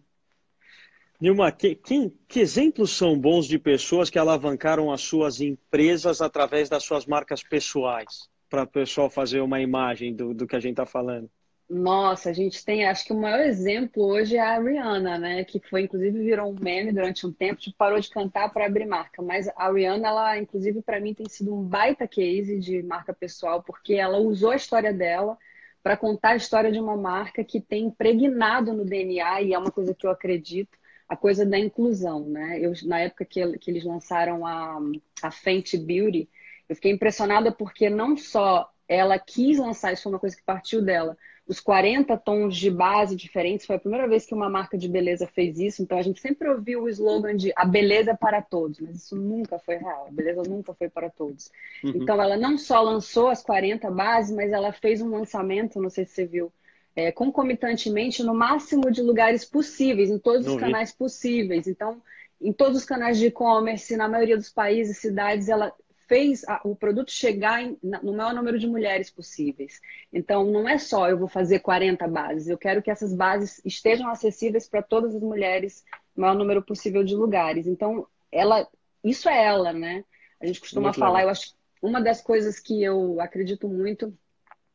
Nilma, 1.20 1.52
que, 1.52 1.74
que, 1.74 2.12
que, 2.28 2.40
exemplos 2.40 2.96
são 2.96 3.18
bons 3.18 3.48
de 3.48 3.58
pessoas 3.58 4.10
que 4.10 4.20
alavancaram 4.20 4.92
as 4.92 5.02
suas 5.02 5.42
empresas 5.42 6.22
através 6.22 6.70
das 6.70 6.84
suas 6.84 7.08
marcas 7.08 7.42
pessoais? 7.42 8.30
Para 8.48 8.64
o 8.64 8.68
pessoal 8.68 9.10
fazer 9.10 9.42
uma 9.42 9.60
imagem 9.60 10.14
do, 10.14 10.36
do 10.36 10.46
que 10.46 10.56
a 10.56 10.60
gente 10.60 10.74
está 10.74 10.86
falando. 10.86 11.30
Nossa, 11.74 12.30
a 12.30 12.34
gente 12.34 12.66
tem, 12.66 12.86
acho 12.86 13.06
que 13.06 13.14
o 13.14 13.18
maior 13.18 13.40
exemplo 13.40 14.04
hoje 14.04 14.36
é 14.36 14.42
a 14.42 14.60
Rihanna, 14.60 15.18
né? 15.18 15.46
Que 15.46 15.58
foi, 15.58 15.84
inclusive, 15.84 16.20
virou 16.20 16.52
um 16.52 16.56
meme 16.62 16.92
durante 16.92 17.26
um 17.26 17.32
tempo, 17.32 17.62
tipo, 17.62 17.78
parou 17.78 17.98
de 17.98 18.10
cantar 18.10 18.52
para 18.52 18.66
abrir 18.66 18.86
marca. 18.86 19.22
Mas 19.22 19.48
a 19.56 19.72
Rihanna, 19.72 20.06
ela, 20.10 20.38
inclusive, 20.38 20.82
para 20.82 21.00
mim, 21.00 21.14
tem 21.14 21.30
sido 21.30 21.56
um 21.56 21.64
baita 21.64 22.06
case 22.06 22.60
de 22.60 22.84
marca 22.84 23.14
pessoal, 23.14 23.64
porque 23.64 23.94
ela 23.94 24.18
usou 24.18 24.52
a 24.52 24.58
história 24.58 24.94
dela 24.94 25.38
para 25.82 25.96
contar 25.96 26.32
a 26.32 26.36
história 26.36 26.72
de 26.74 26.80
uma 26.80 26.98
marca 26.98 27.42
que 27.42 27.62
tem 27.62 27.86
impregnado 27.86 28.74
no 28.74 28.84
DNA, 28.84 29.42
e 29.42 29.54
é 29.54 29.58
uma 29.58 29.72
coisa 29.72 29.96
que 29.96 30.06
eu 30.06 30.12
acredito, 30.12 30.78
a 31.08 31.16
coisa 31.16 31.46
da 31.46 31.58
inclusão, 31.58 32.28
né? 32.28 32.60
Eu, 32.60 32.74
na 32.84 33.00
época 33.00 33.24
que, 33.24 33.58
que 33.60 33.72
eles 33.72 33.86
lançaram 33.86 34.46
a, 34.46 34.78
a 35.22 35.32
Fenty 35.32 35.78
Beauty, 35.78 36.30
eu 36.68 36.76
fiquei 36.76 36.92
impressionada 36.92 37.50
porque 37.50 37.90
não 37.90 38.18
só 38.18 38.70
ela 38.90 39.18
quis 39.18 39.58
lançar, 39.58 39.94
isso 39.94 40.04
foi 40.04 40.12
uma 40.12 40.20
coisa 40.20 40.36
que 40.36 40.44
partiu 40.44 40.82
dela, 40.82 41.18
os 41.52 41.60
40 41.60 42.16
tons 42.16 42.56
de 42.56 42.72
base 42.72 43.14
diferentes. 43.14 43.66
Foi 43.66 43.76
a 43.76 43.80
primeira 43.80 44.08
vez 44.08 44.26
que 44.26 44.34
uma 44.34 44.50
marca 44.50 44.78
de 44.78 44.88
beleza 44.88 45.28
fez 45.28 45.60
isso. 45.60 45.84
Então 45.84 45.98
a 45.98 46.02
gente 46.02 46.22
sempre 46.22 46.48
ouviu 46.48 46.84
o 46.84 46.90
slogan 46.90 47.36
de 47.36 47.52
a 47.58 47.66
beleza 47.66 48.16
para 48.16 48.42
todos, 48.42 48.80
mas 48.80 49.04
isso 49.04 49.18
nunca 49.18 49.60
foi 49.60 49.76
real. 49.76 50.08
A 50.08 50.12
beleza 50.12 50.44
nunca 50.44 50.74
foi 50.74 50.88
para 50.88 51.10
todos. 51.10 51.52
Uhum. 51.84 51.92
Então 51.94 52.22
ela 52.22 52.38
não 52.38 52.58
só 52.58 52.80
lançou 52.82 53.28
as 53.28 53.44
40 53.44 53.92
bases, 53.92 54.34
mas 54.34 54.54
ela 54.54 54.72
fez 54.72 55.02
um 55.02 55.10
lançamento, 55.10 55.82
não 55.82 55.90
sei 55.90 56.06
se 56.06 56.14
você 56.14 56.26
viu, 56.26 56.54
é, 56.96 57.12
concomitantemente 57.12 58.24
no 58.24 58.34
máximo 58.34 58.90
de 58.90 59.02
lugares 59.02 59.44
possíveis, 59.44 60.10
em 60.10 60.18
todos 60.18 60.46
não 60.46 60.56
os 60.56 60.60
canais 60.60 60.92
vi. 60.92 60.98
possíveis. 60.98 61.68
Então, 61.68 62.02
em 62.40 62.54
todos 62.54 62.78
os 62.78 62.86
canais 62.86 63.18
de 63.18 63.26
e-commerce, 63.26 63.98
na 63.98 64.08
maioria 64.08 64.38
dos 64.38 64.50
países, 64.50 65.00
cidades, 65.00 65.50
ela 65.50 65.74
fez 66.12 66.44
a, 66.44 66.60
o 66.66 66.76
produto 66.76 67.10
chegar 67.10 67.64
em, 67.64 67.78
no 67.82 68.12
maior 68.12 68.34
número 68.34 68.60
de 68.60 68.68
mulheres 68.68 69.10
possíveis. 69.10 69.80
Então, 70.12 70.44
não 70.44 70.68
é 70.68 70.78
só 70.78 71.08
eu 71.08 71.18
vou 71.18 71.30
fazer 71.30 71.60
40 71.60 72.06
bases, 72.10 72.50
eu 72.50 72.58
quero 72.58 72.82
que 72.82 72.92
essas 72.92 73.14
bases 73.14 73.62
estejam 73.64 74.10
acessíveis 74.10 74.68
para 74.68 74.82
todas 74.82 75.16
as 75.16 75.22
mulheres, 75.22 75.86
no 76.14 76.24
maior 76.24 76.36
número 76.36 76.62
possível 76.62 77.02
de 77.02 77.16
lugares. 77.16 77.66
Então, 77.66 78.06
ela, 78.30 78.68
isso 79.02 79.30
é 79.30 79.46
ela, 79.46 79.72
né? 79.72 80.04
A 80.42 80.46
gente 80.46 80.60
costuma 80.60 80.90
muito 80.90 81.00
falar, 81.00 81.20
legal. 81.20 81.28
eu 81.28 81.32
acho 81.32 81.54
uma 81.82 82.02
das 82.02 82.22
coisas 82.22 82.60
que 82.60 82.84
eu 82.84 83.22
acredito 83.22 83.70
muito 83.70 84.14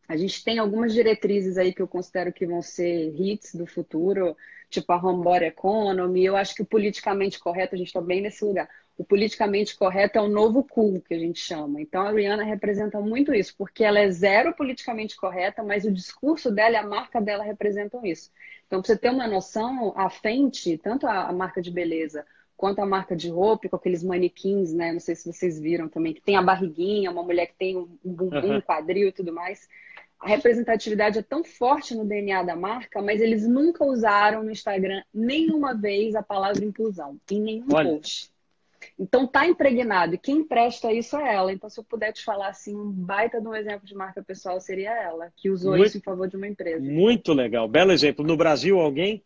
a 0.09 0.17
gente 0.17 0.43
tem 0.45 0.59
algumas 0.59 0.95
diretrizes 0.95 1.59
aí 1.59 1.75
que 1.75 1.83
eu 1.83 1.89
considero 1.89 2.33
que 2.33 2.47
vão 2.47 2.63
ser 2.63 3.13
hits 3.21 3.57
do 3.57 3.67
futuro, 3.67 4.37
tipo 4.71 4.93
a 4.93 4.97
Homeboy 4.97 5.45
Economy. 5.45 6.25
Eu 6.25 6.37
acho 6.37 6.55
que 6.55 6.63
o 6.63 6.67
politicamente 6.67 7.41
correto, 7.41 7.75
a 7.75 7.79
gente 7.79 7.89
está 7.89 8.01
bem 8.01 8.23
nesse 8.23 8.45
lugar 8.45 8.69
o 8.99 9.05
politicamente 9.05 9.77
correto 9.77 10.19
é 10.19 10.23
o 10.23 10.29
novo 10.29 10.65
cool 10.65 11.01
que 11.01 11.15
a 11.15 11.19
gente 11.19 11.39
chama. 11.39 11.81
Então 11.81 12.03
a 12.03 12.11
Rihanna 12.11 12.45
representa 12.45 13.01
muito 13.01 13.35
isso, 13.35 13.55
porque 13.57 13.85
ela 13.85 14.01
é 14.01 14.11
zero 14.11 14.55
politicamente 14.55 15.17
correta, 15.17 15.63
mas 15.63 15.85
o 15.85 15.93
discurso 15.93 16.51
dela 16.51 16.75
e 16.75 16.77
a 16.77 16.87
marca 16.87 17.21
dela 17.21 17.45
representam 17.45 18.05
isso. 18.05 18.31
Então, 18.67 18.81
para 18.81 18.89
você 18.89 18.99
ter 18.99 19.11
uma 19.11 19.29
noção, 19.29 19.93
a 19.97 20.11
Fenty, 20.11 20.77
tanto 20.77 21.07
a, 21.07 21.33
marca 21.33 21.63
de 21.63 21.71
beleza 21.71 22.27
quanto 22.57 22.81
a 22.81 22.87
marca 22.87 23.15
de 23.15 23.29
roupa, 23.29 23.69
com 23.69 23.77
aqueles 23.77 24.03
manequins, 24.03 24.73
né? 24.73 24.93
Não 24.93 24.99
sei 24.99 25.15
se 25.15 25.31
vocês 25.31 25.61
viram 25.61 25.89
também, 25.89 26.15
que 26.15 26.23
tem 26.23 26.37
a 26.37 26.43
barriguinha, 26.43 27.11
uma 27.11 27.23
mulher 27.23 27.47
que 27.47 27.55
tem 27.55 27.77
um 27.77 27.87
bumbum, 28.03 28.55
uhum. 28.55 28.61
quadril 28.63 29.09
e 29.09 29.13
tudo 29.13 29.33
mais. 29.33 29.69
A 30.19 30.27
representatividade 30.27 31.19
é 31.19 31.23
tão 31.23 31.45
forte 31.45 31.95
no 31.95 32.05
DNA 32.05 32.43
da 32.43 32.57
marca, 32.57 33.03
mas 33.03 33.21
eles 33.21 33.47
nunca 33.47 33.85
usaram 33.85 34.43
no 34.43 34.51
Instagram 34.51 35.03
nenhuma 35.13 35.75
vez 35.75 36.17
a 36.17 36.23
palavra 36.23 36.65
inclusão, 36.65 37.21
em 37.31 37.41
nenhum 37.41 37.67
Olha. 37.71 37.91
post. 37.91 38.33
Então 38.99 39.27
tá 39.27 39.47
impregnado 39.47 40.15
e 40.15 40.19
quem 40.19 40.45
presta 40.45 40.93
isso 40.93 41.17
é 41.17 41.35
ela. 41.35 41.53
Então 41.53 41.69
se 41.69 41.79
eu 41.79 41.85
puder 41.85 42.13
te 42.13 42.25
falar 42.25 42.49
assim, 42.49 42.75
um 42.77 42.91
baita 42.91 43.41
de 43.41 43.47
um 43.49 43.55
exemplo 43.55 43.87
de 43.87 43.95
marca 43.95 44.23
pessoal 44.23 44.61
seria 44.61 44.91
ela, 44.91 45.33
que 45.37 45.51
usou 45.51 45.73
muito, 45.73 45.87
isso 45.87 45.99
em 45.99 46.03
favor 46.03 46.29
de 46.29 46.37
uma 46.37 46.47
empresa. 46.47 46.85
Muito 46.85 47.33
legal, 47.33 47.69
belo 47.69 47.93
exemplo. 47.93 48.25
No 48.25 48.37
Brasil 48.37 48.79
alguém? 48.79 49.23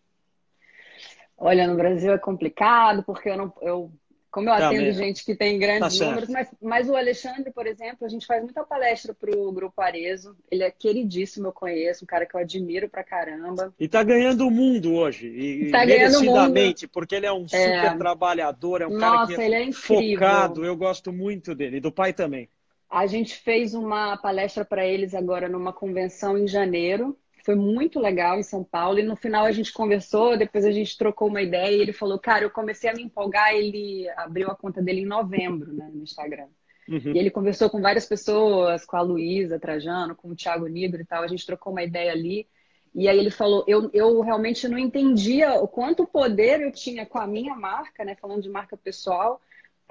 Olha, 1.36 1.66
no 1.66 1.76
Brasil 1.76 2.12
é 2.12 2.18
complicado 2.18 3.02
porque 3.02 3.30
eu 3.30 3.36
não 3.36 3.52
eu 3.62 3.92
como 4.30 4.48
eu 4.48 4.56
tá 4.56 4.68
atendo 4.68 4.82
mesmo. 4.82 5.02
gente 5.02 5.24
que 5.24 5.34
tem 5.34 5.58
grandes 5.58 5.98
tá 5.98 6.04
números, 6.04 6.28
mas, 6.28 6.48
mas 6.62 6.88
o 6.88 6.94
Alexandre, 6.94 7.50
por 7.50 7.66
exemplo, 7.66 8.06
a 8.06 8.08
gente 8.08 8.26
faz 8.26 8.42
muita 8.42 8.62
palestra 8.62 9.12
para 9.12 9.36
o 9.36 9.50
Grupo 9.50 9.80
Arezo. 9.80 10.36
Ele 10.50 10.62
é 10.62 10.70
queridíssimo, 10.70 11.48
eu 11.48 11.52
conheço, 11.52 12.04
um 12.04 12.06
cara 12.06 12.24
que 12.24 12.36
eu 12.36 12.40
admiro 12.40 12.88
pra 12.88 13.02
caramba. 13.02 13.74
E 13.78 13.88
tá 13.88 14.02
ganhando 14.02 14.46
o 14.46 14.50
mundo 14.50 14.94
hoje. 14.94 15.26
E, 15.26 15.70
tá 15.70 15.84
merecidamente, 15.84 16.86
porque 16.86 17.16
ele 17.16 17.26
é 17.26 17.32
um 17.32 17.46
é... 17.52 17.82
super 17.82 17.98
trabalhador, 17.98 18.82
é 18.82 18.86
um 18.86 18.96
Nossa, 18.96 19.34
cara 19.34 19.48
que 19.48 19.54
é, 19.54 19.68
é 19.68 19.72
focado. 19.72 20.64
Eu 20.64 20.76
gosto 20.76 21.12
muito 21.12 21.54
dele, 21.54 21.78
e 21.78 21.80
do 21.80 21.90
pai 21.90 22.12
também. 22.12 22.48
A 22.88 23.06
gente 23.06 23.36
fez 23.36 23.74
uma 23.74 24.16
palestra 24.16 24.64
para 24.64 24.84
eles 24.86 25.14
agora 25.14 25.48
numa 25.48 25.72
convenção 25.72 26.36
em 26.36 26.46
janeiro. 26.46 27.16
Foi 27.44 27.54
muito 27.54 27.98
legal 27.98 28.38
em 28.38 28.42
São 28.42 28.62
Paulo. 28.62 28.98
E 28.98 29.02
no 29.02 29.16
final 29.16 29.44
a 29.44 29.52
gente 29.52 29.72
conversou, 29.72 30.36
depois 30.36 30.64
a 30.64 30.70
gente 30.70 30.96
trocou 30.96 31.28
uma 31.28 31.42
ideia 31.42 31.76
e 31.76 31.80
ele 31.80 31.92
falou: 31.92 32.18
Cara, 32.18 32.44
eu 32.44 32.50
comecei 32.50 32.88
a 32.90 32.94
me 32.94 33.02
empolgar. 33.02 33.54
Ele 33.54 34.08
abriu 34.16 34.50
a 34.50 34.56
conta 34.56 34.82
dele 34.82 35.02
em 35.02 35.06
novembro, 35.06 35.72
né, 35.72 35.90
no 35.92 36.02
Instagram. 36.02 36.46
Uhum. 36.88 37.12
E 37.14 37.18
ele 37.18 37.30
conversou 37.30 37.70
com 37.70 37.80
várias 37.80 38.06
pessoas, 38.06 38.84
com 38.84 38.96
a 38.96 39.00
Luísa 39.00 39.60
Trajano, 39.60 40.16
com 40.16 40.28
o 40.28 40.34
Thiago 40.34 40.66
Nigro 40.66 41.00
e 41.00 41.04
tal. 41.04 41.22
A 41.22 41.28
gente 41.28 41.46
trocou 41.46 41.72
uma 41.72 41.82
ideia 41.82 42.12
ali. 42.12 42.46
E 42.94 43.08
aí 43.08 43.18
ele 43.18 43.30
falou: 43.30 43.64
eu, 43.66 43.88
eu 43.92 44.20
realmente 44.20 44.66
não 44.68 44.78
entendia 44.78 45.54
o 45.54 45.68
quanto 45.68 46.06
poder 46.06 46.60
eu 46.60 46.72
tinha 46.72 47.06
com 47.06 47.18
a 47.18 47.26
minha 47.26 47.54
marca, 47.54 48.04
né? 48.04 48.16
Falando 48.16 48.42
de 48.42 48.48
marca 48.50 48.76
pessoal, 48.76 49.40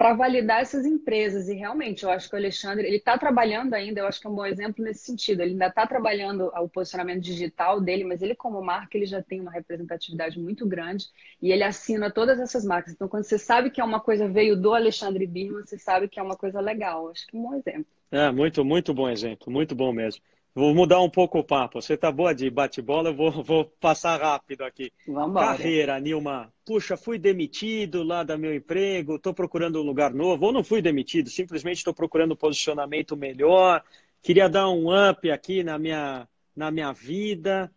para 0.00 0.14
validar 0.14 0.62
essas 0.62 0.86
empresas. 0.86 1.46
E 1.50 1.52
realmente, 1.52 2.04
eu 2.04 2.10
acho 2.10 2.26
que 2.26 2.34
o 2.34 2.38
Alexandre, 2.38 2.86
ele 2.86 2.96
está 2.96 3.18
trabalhando 3.18 3.74
ainda, 3.74 4.00
eu 4.00 4.06
acho 4.06 4.18
que 4.18 4.26
é 4.26 4.30
um 4.30 4.34
bom 4.34 4.46
exemplo 4.46 4.82
nesse 4.82 5.04
sentido. 5.04 5.42
Ele 5.42 5.50
ainda 5.50 5.66
está 5.66 5.86
trabalhando 5.86 6.50
o 6.56 6.68
posicionamento 6.70 7.20
digital 7.20 7.82
dele, 7.82 8.04
mas 8.04 8.22
ele, 8.22 8.34
como 8.34 8.62
marca, 8.62 8.96
ele 8.96 9.04
já 9.04 9.22
tem 9.22 9.42
uma 9.42 9.50
representatividade 9.50 10.40
muito 10.40 10.66
grande 10.66 11.04
e 11.42 11.52
ele 11.52 11.62
assina 11.62 12.10
todas 12.10 12.40
essas 12.40 12.64
marcas. 12.64 12.94
Então, 12.94 13.08
quando 13.08 13.24
você 13.24 13.38
sabe 13.38 13.70
que 13.70 13.78
é 13.78 13.84
uma 13.84 14.00
coisa 14.00 14.26
veio 14.26 14.56
do 14.56 14.72
Alexandre 14.72 15.26
Birman, 15.26 15.66
você 15.66 15.76
sabe 15.76 16.08
que 16.08 16.18
é 16.18 16.22
uma 16.22 16.34
coisa 16.34 16.62
legal. 16.62 17.10
Acho 17.10 17.26
que 17.26 17.36
é 17.36 17.38
um 17.38 17.42
bom 17.42 17.54
exemplo. 17.56 17.86
É, 18.10 18.30
muito, 18.32 18.64
muito 18.64 18.94
bom 18.94 19.06
exemplo, 19.06 19.52
muito 19.52 19.74
bom 19.74 19.92
mesmo. 19.92 20.22
Vou 20.52 20.74
mudar 20.74 21.00
um 21.00 21.08
pouco 21.08 21.38
o 21.38 21.44
papo. 21.44 21.80
Você 21.80 21.96
tá 21.96 22.10
boa 22.10 22.34
de 22.34 22.50
bate-bola, 22.50 23.10
eu 23.10 23.14
vou, 23.14 23.30
vou 23.42 23.64
passar 23.80 24.20
rápido 24.20 24.62
aqui. 24.62 24.92
Vamos 25.06 25.40
Carreira, 25.40 25.98
Nilma. 26.00 26.52
Puxa, 26.64 26.96
fui 26.96 27.18
demitido 27.18 28.02
lá 28.02 28.24
do 28.24 28.36
meu 28.36 28.54
emprego, 28.54 29.16
estou 29.16 29.32
procurando 29.32 29.80
um 29.80 29.84
lugar 29.84 30.12
novo, 30.12 30.46
ou 30.46 30.52
não 30.52 30.64
fui 30.64 30.82
demitido, 30.82 31.30
simplesmente 31.30 31.78
estou 31.78 31.94
procurando 31.94 32.32
um 32.32 32.36
posicionamento 32.36 33.16
melhor, 33.16 33.82
queria 34.22 34.48
dar 34.48 34.68
um 34.68 34.88
up 34.90 35.30
aqui 35.30 35.62
na 35.62 35.78
minha, 35.78 36.28
na 36.54 36.70
minha 36.70 36.92
vida. 36.92 37.72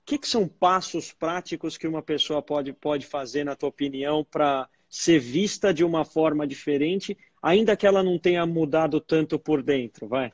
O 0.00 0.04
que, 0.06 0.18
que 0.18 0.28
são 0.28 0.46
passos 0.48 1.12
práticos 1.12 1.76
que 1.76 1.86
uma 1.86 2.02
pessoa 2.02 2.42
pode, 2.42 2.72
pode 2.72 3.06
fazer, 3.06 3.44
na 3.44 3.56
tua 3.56 3.68
opinião, 3.68 4.24
para 4.24 4.68
ser 4.88 5.18
vista 5.18 5.72
de 5.72 5.82
uma 5.82 6.04
forma 6.04 6.46
diferente, 6.46 7.16
ainda 7.42 7.76
que 7.76 7.86
ela 7.86 8.02
não 8.02 8.18
tenha 8.18 8.44
mudado 8.46 9.00
tanto 9.00 9.38
por 9.38 9.62
dentro? 9.62 10.06
Vai. 10.06 10.30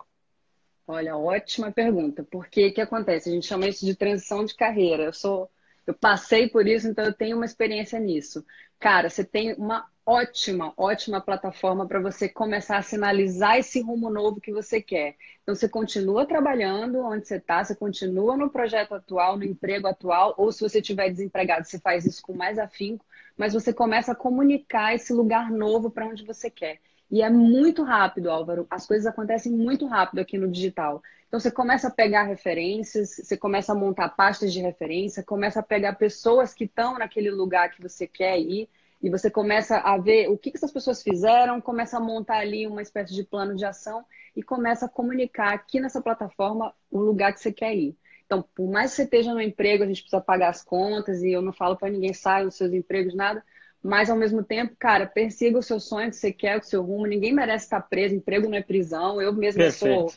Olha, 0.92 1.16
ótima 1.16 1.70
pergunta. 1.70 2.24
Porque 2.24 2.66
o 2.68 2.74
que 2.74 2.80
acontece? 2.80 3.28
A 3.28 3.32
gente 3.32 3.46
chama 3.46 3.68
isso 3.68 3.84
de 3.86 3.94
transição 3.94 4.44
de 4.44 4.54
carreira. 4.56 5.04
Eu 5.04 5.12
sou, 5.12 5.48
eu 5.86 5.94
passei 5.94 6.48
por 6.48 6.66
isso, 6.66 6.88
então 6.88 7.04
eu 7.04 7.12
tenho 7.14 7.36
uma 7.36 7.44
experiência 7.44 7.98
nisso. 8.00 8.44
Cara, 8.78 9.08
você 9.08 9.24
tem 9.24 9.54
uma 9.54 9.88
ótima, 10.04 10.72
ótima 10.76 11.20
plataforma 11.20 11.86
para 11.86 12.00
você 12.00 12.28
começar 12.28 12.76
a 12.78 12.82
sinalizar 12.82 13.56
esse 13.58 13.80
rumo 13.80 14.10
novo 14.10 14.40
que 14.40 14.52
você 14.52 14.82
quer. 14.82 15.16
Então 15.42 15.54
você 15.54 15.68
continua 15.68 16.26
trabalhando 16.26 16.98
onde 17.04 17.26
você 17.28 17.36
está, 17.36 17.62
você 17.62 17.76
continua 17.76 18.36
no 18.36 18.50
projeto 18.50 18.92
atual, 18.94 19.36
no 19.36 19.44
emprego 19.44 19.86
atual, 19.86 20.34
ou 20.38 20.50
se 20.50 20.60
você 20.62 20.80
estiver 20.80 21.08
desempregado, 21.10 21.66
você 21.66 21.78
faz 21.78 22.04
isso 22.04 22.20
com 22.22 22.32
mais 22.34 22.58
afinco, 22.58 23.04
mas 23.36 23.52
você 23.54 23.72
começa 23.72 24.10
a 24.12 24.16
comunicar 24.16 24.94
esse 24.94 25.12
lugar 25.12 25.50
novo 25.52 25.88
para 25.90 26.06
onde 26.06 26.24
você 26.24 26.50
quer. 26.50 26.80
E 27.10 27.22
é 27.22 27.28
muito 27.28 27.82
rápido, 27.82 28.30
Álvaro. 28.30 28.66
As 28.70 28.86
coisas 28.86 29.06
acontecem 29.06 29.50
muito 29.52 29.86
rápido 29.86 30.20
aqui 30.20 30.38
no 30.38 30.48
digital. 30.48 31.02
Então 31.26 31.40
você 31.40 31.50
começa 31.50 31.88
a 31.88 31.90
pegar 31.90 32.24
referências, 32.24 33.16
você 33.16 33.36
começa 33.36 33.72
a 33.72 33.74
montar 33.74 34.10
pastas 34.10 34.52
de 34.52 34.60
referência, 34.60 35.22
começa 35.22 35.60
a 35.60 35.62
pegar 35.62 35.94
pessoas 35.94 36.54
que 36.54 36.64
estão 36.64 36.98
naquele 36.98 37.30
lugar 37.30 37.70
que 37.70 37.82
você 37.82 38.06
quer 38.06 38.38
ir, 38.38 38.68
e 39.02 39.08
você 39.08 39.30
começa 39.30 39.78
a 39.78 39.96
ver 39.96 40.28
o 40.28 40.36
que, 40.36 40.52
essas 40.54 40.72
pessoas 40.72 41.02
fizeram, 41.02 41.60
começa 41.60 41.96
a 41.96 42.00
montar 42.00 42.38
ali 42.38 42.66
uma 42.66 42.82
espécie 42.82 43.14
de 43.14 43.24
plano 43.24 43.56
de 43.56 43.64
ação 43.64 44.04
e 44.36 44.42
começa 44.42 44.86
a 44.86 44.88
comunicar 44.88 45.54
aqui 45.54 45.80
nessa 45.80 46.02
plataforma 46.02 46.74
o 46.90 46.98
lugar 46.98 47.32
que 47.32 47.40
você 47.40 47.50
quer 47.50 47.74
ir. 47.74 47.96
Então, 48.26 48.44
por 48.54 48.68
mais 48.70 48.90
que 48.90 48.96
você 48.96 49.02
esteja 49.04 49.32
no 49.32 49.40
emprego, 49.40 49.82
a 49.82 49.86
gente 49.86 50.02
precisa 50.02 50.20
pagar 50.20 50.50
as 50.50 50.62
contas, 50.62 51.22
e 51.22 51.32
eu 51.32 51.42
não 51.42 51.52
falo 51.52 51.76
para 51.76 51.90
ninguém 51.90 52.12
sair 52.12 52.44
dos 52.44 52.56
seus 52.56 52.72
empregos, 52.72 53.14
nada, 53.14 53.42
mas 53.82 54.10
ao 54.10 54.16
mesmo 54.16 54.42
tempo, 54.42 54.74
cara, 54.78 55.06
persiga 55.06 55.58
o 55.58 55.62
seu 55.62 55.80
sonho 55.80 56.10
que 56.10 56.16
você 56.16 56.32
quer, 56.32 56.58
o 56.58 56.62
seu 56.62 56.82
rumo. 56.82 57.06
Ninguém 57.06 57.32
merece 57.32 57.64
estar 57.64 57.80
preso, 57.80 58.14
emprego 58.14 58.48
não 58.48 58.58
é 58.58 58.62
prisão. 58.62 59.20
Eu 59.20 59.32
mesma 59.32 59.70
sou, 59.70 60.12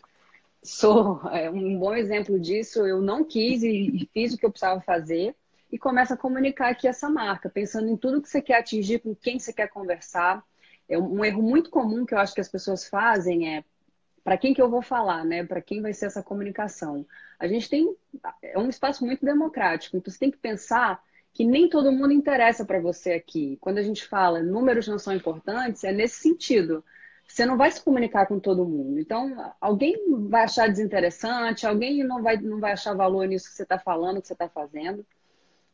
sou 0.62 1.22
é, 1.32 1.50
um 1.50 1.78
bom 1.80 1.96
exemplo 1.96 2.38
disso. 2.40 2.86
Eu 2.86 3.02
não 3.02 3.24
quis 3.24 3.64
e, 3.64 3.70
e 3.70 4.10
fiz 4.14 4.34
o 4.34 4.38
que 4.38 4.46
eu 4.46 4.52
precisava 4.52 4.82
fazer 4.82 5.34
e 5.72 5.80
começa 5.80 6.14
a 6.14 6.18
comunicar 6.18 6.70
aqui 6.70 6.88
essa 6.88 7.10
marca, 7.10 7.50
pensando 7.50 7.90
em 7.90 7.98
tudo 7.98 8.22
que 8.22 8.30
você 8.30 8.42
quer 8.42 8.60
atingir, 8.60 9.00
com 9.00 9.16
quem 9.16 9.40
você 9.40 9.52
quer 9.52 9.70
conversar. 9.70 10.44
É 10.88 11.00
um 11.00 11.24
erro 11.24 11.42
muito 11.42 11.70
comum 11.70 12.06
que 12.06 12.14
eu 12.14 12.20
acho 12.20 12.34
que 12.34 12.42
as 12.42 12.50
pessoas 12.50 12.88
fazem 12.88 13.56
é 13.56 13.64
para 14.24 14.38
quem 14.38 14.54
que 14.54 14.62
eu 14.62 14.70
vou 14.70 14.82
falar, 14.82 15.26
né? 15.26 15.44
Para 15.44 15.62
quem 15.62 15.82
vai 15.82 15.94
ser 15.94 16.06
essa 16.06 16.22
comunicação? 16.22 17.06
A 17.40 17.48
gente 17.48 17.70
tem 17.70 17.94
é 18.42 18.60
um 18.60 18.70
espaço 18.70 19.06
muito 19.06 19.26
democrático, 19.26 19.98
então 19.98 20.12
você 20.12 20.20
tem 20.20 20.32
que 20.32 20.38
pensar 20.38 21.02
que 21.34 21.44
nem 21.44 21.68
todo 21.68 21.92
mundo 21.92 22.14
interessa 22.14 22.64
para 22.64 22.80
você 22.80 23.14
aqui. 23.14 23.58
Quando 23.60 23.80
a 23.80 23.82
gente 23.82 24.06
fala 24.06 24.44
números 24.44 24.88
não 24.88 25.00
são 25.00 25.14
importantes, 25.14 25.84
é 25.84 25.92
nesse 25.92 26.22
sentido. 26.22 26.84
Você 27.28 27.46
não 27.46 27.58
vai 27.58 27.72
se 27.72 27.82
comunicar 27.82 28.28
com 28.28 28.40
todo 28.40 28.68
mundo. 28.68 29.00
Então, 29.00 29.54
alguém 29.60 29.96
vai 30.30 30.44
achar 30.44 30.70
desinteressante, 30.70 31.66
alguém 31.66 32.04
não 32.04 32.22
vai, 32.22 32.38
não 32.38 32.60
vai 32.60 32.74
achar 32.74 32.94
valor 32.94 33.28
nisso 33.28 33.50
que 33.50 33.56
você 33.56 33.64
está 33.64 33.80
falando, 33.80 34.22
que 34.22 34.28
você 34.28 34.34
está 34.34 34.48
fazendo. 34.48 35.04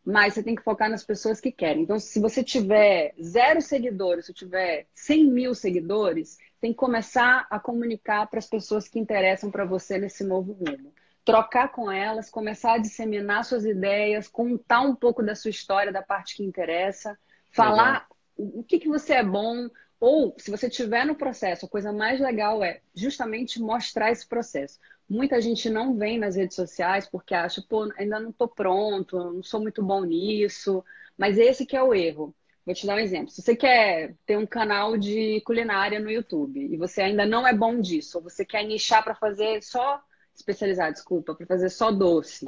Mas 0.05 0.33
você 0.33 0.43
tem 0.43 0.55
que 0.55 0.63
focar 0.63 0.89
nas 0.89 1.03
pessoas 1.03 1.41
que 1.41 1.51
querem. 1.51 1.83
Então, 1.83 1.99
se 1.99 2.19
você 2.21 2.41
tiver 2.41 3.13
zero 3.21 3.61
seguidores, 3.61 4.27
se 4.27 4.33
tiver 4.33 4.87
100 4.93 5.25
mil 5.25 5.53
seguidores, 5.53 6.37
tem 6.61 6.71
que 6.71 6.77
começar 6.77 7.45
a 7.49 7.59
comunicar 7.59 8.27
para 8.27 8.39
as 8.39 8.47
pessoas 8.47 8.87
que 8.87 8.97
interessam 8.97 9.51
para 9.51 9.65
você 9.65 9.97
nesse 9.97 10.23
novo 10.23 10.53
rumo 10.53 10.93
trocar 11.25 11.71
com 11.71 11.91
elas, 11.91 12.29
começar 12.29 12.73
a 12.73 12.77
disseminar 12.77 13.45
suas 13.45 13.65
ideias, 13.65 14.27
contar 14.27 14.81
um 14.81 14.95
pouco 14.95 15.21
da 15.21 15.35
sua 15.35 15.51
história, 15.51 15.91
da 15.91 16.01
parte 16.01 16.35
que 16.35 16.43
interessa, 16.43 17.17
falar 17.51 18.07
o 18.35 18.63
que, 18.63 18.79
que 18.79 18.87
você 18.87 19.13
é 19.15 19.23
bom, 19.23 19.69
ou 19.99 20.33
se 20.37 20.49
você 20.49 20.67
estiver 20.67 21.05
no 21.05 21.15
processo, 21.15 21.65
a 21.65 21.69
coisa 21.69 21.91
mais 21.91 22.19
legal 22.19 22.63
é 22.63 22.81
justamente 22.95 23.61
mostrar 23.61 24.11
esse 24.11 24.25
processo. 24.25 24.79
Muita 25.09 25.41
gente 25.41 25.69
não 25.69 25.97
vem 25.97 26.17
nas 26.17 26.35
redes 26.35 26.55
sociais 26.55 27.05
porque 27.05 27.33
acha, 27.33 27.61
pô, 27.67 27.91
ainda 27.97 28.19
não 28.19 28.29
estou 28.29 28.47
pronto, 28.47 29.17
não 29.17 29.43
sou 29.43 29.59
muito 29.59 29.83
bom 29.83 30.03
nisso, 30.05 30.83
mas 31.17 31.37
esse 31.37 31.65
que 31.65 31.75
é 31.75 31.83
o 31.83 31.93
erro. 31.93 32.33
Vou 32.65 32.75
te 32.75 32.85
dar 32.85 32.95
um 32.95 32.99
exemplo. 32.99 33.29
Se 33.29 33.41
você 33.41 33.55
quer 33.55 34.15
ter 34.25 34.37
um 34.37 34.45
canal 34.45 34.95
de 34.95 35.41
culinária 35.41 35.99
no 35.99 36.11
YouTube 36.11 36.59
e 36.59 36.77
você 36.77 37.01
ainda 37.01 37.25
não 37.25 37.45
é 37.45 37.53
bom 37.53 37.81
disso, 37.81 38.19
ou 38.19 38.23
você 38.23 38.45
quer 38.45 38.63
nichar 38.63 39.03
para 39.03 39.15
fazer 39.15 39.61
só 39.63 40.01
especializar, 40.39 40.91
desculpa, 40.91 41.35
para 41.35 41.45
fazer 41.45 41.69
só 41.69 41.91
doce, 41.91 42.47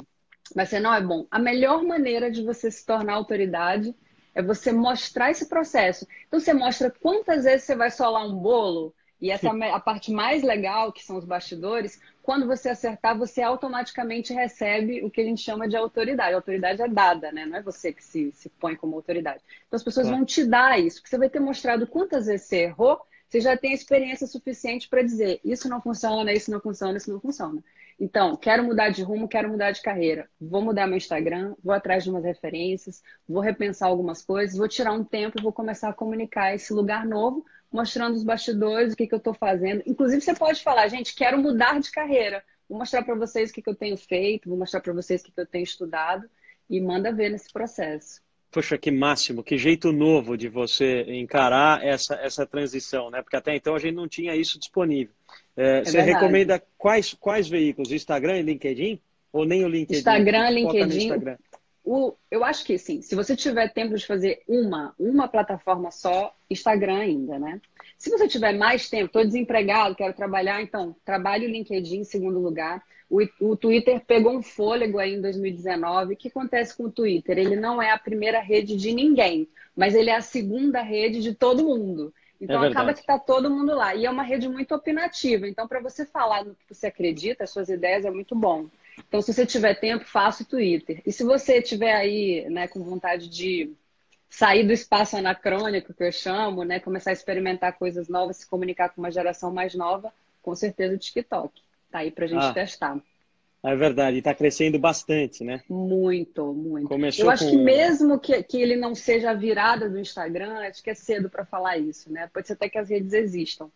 mas 0.54 0.68
você 0.68 0.80
não 0.80 0.92
é 0.92 1.00
bom. 1.00 1.26
A 1.30 1.38
melhor 1.38 1.82
maneira 1.82 2.30
de 2.30 2.42
você 2.42 2.70
se 2.70 2.84
tornar 2.84 3.14
autoridade 3.14 3.94
é 4.34 4.42
você 4.42 4.72
mostrar 4.72 5.30
esse 5.30 5.48
processo. 5.48 6.06
Então 6.26 6.40
você 6.40 6.52
mostra 6.52 6.90
quantas 6.90 7.44
vezes 7.44 7.64
você 7.64 7.76
vai 7.76 7.90
solar 7.90 8.26
um 8.26 8.34
bolo, 8.34 8.94
e 9.20 9.30
essa 9.30 9.48
é 9.64 9.70
a 9.70 9.78
parte 9.80 10.10
mais 10.10 10.42
legal, 10.42 10.92
que 10.92 11.04
são 11.04 11.16
os 11.16 11.24
bastidores, 11.24 12.00
quando 12.22 12.46
você 12.46 12.70
acertar, 12.70 13.16
você 13.18 13.42
automaticamente 13.42 14.32
recebe 14.32 15.04
o 15.04 15.10
que 15.10 15.20
a 15.20 15.24
gente 15.24 15.42
chama 15.42 15.68
de 15.68 15.76
autoridade. 15.76 16.32
A 16.32 16.36
autoridade 16.36 16.80
é 16.80 16.88
dada, 16.88 17.32
né? 17.32 17.44
Não 17.44 17.56
é 17.56 17.62
você 17.62 17.92
que 17.92 18.02
se, 18.02 18.32
se 18.32 18.48
põe 18.48 18.76
como 18.76 18.96
autoridade. 18.96 19.42
Então 19.66 19.76
as 19.76 19.82
pessoas 19.82 20.08
vão 20.08 20.24
te 20.24 20.44
dar 20.44 20.78
isso, 20.78 20.96
porque 20.96 21.10
você 21.10 21.18
vai 21.18 21.28
ter 21.28 21.40
mostrado 21.40 21.86
quantas 21.86 22.26
vezes 22.26 22.46
você 22.46 22.62
errou, 22.64 23.00
você 23.28 23.40
já 23.40 23.56
tem 23.56 23.72
experiência 23.72 24.26
suficiente 24.26 24.88
para 24.88 25.02
dizer 25.02 25.40
isso 25.42 25.68
não 25.68 25.80
funciona, 25.80 26.32
isso 26.32 26.50
não 26.50 26.60
funciona, 26.60 26.98
isso 26.98 27.10
não 27.10 27.18
funciona. 27.18 27.62
Então, 27.98 28.36
quero 28.36 28.64
mudar 28.64 28.90
de 28.90 29.02
rumo, 29.02 29.28
quero 29.28 29.48
mudar 29.48 29.70
de 29.70 29.82
carreira. 29.82 30.28
Vou 30.40 30.62
mudar 30.62 30.86
meu 30.86 30.96
Instagram, 30.96 31.54
vou 31.62 31.74
atrás 31.74 32.04
de 32.04 32.10
umas 32.10 32.24
referências, 32.24 33.02
vou 33.28 33.42
repensar 33.42 33.88
algumas 33.88 34.24
coisas, 34.24 34.56
vou 34.56 34.68
tirar 34.68 34.92
um 34.92 35.04
tempo 35.04 35.38
e 35.38 35.42
vou 35.42 35.52
começar 35.52 35.88
a 35.88 35.92
comunicar 35.94 36.54
esse 36.54 36.72
lugar 36.72 37.06
novo, 37.06 37.44
mostrando 37.70 38.14
os 38.14 38.24
bastidores, 38.24 38.92
o 38.92 38.96
que, 38.96 39.06
que 39.06 39.14
eu 39.14 39.18
estou 39.18 39.34
fazendo. 39.34 39.82
Inclusive, 39.86 40.20
você 40.20 40.34
pode 40.34 40.62
falar, 40.62 40.88
gente, 40.88 41.14
quero 41.14 41.38
mudar 41.38 41.80
de 41.80 41.90
carreira. 41.90 42.42
Vou 42.68 42.78
mostrar 42.78 43.02
para 43.02 43.14
vocês 43.14 43.50
o 43.50 43.52
que, 43.52 43.62
que 43.62 43.70
eu 43.70 43.74
tenho 43.74 43.96
feito, 43.96 44.48
vou 44.48 44.58
mostrar 44.58 44.80
para 44.80 44.92
vocês 44.92 45.20
o 45.20 45.24
que, 45.24 45.32
que 45.32 45.40
eu 45.40 45.46
tenho 45.46 45.64
estudado 45.64 46.28
e 46.68 46.80
manda 46.80 47.12
ver 47.12 47.30
nesse 47.30 47.52
processo. 47.52 48.20
Poxa, 48.50 48.76
que 48.76 48.90
máximo, 48.90 49.42
que 49.42 49.56
jeito 49.56 49.92
novo 49.92 50.36
de 50.36 50.46
você 50.46 51.04
encarar 51.08 51.82
essa, 51.82 52.16
essa 52.16 52.46
transição, 52.46 53.10
né? 53.10 53.22
Porque 53.22 53.36
até 53.36 53.56
então 53.56 53.74
a 53.74 53.78
gente 53.78 53.94
não 53.94 54.06
tinha 54.06 54.36
isso 54.36 54.58
disponível. 54.58 55.14
É, 55.56 55.78
é 55.78 55.84
você 55.84 55.92
verdade. 55.92 56.12
recomenda 56.12 56.62
quais, 56.78 57.14
quais 57.14 57.48
veículos? 57.48 57.92
Instagram 57.92 58.38
e 58.38 58.42
LinkedIn? 58.42 59.00
Ou 59.32 59.44
nem 59.44 59.64
o 59.64 59.68
LinkedIn? 59.68 59.98
Instagram, 59.98 60.50
LinkedIn. 60.50 61.04
Instagram? 61.04 61.36
O, 61.84 62.14
eu 62.30 62.44
acho 62.44 62.64
que 62.64 62.78
sim. 62.78 63.02
Se 63.02 63.14
você 63.14 63.34
tiver 63.34 63.72
tempo 63.72 63.96
de 63.96 64.06
fazer 64.06 64.42
uma, 64.46 64.94
uma 64.98 65.26
plataforma 65.26 65.90
só, 65.90 66.34
Instagram 66.48 66.98
ainda, 66.98 67.38
né? 67.38 67.60
Se 67.98 68.08
você 68.08 68.28
tiver 68.28 68.52
mais 68.52 68.88
tempo, 68.88 69.06
estou 69.06 69.24
desempregado, 69.24 69.96
quero 69.96 70.14
trabalhar, 70.14 70.62
então 70.62 70.94
trabalhe 71.04 71.46
o 71.46 71.50
LinkedIn 71.50 71.98
em 71.98 72.04
segundo 72.04 72.38
lugar. 72.38 72.82
O, 73.10 73.20
o 73.40 73.56
Twitter 73.56 74.00
pegou 74.06 74.32
um 74.36 74.42
fôlego 74.42 74.98
aí 74.98 75.14
em 75.14 75.20
2019. 75.20 76.14
O 76.14 76.16
que 76.16 76.28
acontece 76.28 76.76
com 76.76 76.84
o 76.84 76.90
Twitter? 76.90 77.36
Ele 77.36 77.56
não 77.56 77.82
é 77.82 77.90
a 77.90 77.98
primeira 77.98 78.40
rede 78.40 78.76
de 78.76 78.92
ninguém, 78.92 79.48
mas 79.76 79.94
ele 79.94 80.08
é 80.08 80.16
a 80.16 80.22
segunda 80.22 80.82
rede 80.82 81.20
de 81.20 81.34
todo 81.34 81.64
mundo. 81.64 82.14
Então 82.42 82.64
é 82.64 82.68
acaba 82.68 82.92
que 82.92 83.00
está 83.00 83.18
todo 83.18 83.48
mundo 83.48 83.72
lá. 83.72 83.94
E 83.94 84.04
é 84.04 84.10
uma 84.10 84.24
rede 84.24 84.48
muito 84.48 84.74
opinativa. 84.74 85.46
Então, 85.46 85.68
para 85.68 85.80
você 85.80 86.04
falar 86.04 86.44
no 86.44 86.56
que 86.56 86.74
você 86.74 86.88
acredita, 86.88 87.44
as 87.44 87.50
suas 87.50 87.68
ideias, 87.68 88.04
é 88.04 88.10
muito 88.10 88.34
bom. 88.34 88.66
Então, 88.98 89.22
se 89.22 89.32
você 89.32 89.46
tiver 89.46 89.74
tempo, 89.74 90.04
faça 90.04 90.42
o 90.42 90.46
Twitter. 90.46 91.00
E 91.06 91.12
se 91.12 91.22
você 91.22 91.62
tiver 91.62 91.94
aí, 91.94 92.44
né, 92.50 92.66
com 92.66 92.82
vontade 92.82 93.28
de 93.28 93.72
sair 94.28 94.66
do 94.66 94.72
espaço 94.72 95.16
anacrônico, 95.16 95.94
que 95.94 96.02
eu 96.02 96.10
chamo, 96.10 96.64
né, 96.64 96.80
começar 96.80 97.10
a 97.10 97.12
experimentar 97.12 97.78
coisas 97.78 98.08
novas, 98.08 98.38
se 98.38 98.46
comunicar 98.48 98.88
com 98.88 99.00
uma 99.00 99.10
geração 99.10 99.52
mais 99.52 99.74
nova, 99.74 100.12
com 100.42 100.54
certeza 100.56 100.96
o 100.96 100.98
TikTok. 100.98 101.62
Tá 101.92 102.00
aí 102.00 102.10
pra 102.10 102.26
gente 102.26 102.44
ah, 102.44 102.52
testar. 102.52 102.98
É 103.64 103.76
verdade, 103.76 104.18
está 104.18 104.34
crescendo 104.34 104.76
bastante, 104.76 105.44
né? 105.44 105.62
Muito, 105.68 106.52
muito. 106.52 106.88
Começou 106.88 107.26
Eu 107.26 107.30
acho 107.30 107.44
com... 107.44 107.50
que 107.50 107.56
mesmo 107.56 108.18
que, 108.18 108.42
que 108.42 108.60
ele 108.60 108.74
não 108.74 108.92
seja 108.92 109.30
a 109.30 109.34
virada 109.34 109.88
do 109.88 110.00
Instagram, 110.00 110.54
acho 110.68 110.82
que 110.82 110.90
é 110.90 110.94
cedo 110.94 111.30
para 111.30 111.44
falar 111.44 111.78
isso, 111.78 112.10
né? 112.12 112.28
Pode 112.34 112.48
ser 112.48 112.54
até 112.54 112.68
que 112.68 112.76
as 112.76 112.90
redes 112.90 113.12
existam 113.12 113.70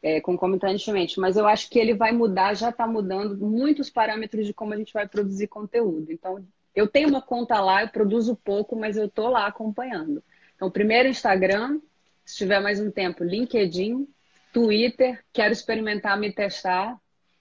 é, 0.00 0.20
concomitantemente, 0.20 1.18
mas 1.18 1.36
eu 1.36 1.46
acho 1.46 1.68
que 1.68 1.78
ele 1.78 1.94
vai 1.94 2.12
mudar, 2.12 2.54
já 2.54 2.70
está 2.70 2.86
mudando 2.86 3.36
muitos 3.36 3.90
parâmetros 3.90 4.46
de 4.46 4.54
como 4.54 4.74
a 4.74 4.76
gente 4.76 4.92
vai 4.92 5.08
produzir 5.08 5.48
conteúdo. 5.48 6.12
Então, 6.12 6.44
eu 6.74 6.86
tenho 6.86 7.08
uma 7.08 7.20
conta 7.20 7.60
lá, 7.60 7.82
eu 7.82 7.88
produzo 7.88 8.36
pouco, 8.44 8.76
mas 8.76 8.96
eu 8.96 9.06
estou 9.06 9.28
lá 9.28 9.46
acompanhando. 9.46 10.22
Então, 10.54 10.70
primeiro 10.70 11.08
Instagram, 11.08 11.80
se 12.24 12.38
tiver 12.38 12.60
mais 12.60 12.80
um 12.80 12.92
tempo, 12.92 13.24
LinkedIn, 13.24 14.06
Twitter, 14.52 15.20
quero 15.32 15.52
experimentar, 15.52 16.18
me 16.18 16.32
testar, 16.32 16.96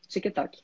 TikTok. 0.08 0.60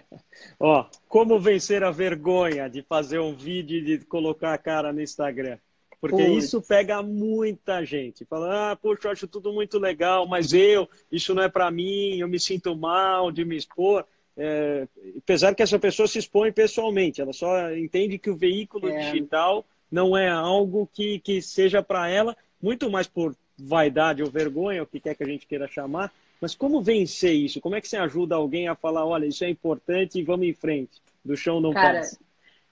Ó, 0.58 0.86
como 1.08 1.38
vencer 1.38 1.82
a 1.82 1.90
vergonha 1.90 2.68
de 2.68 2.82
fazer 2.82 3.18
um 3.18 3.34
vídeo 3.34 3.78
e 3.78 3.98
de 3.98 4.04
colocar 4.04 4.54
a 4.54 4.58
cara 4.58 4.92
no 4.92 5.00
Instagram? 5.00 5.58
Porque 6.00 6.26
isso 6.26 6.60
pega 6.60 7.00
muita 7.00 7.84
gente. 7.84 8.24
Fala, 8.24 8.72
ah, 8.72 8.76
poxa, 8.76 9.06
eu 9.06 9.12
acho 9.12 9.28
tudo 9.28 9.52
muito 9.52 9.78
legal, 9.78 10.26
mas 10.26 10.52
eu, 10.52 10.88
isso 11.12 11.32
não 11.32 11.44
é 11.44 11.48
para 11.48 11.70
mim, 11.70 12.18
eu 12.18 12.26
me 12.26 12.40
sinto 12.40 12.74
mal 12.76 13.30
de 13.30 13.44
me 13.44 13.56
expor. 13.56 14.04
É, 14.36 14.88
apesar 15.16 15.54
que 15.54 15.62
essa 15.62 15.78
pessoa 15.78 16.08
se 16.08 16.18
expõe 16.18 16.50
pessoalmente, 16.50 17.20
ela 17.20 17.32
só 17.32 17.70
entende 17.72 18.18
que 18.18 18.30
o 18.30 18.36
veículo 18.36 18.88
é. 18.88 18.98
digital 18.98 19.64
não 19.88 20.16
é 20.16 20.28
algo 20.28 20.88
que, 20.92 21.20
que 21.20 21.40
seja 21.40 21.80
para 21.82 22.08
ela, 22.08 22.36
muito 22.60 22.90
mais 22.90 23.06
por 23.06 23.36
vaidade 23.56 24.24
ou 24.24 24.30
vergonha, 24.30 24.82
o 24.82 24.86
que 24.86 24.98
quer 24.98 25.14
que 25.14 25.22
a 25.22 25.28
gente 25.28 25.46
queira 25.46 25.68
chamar. 25.68 26.12
Mas 26.42 26.56
como 26.56 26.82
vencer 26.82 27.32
isso? 27.32 27.60
Como 27.60 27.76
é 27.76 27.80
que 27.80 27.86
você 27.86 27.96
ajuda 27.96 28.34
alguém 28.34 28.66
a 28.66 28.74
falar, 28.74 29.06
olha, 29.06 29.26
isso 29.26 29.44
é 29.44 29.48
importante 29.48 30.18
e 30.18 30.24
vamos 30.24 30.44
em 30.44 30.52
frente? 30.52 31.00
Do 31.24 31.36
chão 31.36 31.60
não 31.60 31.72
Cara, 31.72 32.00
passa. 32.00 32.18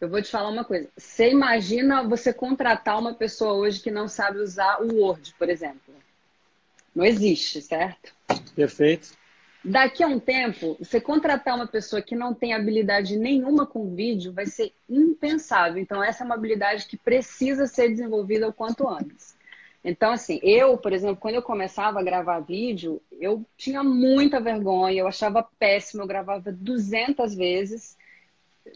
Eu 0.01 0.09
vou 0.09 0.21
te 0.21 0.29
falar 0.29 0.49
uma 0.49 0.65
coisa. 0.65 0.89
Você 0.97 1.31
imagina 1.31 2.03
você 2.03 2.33
contratar 2.33 2.99
uma 2.99 3.15
pessoa 3.15 3.53
hoje 3.53 3.81
que 3.81 3.93
não 3.93 4.09
sabe 4.09 4.41
usar 4.41 4.83
o 4.83 4.97
Word, 4.97 5.33
por 5.39 5.49
exemplo. 5.49 5.95
Não 6.93 7.05
existe, 7.05 7.63
certo? 7.63 8.13
Perfeito. 8.57 9.13
Daqui 9.65 10.03
a 10.03 10.09
um 10.09 10.19
tempo, 10.19 10.77
você 10.81 11.01
contratar 11.01 11.55
uma 11.55 11.69
pessoa 11.69 12.03
que 12.03 12.17
não 12.17 12.35
tem 12.35 12.53
habilidade 12.53 13.17
nenhuma 13.17 13.65
com 13.65 13.95
vídeo 13.95 14.33
vai 14.33 14.47
ser 14.47 14.73
impensável. 14.89 15.81
Então, 15.81 16.03
essa 16.03 16.25
é 16.25 16.27
uma 16.27 16.35
habilidade 16.35 16.87
que 16.87 16.97
precisa 16.97 17.69
ser 17.69 17.89
desenvolvida 17.89 18.49
o 18.49 18.53
quanto 18.53 18.89
antes. 18.89 19.39
Então, 19.83 20.13
assim, 20.13 20.39
eu, 20.43 20.77
por 20.77 20.93
exemplo, 20.93 21.17
quando 21.17 21.37
eu 21.37 21.43
começava 21.43 22.01
a 22.01 22.03
gravar 22.03 22.41
vídeo, 22.41 23.01
eu 23.19 23.45
tinha 23.57 23.83
muita 23.83 24.39
vergonha, 24.41 25.01
eu 25.01 25.07
achava 25.07 25.43
péssimo, 25.59 26.03
eu 26.03 26.07
gravava 26.07 26.53
200 26.53 27.35
vezes 27.35 27.97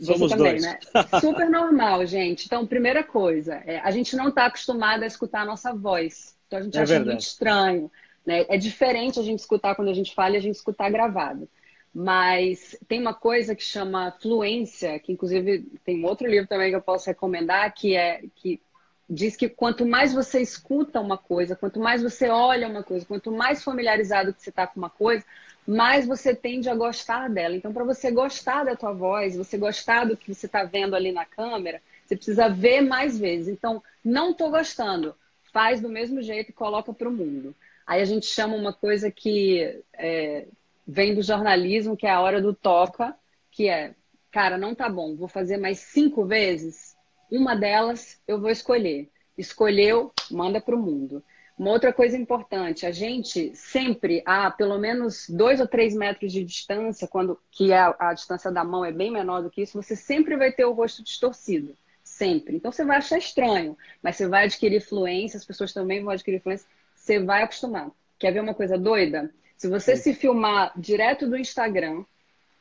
Somos 0.00 0.30
também, 0.30 0.52
dois. 0.52 0.62
né? 0.62 0.78
Super 1.20 1.48
normal, 1.48 2.04
gente. 2.06 2.46
Então, 2.46 2.66
primeira 2.66 3.04
coisa, 3.04 3.62
é, 3.66 3.78
a 3.80 3.90
gente 3.90 4.16
não 4.16 4.28
está 4.28 4.46
acostumado 4.46 5.02
a 5.02 5.06
escutar 5.06 5.42
a 5.42 5.44
nossa 5.44 5.72
voz. 5.72 6.36
Então, 6.46 6.58
a 6.58 6.62
gente 6.62 6.76
é 6.76 6.82
acha 6.82 6.92
verdade. 6.94 7.10
muito 7.10 7.22
estranho. 7.22 7.90
Né? 8.24 8.44
É 8.48 8.56
diferente 8.56 9.20
a 9.20 9.22
gente 9.22 9.40
escutar 9.40 9.74
quando 9.74 9.88
a 9.88 9.94
gente 9.94 10.14
fala 10.14 10.34
e 10.34 10.38
a 10.38 10.40
gente 10.40 10.56
escutar 10.56 10.90
gravado. 10.90 11.48
Mas 11.94 12.76
tem 12.88 13.00
uma 13.00 13.14
coisa 13.14 13.54
que 13.54 13.62
chama 13.62 14.16
fluência, 14.20 14.98
que 14.98 15.12
inclusive 15.12 15.64
tem 15.84 16.04
outro 16.04 16.26
livro 16.26 16.48
também 16.48 16.70
que 16.70 16.76
eu 16.76 16.82
posso 16.82 17.06
recomendar, 17.06 17.72
que 17.72 17.94
é 17.94 18.24
que 18.34 18.60
diz 19.08 19.36
que 19.36 19.48
quanto 19.48 19.86
mais 19.86 20.12
você 20.12 20.40
escuta 20.40 21.00
uma 21.00 21.18
coisa, 21.18 21.54
quanto 21.54 21.78
mais 21.78 22.02
você 22.02 22.28
olha 22.28 22.68
uma 22.68 22.82
coisa, 22.82 23.04
quanto 23.04 23.30
mais 23.30 23.62
familiarizado 23.62 24.32
que 24.32 24.42
você 24.42 24.50
está 24.50 24.66
com 24.66 24.78
uma 24.78 24.90
coisa, 24.90 25.24
mais 25.66 26.06
você 26.06 26.34
tende 26.34 26.68
a 26.68 26.74
gostar 26.74 27.28
dela. 27.28 27.54
Então, 27.56 27.72
para 27.72 27.84
você 27.84 28.10
gostar 28.10 28.64
da 28.64 28.76
tua 28.76 28.92
voz, 28.92 29.36
você 29.36 29.56
gostar 29.56 30.04
do 30.04 30.16
que 30.16 30.34
você 30.34 30.46
está 30.46 30.64
vendo 30.64 30.94
ali 30.94 31.12
na 31.12 31.24
câmera, 31.24 31.80
você 32.04 32.16
precisa 32.16 32.48
ver 32.48 32.80
mais 32.80 33.18
vezes. 33.18 33.48
Então, 33.48 33.82
não 34.04 34.30
estou 34.30 34.50
gostando, 34.50 35.14
faz 35.52 35.80
do 35.80 35.88
mesmo 35.88 36.22
jeito 36.22 36.50
e 36.50 36.54
coloca 36.54 36.92
para 36.92 37.08
o 37.08 37.12
mundo. 37.12 37.54
Aí 37.86 38.00
a 38.00 38.04
gente 38.04 38.26
chama 38.26 38.56
uma 38.56 38.72
coisa 38.72 39.10
que 39.10 39.82
é, 39.94 40.46
vem 40.86 41.14
do 41.14 41.22
jornalismo, 41.22 41.96
que 41.96 42.06
é 42.06 42.10
a 42.10 42.20
hora 42.20 42.40
do 42.40 42.54
toca, 42.54 43.14
que 43.50 43.68
é, 43.68 43.94
cara, 44.30 44.58
não 44.58 44.74
tá 44.74 44.88
bom, 44.88 45.14
vou 45.14 45.28
fazer 45.28 45.56
mais 45.56 45.78
cinco 45.78 46.24
vezes, 46.24 46.93
uma 47.38 47.54
delas 47.54 48.20
eu 48.26 48.40
vou 48.40 48.50
escolher. 48.50 49.10
Escolheu, 49.36 50.12
manda 50.30 50.60
para 50.60 50.74
o 50.74 50.78
mundo. 50.78 51.22
Uma 51.56 51.70
outra 51.70 51.92
coisa 51.92 52.16
importante, 52.16 52.84
a 52.84 52.90
gente 52.90 53.54
sempre, 53.54 54.22
a 54.26 54.50
pelo 54.50 54.76
menos 54.76 55.28
dois 55.28 55.60
ou 55.60 55.68
três 55.68 55.94
metros 55.94 56.32
de 56.32 56.42
distância, 56.42 57.06
quando 57.06 57.38
que 57.50 57.72
a, 57.72 57.94
a 57.98 58.12
distância 58.12 58.50
da 58.50 58.64
mão 58.64 58.84
é 58.84 58.90
bem 58.90 59.10
menor 59.10 59.40
do 59.40 59.50
que 59.50 59.62
isso, 59.62 59.80
você 59.80 59.94
sempre 59.94 60.36
vai 60.36 60.50
ter 60.50 60.64
o 60.64 60.72
rosto 60.72 61.02
distorcido. 61.02 61.76
Sempre. 62.02 62.56
Então 62.56 62.72
você 62.72 62.84
vai 62.84 62.98
achar 62.98 63.18
estranho, 63.18 63.78
mas 64.02 64.16
você 64.16 64.26
vai 64.26 64.44
adquirir 64.44 64.80
fluência, 64.80 65.36
as 65.36 65.44
pessoas 65.44 65.72
também 65.72 66.02
vão 66.02 66.12
adquirir 66.12 66.40
fluência, 66.40 66.66
você 66.94 67.20
vai 67.20 67.42
acostumar. 67.42 67.90
Quer 68.18 68.32
ver 68.32 68.40
uma 68.40 68.54
coisa 68.54 68.76
doida? 68.76 69.32
Se 69.56 69.68
você 69.68 69.96
Sim. 69.96 70.02
se 70.02 70.14
filmar 70.14 70.72
direto 70.76 71.28
do 71.28 71.36
Instagram, 71.36 72.04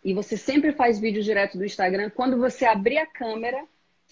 e 0.04 0.14
você 0.14 0.36
sempre 0.36 0.74
faz 0.74 1.00
vídeo 1.00 1.24
direto 1.24 1.58
do 1.58 1.66
Instagram, 1.66 2.10
quando 2.10 2.38
você 2.38 2.66
abrir 2.66 2.98
a 2.98 3.06
câmera, 3.06 3.64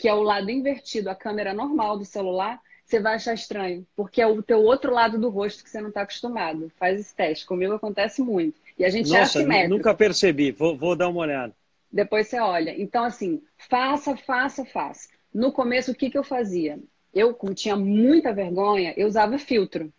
que 0.01 0.09
é 0.09 0.13
o 0.15 0.23
lado 0.23 0.49
invertido, 0.49 1.11
a 1.11 1.15
câmera 1.15 1.53
normal 1.53 1.95
do 1.95 2.03
celular, 2.03 2.59
você 2.83 2.99
vai 2.99 3.13
achar 3.13 3.35
estranho, 3.35 3.85
porque 3.95 4.19
é 4.19 4.25
o 4.25 4.41
teu 4.41 4.59
outro 4.63 4.91
lado 4.91 5.19
do 5.19 5.29
rosto 5.29 5.63
que 5.63 5.69
você 5.69 5.79
não 5.79 5.89
está 5.89 6.01
acostumado. 6.01 6.71
Faz 6.79 6.99
esse 6.99 7.15
teste. 7.15 7.45
Comigo 7.45 7.75
acontece 7.75 8.19
muito. 8.19 8.59
E 8.79 8.83
a 8.83 8.89
gente 8.89 9.09
Nossa, 9.09 9.19
é 9.19 9.21
assimétrico. 9.21 9.75
nunca 9.77 9.93
percebi. 9.93 10.51
Vou, 10.51 10.75
vou 10.75 10.95
dar 10.95 11.07
uma 11.07 11.21
olhada. 11.21 11.55
Depois 11.93 12.27
você 12.27 12.39
olha. 12.39 12.73
Então, 12.81 13.03
assim, 13.03 13.43
faça, 13.69 14.17
faça, 14.17 14.65
faça. 14.65 15.07
No 15.31 15.51
começo, 15.51 15.91
o 15.91 15.95
que, 15.95 16.09
que 16.09 16.17
eu 16.17 16.23
fazia? 16.23 16.79
Eu, 17.13 17.35
como 17.35 17.53
tinha 17.53 17.75
muita 17.75 18.33
vergonha, 18.33 18.95
eu 18.97 19.07
usava 19.07 19.37
filtro. 19.37 19.93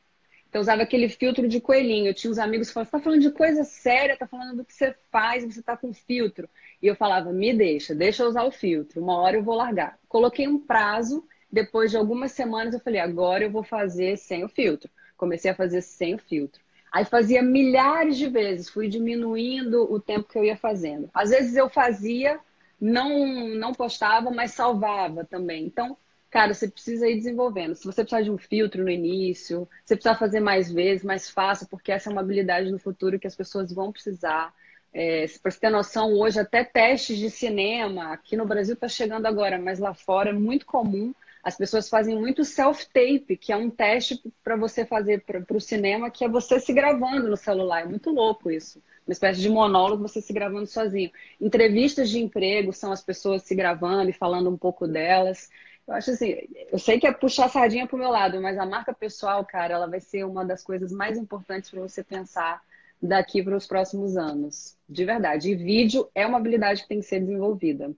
Então, 0.52 0.60
usava 0.60 0.82
aquele 0.82 1.08
filtro 1.08 1.48
de 1.48 1.62
coelhinho. 1.62 2.08
Eu 2.08 2.14
tinha 2.14 2.30
uns 2.30 2.36
amigos 2.36 2.68
que 2.68 2.74
falavam, 2.74 2.90
você 2.90 2.98
tá 2.98 3.02
falando 3.02 3.22
de 3.22 3.30
coisa 3.30 3.64
séria, 3.64 4.18
tá 4.18 4.26
falando 4.26 4.58
do 4.58 4.64
que 4.66 4.74
você 4.74 4.94
faz, 5.10 5.42
você 5.42 5.62
tá 5.62 5.78
com 5.78 5.94
filtro. 5.94 6.46
E 6.82 6.86
eu 6.86 6.94
falava, 6.94 7.32
me 7.32 7.54
deixa, 7.54 7.94
deixa 7.94 8.22
eu 8.22 8.28
usar 8.28 8.44
o 8.44 8.50
filtro. 8.50 9.00
Uma 9.00 9.16
hora 9.16 9.38
eu 9.38 9.42
vou 9.42 9.54
largar. 9.54 9.98
Coloquei 10.06 10.46
um 10.46 10.58
prazo 10.58 11.26
depois 11.50 11.90
de 11.90 11.96
algumas 11.96 12.32
semanas, 12.32 12.74
eu 12.74 12.80
falei, 12.80 13.00
agora 13.00 13.44
eu 13.44 13.50
vou 13.50 13.62
fazer 13.62 14.18
sem 14.18 14.44
o 14.44 14.48
filtro. 14.48 14.90
Comecei 15.16 15.50
a 15.50 15.54
fazer 15.54 15.80
sem 15.80 16.16
o 16.16 16.18
filtro. 16.18 16.60
Aí 16.92 17.06
fazia 17.06 17.42
milhares 17.42 18.18
de 18.18 18.28
vezes, 18.28 18.68
fui 18.68 18.88
diminuindo 18.88 19.90
o 19.90 19.98
tempo 19.98 20.28
que 20.28 20.38
eu 20.38 20.44
ia 20.44 20.56
fazendo. 20.58 21.08
Às 21.14 21.30
vezes 21.30 21.56
eu 21.56 21.70
fazia, 21.70 22.38
não, 22.78 23.48
não 23.54 23.72
postava, 23.72 24.30
mas 24.30 24.50
salvava 24.50 25.24
também. 25.24 25.64
Então, 25.64 25.96
cara, 26.32 26.54
você 26.54 26.66
precisa 26.68 27.06
ir 27.06 27.16
desenvolvendo. 27.16 27.74
Se 27.74 27.84
você 27.84 28.02
precisar 28.02 28.22
de 28.22 28.30
um 28.30 28.38
filtro 28.38 28.82
no 28.82 28.90
início, 28.90 29.68
você 29.84 29.94
precisa 29.94 30.16
fazer 30.18 30.40
mais 30.40 30.72
vezes, 30.72 31.04
mais 31.04 31.28
fácil, 31.30 31.68
porque 31.68 31.92
essa 31.92 32.08
é 32.08 32.12
uma 32.12 32.22
habilidade 32.22 32.70
no 32.70 32.78
futuro 32.78 33.18
que 33.18 33.26
as 33.26 33.36
pessoas 33.36 33.70
vão 33.70 33.92
precisar. 33.92 34.52
É, 34.94 35.26
para 35.42 35.50
você 35.50 35.60
ter 35.60 35.70
noção, 35.70 36.12
hoje 36.14 36.40
até 36.40 36.64
testes 36.64 37.18
de 37.18 37.30
cinema, 37.30 38.12
aqui 38.12 38.36
no 38.36 38.46
Brasil 38.46 38.74
está 38.74 38.88
chegando 38.88 39.26
agora, 39.26 39.58
mas 39.58 39.78
lá 39.78 39.94
fora 39.94 40.30
é 40.30 40.32
muito 40.32 40.66
comum 40.66 41.14
as 41.42 41.56
pessoas 41.56 41.88
fazem 41.88 42.16
muito 42.16 42.44
self-tape, 42.44 43.36
que 43.36 43.52
é 43.52 43.56
um 43.56 43.68
teste 43.68 44.22
para 44.44 44.54
você 44.54 44.86
fazer 44.86 45.24
para 45.24 45.44
o 45.50 45.60
cinema, 45.60 46.08
que 46.08 46.24
é 46.24 46.28
você 46.28 46.60
se 46.60 46.72
gravando 46.72 47.28
no 47.28 47.36
celular. 47.36 47.82
É 47.82 47.84
muito 47.84 48.10
louco 48.10 48.48
isso. 48.48 48.80
Uma 49.04 49.12
espécie 49.12 49.40
de 49.40 49.48
monólogo, 49.48 50.06
você 50.06 50.20
se 50.20 50.32
gravando 50.32 50.68
sozinho. 50.68 51.10
Entrevistas 51.40 52.08
de 52.08 52.20
emprego 52.20 52.72
são 52.72 52.92
as 52.92 53.02
pessoas 53.02 53.42
se 53.42 53.56
gravando 53.56 54.08
e 54.08 54.12
falando 54.12 54.48
um 54.48 54.56
pouco 54.56 54.86
delas. 54.86 55.50
Eu 55.86 55.94
acho 55.94 56.12
assim, 56.12 56.36
eu 56.70 56.78
sei 56.78 57.00
que 57.00 57.06
é 57.06 57.12
puxar 57.12 57.46
a 57.46 57.48
sardinha 57.48 57.86
para 57.86 57.96
o 57.96 57.98
meu 57.98 58.10
lado, 58.10 58.40
mas 58.40 58.56
a 58.56 58.64
marca 58.64 58.92
pessoal, 58.92 59.44
cara, 59.44 59.74
ela 59.74 59.86
vai 59.86 60.00
ser 60.00 60.24
uma 60.24 60.44
das 60.44 60.62
coisas 60.62 60.92
mais 60.92 61.18
importantes 61.18 61.70
para 61.70 61.80
você 61.80 62.04
pensar 62.04 62.62
daqui 63.02 63.42
para 63.42 63.56
os 63.56 63.66
próximos 63.66 64.16
anos. 64.16 64.76
De 64.88 65.04
verdade. 65.04 65.50
E 65.50 65.56
vídeo 65.56 66.08
é 66.14 66.24
uma 66.26 66.38
habilidade 66.38 66.82
que 66.82 66.88
tem 66.88 67.00
que 67.00 67.06
ser 67.06 67.20
desenvolvida. 67.20 67.92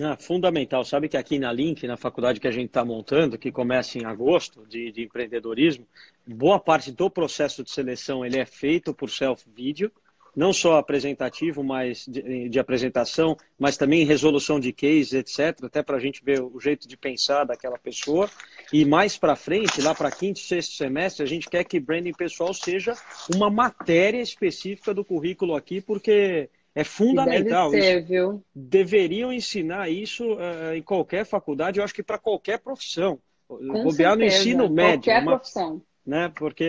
Ah, 0.00 0.16
fundamental. 0.16 0.84
Sabe 0.84 1.08
que 1.08 1.16
aqui 1.16 1.38
na 1.38 1.52
Link, 1.52 1.84
na 1.86 1.96
faculdade 1.96 2.38
que 2.38 2.46
a 2.46 2.52
gente 2.52 2.66
está 2.66 2.84
montando, 2.84 3.38
que 3.38 3.50
começa 3.50 3.98
em 3.98 4.04
agosto, 4.04 4.64
de, 4.66 4.92
de, 4.92 5.02
empreendedorismo, 5.02 5.84
boa 6.24 6.60
parte 6.60 6.92
do 6.92 7.10
processo 7.10 7.64
de 7.64 7.70
seleção 7.70 8.24
ele 8.24 8.38
é 8.38 8.46
feito 8.46 8.94
por 8.94 9.10
self-vídeo, 9.10 9.90
não 10.38 10.52
só 10.52 10.76
apresentativo, 10.76 11.64
mas 11.64 12.06
de, 12.06 12.48
de, 12.48 12.60
apresentação, 12.60 13.36
mas 13.58 13.76
também 13.76 14.04
resolução 14.04 14.60
de 14.60 14.72
case, 14.72 15.18
etc., 15.18 15.64
até 15.64 15.82
para 15.82 15.96
a 15.96 16.00
gente 16.00 16.24
ver 16.24 16.40
o 16.40 16.60
jeito 16.60 16.86
de 16.86 16.96
pensar 16.96 17.42
daquela 17.42 17.76
pessoa. 17.76 18.30
E 18.72 18.84
mais 18.84 19.18
para 19.18 19.34
frente, 19.34 19.82
lá 19.82 19.96
para 19.96 20.12
quinto, 20.12 20.38
sexto 20.38 20.74
semestre, 20.74 21.24
a 21.24 21.26
gente 21.26 21.50
quer 21.50 21.64
que 21.64 21.80
branding 21.80 22.12
pessoal 22.12 22.54
seja 22.54 22.94
uma 23.34 23.50
matéria 23.50 24.22
específica 24.22 24.94
do 24.94 25.04
currículo 25.04 25.56
aqui, 25.56 25.80
porque 25.80 26.48
é 26.72 26.84
fundamental. 26.84 27.72
Ser? 27.72 28.06
Deveriam 28.54 29.32
ensinar 29.32 29.90
isso 29.90 30.34
uh, 30.34 30.72
em 30.72 30.82
qualquer 30.82 31.26
faculdade, 31.26 31.80
eu 31.80 31.84
acho 31.84 31.94
que 31.94 32.02
para 32.02 32.16
qualquer 32.16 32.60
profissão. 32.60 33.18
Bobear 33.48 34.16
no 34.16 34.24
ensino 34.24 34.68
médio. 34.70 35.00
Qualquer 35.00 35.22
uma, 35.22 35.32
profissão. 35.32 35.82
Né? 36.08 36.32
Porque 36.34 36.64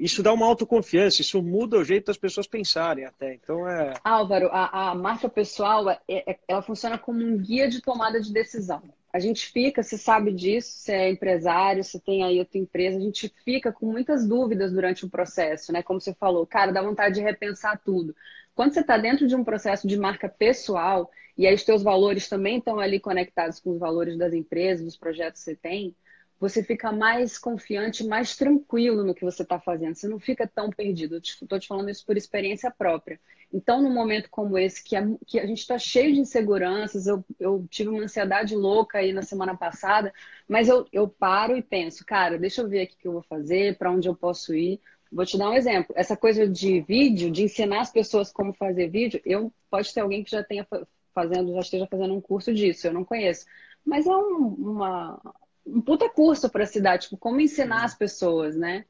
isso 0.00 0.22
dá 0.22 0.32
uma 0.32 0.46
autoconfiança, 0.46 1.20
isso 1.20 1.42
muda 1.42 1.76
o 1.76 1.84
jeito 1.84 2.06
das 2.06 2.16
pessoas 2.16 2.46
pensarem 2.46 3.04
até. 3.04 3.34
Então 3.34 3.68
é. 3.68 3.94
Álvaro, 4.04 4.48
a, 4.52 4.90
a 4.90 4.94
marca 4.94 5.28
pessoal 5.28 5.90
é, 5.90 5.98
é, 6.08 6.38
ela 6.46 6.62
funciona 6.62 6.96
como 6.96 7.20
um 7.20 7.36
guia 7.36 7.68
de 7.68 7.82
tomada 7.82 8.20
de 8.20 8.32
decisão. 8.32 8.80
A 9.12 9.18
gente 9.18 9.44
fica, 9.46 9.82
você 9.82 9.98
sabe 9.98 10.32
disso, 10.32 10.70
você 10.70 10.92
é 10.92 11.10
empresário, 11.10 11.82
você 11.82 11.98
tem 11.98 12.22
aí 12.22 12.38
a 12.38 12.44
tua 12.44 12.60
empresa, 12.60 12.96
a 12.96 13.00
gente 13.00 13.34
fica 13.44 13.72
com 13.72 13.86
muitas 13.86 14.24
dúvidas 14.24 14.70
durante 14.70 15.04
o 15.04 15.10
processo, 15.10 15.72
né? 15.72 15.82
Como 15.82 16.00
você 16.00 16.14
falou, 16.14 16.46
cara, 16.46 16.70
dá 16.70 16.80
vontade 16.80 17.16
de 17.16 17.20
repensar 17.20 17.80
tudo. 17.84 18.14
Quando 18.54 18.72
você 18.72 18.82
está 18.82 18.96
dentro 18.96 19.26
de 19.26 19.34
um 19.34 19.42
processo 19.42 19.88
de 19.88 19.98
marca 19.98 20.28
pessoal, 20.28 21.10
e 21.36 21.44
aí 21.44 21.56
os 21.56 21.64
teus 21.64 21.82
valores 21.82 22.28
também 22.28 22.58
estão 22.58 22.78
ali 22.78 23.00
conectados 23.00 23.58
com 23.58 23.72
os 23.72 23.80
valores 23.80 24.16
das 24.16 24.32
empresas, 24.32 24.84
dos 24.84 24.96
projetos 24.96 25.40
que 25.40 25.50
você 25.50 25.56
tem, 25.56 25.92
você 26.40 26.62
fica 26.62 26.92
mais 26.92 27.36
confiante, 27.36 28.06
mais 28.06 28.36
tranquilo 28.36 29.02
no 29.02 29.14
que 29.14 29.24
você 29.24 29.42
está 29.42 29.58
fazendo. 29.58 29.94
Você 29.94 30.06
não 30.06 30.20
fica 30.20 30.46
tão 30.46 30.70
perdido. 30.70 31.16
Estou 31.16 31.58
te 31.58 31.66
falando 31.66 31.90
isso 31.90 32.06
por 32.06 32.16
experiência 32.16 32.70
própria. 32.70 33.20
Então, 33.52 33.82
num 33.82 33.92
momento 33.92 34.28
como 34.30 34.56
esse, 34.56 34.84
que 34.84 34.94
a, 34.94 35.04
que 35.26 35.40
a 35.40 35.46
gente 35.46 35.60
está 35.60 35.78
cheio 35.78 36.12
de 36.12 36.20
inseguranças, 36.20 37.06
eu, 37.06 37.24
eu, 37.40 37.66
tive 37.68 37.88
uma 37.88 38.02
ansiedade 38.02 38.54
louca 38.54 38.98
aí 38.98 39.12
na 39.12 39.22
semana 39.22 39.56
passada, 39.56 40.12
mas 40.46 40.68
eu, 40.68 40.86
eu 40.92 41.08
paro 41.08 41.56
e 41.56 41.62
penso, 41.62 42.04
cara, 42.04 42.38
deixa 42.38 42.60
eu 42.60 42.68
ver 42.68 42.82
aqui 42.82 42.94
o 42.94 42.98
que 42.98 43.08
eu 43.08 43.12
vou 43.12 43.22
fazer, 43.22 43.76
para 43.76 43.90
onde 43.90 44.08
eu 44.08 44.14
posso 44.14 44.54
ir. 44.54 44.80
Vou 45.10 45.24
te 45.24 45.38
dar 45.38 45.50
um 45.50 45.54
exemplo. 45.54 45.94
Essa 45.96 46.16
coisa 46.16 46.46
de 46.46 46.80
vídeo, 46.82 47.30
de 47.30 47.44
ensinar 47.44 47.80
as 47.80 47.90
pessoas 47.90 48.30
como 48.30 48.52
fazer 48.52 48.88
vídeo, 48.88 49.20
eu 49.24 49.52
pode 49.70 49.92
ter 49.92 50.00
alguém 50.00 50.22
que 50.22 50.30
já 50.30 50.44
tenha 50.44 50.66
fazendo, 51.14 51.52
já 51.54 51.60
esteja 51.60 51.86
fazendo 51.86 52.14
um 52.14 52.20
curso 52.20 52.54
disso, 52.54 52.86
eu 52.86 52.92
não 52.92 53.04
conheço. 53.04 53.46
Mas 53.84 54.06
é 54.06 54.14
um, 54.14 54.54
uma, 54.58 55.20
um 55.68 55.80
puta 55.80 56.08
curso 56.08 56.48
para 56.50 56.64
a 56.64 56.66
cidade, 56.66 57.04
tipo, 57.04 57.16
como 57.16 57.40
ensinar 57.40 57.84
as 57.84 57.94
pessoas, 57.94 58.56
né? 58.56 58.84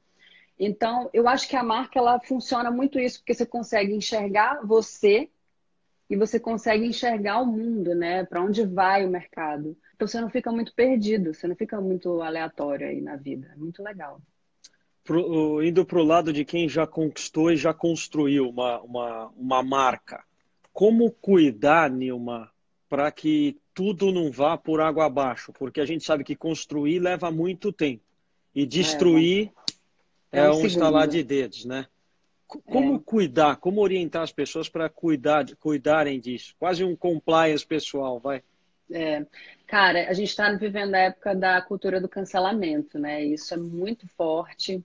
Então, 0.59 1.09
eu 1.13 1.29
acho 1.29 1.49
que 1.49 1.57
a 1.57 1.63
marca 1.63 1.99
ela 1.99 2.19
funciona 2.21 2.71
muito 2.71 2.99
isso, 2.99 3.19
porque 3.21 3.35
você 3.35 3.47
consegue 3.47 3.95
enxergar 3.95 4.61
você 4.67 5.29
e 6.11 6.17
você 6.17 6.41
consegue 6.41 6.87
enxergar 6.87 7.41
o 7.41 7.47
mundo, 7.47 7.95
né? 7.95 8.25
Para 8.25 8.43
onde 8.43 8.65
vai 8.65 9.05
o 9.05 9.11
mercado. 9.11 9.77
Então 9.95 10.09
você 10.09 10.21
não 10.21 10.31
fica 10.31 10.51
muito 10.51 10.75
perdido, 10.75 11.35
você 11.35 11.47
não 11.47 11.55
fica 11.55 11.81
muito 11.81 12.23
aleatório 12.23 12.87
aí 12.87 13.01
na 13.01 13.17
vida. 13.17 13.51
É 13.53 13.57
muito 13.57 13.83
legal. 13.83 14.21
Pro, 15.05 15.63
indo 15.63 15.85
para 15.85 15.99
o 15.99 16.05
lado 16.05 16.33
de 16.33 16.45
quem 16.45 16.69
já 16.69 16.87
conquistou 16.87 17.51
e 17.51 17.57
já 17.57 17.75
construiu 17.75 18.49
uma, 18.49 18.81
uma, 18.81 19.27
uma 19.37 19.63
marca, 19.63 20.23
como 20.73 21.11
cuidar, 21.11 21.91
Nilma, 21.91 22.51
para 22.89 23.11
que 23.11 23.59
tudo 23.79 24.11
não 24.11 24.29
vá 24.33 24.59
por 24.59 24.81
água 24.81 25.07
abaixo? 25.07 25.53
Porque 25.53 25.81
a 25.81 25.87
gente 25.87 26.03
sabe 26.03 26.25
que 26.25 26.35
construir 26.35 26.99
leva 26.99 27.31
muito 27.31 27.73
tempo 27.73 28.03
e 28.53 28.67
destruir 28.67 29.53
é, 30.33 30.41
é, 30.41 30.45
é 30.47 30.51
um, 30.51 30.67
estalar 30.67 31.07
de 31.07 31.23
dedos, 31.23 31.65
né? 31.65 31.87
Como 32.45 32.97
é. 32.97 33.01
cuidar, 33.05 33.55
como 33.59 33.81
orientar 33.81 34.23
as 34.23 34.33
pessoas 34.33 34.69
para 34.69 34.89
cuidar, 34.89 35.47
cuidarem 35.61 36.19
disso? 36.19 36.57
Quase 36.59 36.83
um 36.83 36.97
compliance 36.97 37.65
pessoal, 37.65 38.19
vai. 38.19 38.43
É, 38.91 39.25
cara, 39.65 40.11
a 40.11 40.13
gente 40.13 40.31
está 40.31 40.51
vivendo 40.55 40.97
a 40.97 40.99
época 40.99 41.37
da 41.37 41.63
cultura 41.63 42.01
do 42.01 42.09
cancelamento, 42.09 42.99
né? 42.99 43.23
Isso 43.23 43.55
é 43.55 43.57
muito 43.57 44.09
forte. 44.09 44.83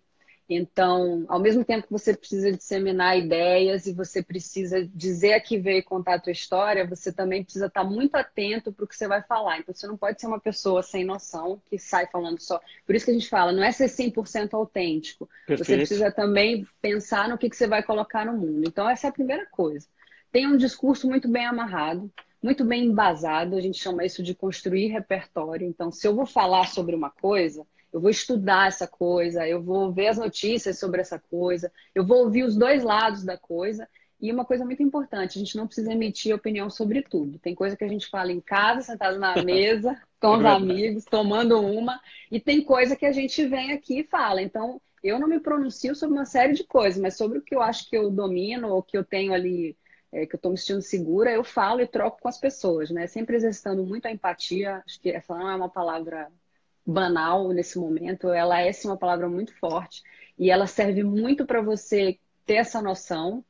Então, 0.56 1.26
ao 1.28 1.40
mesmo 1.40 1.64
tempo 1.64 1.88
que 1.88 1.92
você 1.92 2.16
precisa 2.16 2.52
disseminar 2.52 3.18
ideias 3.18 3.86
e 3.86 3.94
você 3.94 4.22
precisa 4.22 4.88
dizer 4.94 5.34
a 5.34 5.40
que 5.40 5.58
veio 5.58 5.84
contar 5.84 6.16
a 6.16 6.20
tua 6.20 6.32
história, 6.32 6.86
você 6.86 7.12
também 7.12 7.44
precisa 7.44 7.68
estar 7.68 7.84
muito 7.84 8.16
atento 8.16 8.72
para 8.72 8.86
o 8.86 8.88
que 8.88 8.96
você 8.96 9.08
vai 9.08 9.22
falar. 9.24 9.60
Então, 9.60 9.74
você 9.74 9.88
não 9.88 9.98
pode 9.98 10.20
ser 10.20 10.28
uma 10.28 10.40
pessoa 10.40 10.84
sem 10.84 11.04
noção 11.04 11.62
que 11.70 11.78
sai 11.78 12.08
falando 12.08 12.40
só. 12.40 12.60
Por 12.86 12.96
isso 12.96 13.06
que 13.06 13.12
a 13.12 13.14
gente 13.14 13.30
fala, 13.30 13.52
não 13.52 13.64
é 13.64 13.72
ser 13.72 13.88
100% 13.90 14.54
autêntico. 14.54 15.30
Perfeito. 15.48 15.66
Você 15.66 15.78
precisa 15.78 16.12
também 16.12 16.68
pensar 16.82 17.30
no 17.30 17.38
que, 17.38 17.50
que 17.50 17.56
você 17.56 17.68
vai 17.68 17.84
colocar 17.84 18.26
no 18.26 18.34
mundo. 18.34 18.68
Então, 18.68 18.90
essa 18.90 19.08
é 19.08 19.10
a 19.10 19.14
primeira 19.14 19.46
coisa. 19.48 19.88
Tem 20.32 20.48
um 20.48 20.58
discurso 20.58 21.08
muito 21.08 21.28
bem 21.28 21.46
amarrado, 21.46 22.12
muito 22.42 22.66
bem 22.66 22.86
embasado. 22.86 23.56
A 23.56 23.62
gente 23.62 23.80
chama 23.80 24.06
isso 24.06 24.24
de 24.24 24.34
construir 24.34 24.88
repertório. 24.88 25.68
Então, 25.68 25.92
se 25.92 26.08
eu 26.08 26.16
vou 26.16 26.26
falar 26.26 26.68
sobre 26.68 26.96
uma 26.96 27.10
coisa 27.10 27.66
eu 27.94 28.02
vou 28.02 28.10
estudar 28.10 28.68
essa 28.68 28.88
coisa, 28.88 29.48
eu 29.48 29.62
vou 29.62 29.92
ver 29.92 30.08
as 30.08 30.18
notícias 30.18 30.80
sobre 30.80 31.00
essa 31.00 31.20
coisa, 31.20 31.72
eu 31.94 32.04
vou 32.04 32.24
ouvir 32.24 32.44
os 32.44 32.58
dois 32.58 32.84
lados 32.84 33.24
da 33.24 33.38
coisa. 33.38 33.88
E 34.20 34.32
uma 34.32 34.46
coisa 34.46 34.66
muito 34.66 34.82
importante, 34.82 35.38
a 35.38 35.40
gente 35.40 35.58
não 35.58 35.68
precisa 35.68 35.92
emitir 35.92 36.34
opinião 36.34 36.70
sobre 36.70 37.02
tudo. 37.02 37.38
Tem 37.38 37.54
coisa 37.54 37.76
que 37.76 37.84
a 37.84 37.88
gente 37.88 38.08
fala 38.08 38.32
em 38.32 38.40
casa, 38.40 38.82
sentado 38.82 39.20
na 39.20 39.36
mesa, 39.44 40.02
com 40.20 40.38
os 40.38 40.46
amigos, 40.46 41.04
tomando 41.04 41.60
uma, 41.60 42.00
e 42.32 42.40
tem 42.40 42.64
coisa 42.64 42.96
que 42.96 43.06
a 43.06 43.12
gente 43.12 43.46
vem 43.46 43.74
aqui 43.74 44.00
e 44.00 44.04
fala. 44.04 44.42
Então, 44.42 44.82
eu 45.04 45.20
não 45.20 45.28
me 45.28 45.40
pronuncio 45.40 45.94
sobre 45.94 46.18
uma 46.18 46.26
série 46.26 46.54
de 46.54 46.64
coisas, 46.64 47.00
mas 47.00 47.18
sobre 47.18 47.38
o 47.38 47.42
que 47.42 47.54
eu 47.54 47.62
acho 47.62 47.90
que 47.90 47.98
eu 47.98 48.10
domino 48.10 48.70
ou 48.70 48.82
que 48.82 48.98
eu 48.98 49.04
tenho 49.04 49.34
ali, 49.34 49.78
é, 50.12 50.26
que 50.26 50.36
eu 50.36 50.38
estou 50.38 50.52
me 50.52 50.58
sentindo 50.58 50.82
segura, 50.82 51.30
eu 51.30 51.44
falo 51.44 51.82
e 51.82 51.88
troco 51.88 52.22
com 52.22 52.30
as 52.30 52.40
pessoas, 52.40 52.90
né? 52.90 53.06
Sempre 53.08 53.36
exercitando 53.36 53.86
muito 53.86 54.06
a 54.06 54.12
empatia. 54.12 54.82
Acho 54.86 55.02
que 55.02 55.10
essa 55.10 55.36
não 55.36 55.50
é 55.50 55.56
uma 55.56 55.70
palavra 55.70 56.32
banal 56.86 57.50
nesse 57.50 57.78
momento, 57.80 58.30
ela 58.30 58.60
é 58.60 58.72
sim 58.72 58.88
uma 58.88 58.98
palavra 58.98 59.30
muito 59.30 59.54
forte 59.58 60.04
e 60.38 60.50
ela 60.50 60.68
serve 60.68 61.04
muito 61.04 61.46
para 61.46 61.62
você 61.62 62.18
ter 62.46 62.56
essa 62.56 62.82
noção 62.82 63.44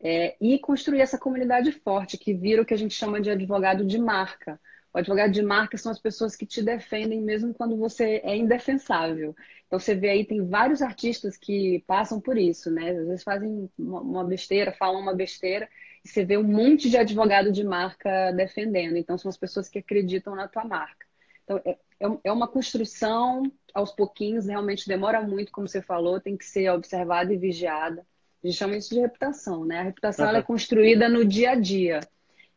é, 0.00 0.36
e 0.40 0.58
construir 0.58 1.00
essa 1.00 1.18
comunidade 1.18 1.72
forte, 1.72 2.18
que 2.18 2.34
vira 2.34 2.62
o 2.62 2.66
que 2.66 2.74
a 2.74 2.78
gente 2.78 2.94
chama 2.94 3.20
de 3.20 3.30
advogado 3.30 3.84
de 3.84 3.98
marca. 3.98 4.60
O 4.92 4.98
advogado 4.98 5.32
de 5.32 5.42
marca 5.42 5.76
são 5.76 5.90
as 5.90 5.98
pessoas 5.98 6.36
que 6.36 6.46
te 6.46 6.62
defendem 6.62 7.20
mesmo 7.20 7.52
quando 7.52 7.76
você 7.76 8.20
é 8.22 8.36
indefensável. 8.36 9.34
Então 9.66 9.78
você 9.78 9.94
vê 9.94 10.10
aí, 10.10 10.24
tem 10.24 10.46
vários 10.46 10.82
artistas 10.82 11.36
que 11.36 11.82
passam 11.86 12.20
por 12.20 12.38
isso, 12.38 12.70
né? 12.70 12.90
Às 12.90 13.06
vezes 13.06 13.24
fazem 13.24 13.68
uma 13.76 14.22
besteira, 14.22 14.72
falam 14.72 15.00
uma 15.00 15.14
besteira, 15.14 15.68
e 16.04 16.08
você 16.08 16.24
vê 16.24 16.36
um 16.36 16.44
monte 16.44 16.88
de 16.88 16.96
advogado 16.96 17.50
de 17.50 17.64
marca 17.64 18.30
defendendo. 18.32 18.96
Então 18.96 19.18
são 19.18 19.28
as 19.28 19.36
pessoas 19.36 19.68
que 19.68 19.80
acreditam 19.80 20.36
na 20.36 20.46
tua 20.46 20.64
marca. 20.64 21.04
Então, 21.42 21.60
é, 22.04 22.28
é, 22.28 22.32
uma 22.32 22.46
construção 22.46 23.42
aos 23.72 23.90
pouquinhos, 23.90 24.46
realmente 24.46 24.86
demora 24.86 25.20
muito, 25.22 25.50
como 25.50 25.66
você 25.66 25.80
falou, 25.80 26.20
tem 26.20 26.36
que 26.36 26.44
ser 26.44 26.70
observada 26.70 27.32
e 27.32 27.38
vigiada. 27.38 28.06
A 28.42 28.46
gente 28.46 28.58
chama 28.58 28.76
isso 28.76 28.94
de 28.94 29.00
reputação, 29.00 29.64
né? 29.64 29.78
A 29.78 29.82
reputação 29.84 30.28
uhum. 30.28 30.36
é 30.36 30.42
construída 30.42 31.08
no 31.08 31.24
dia 31.24 31.52
a 31.52 31.54
dia. 31.54 32.00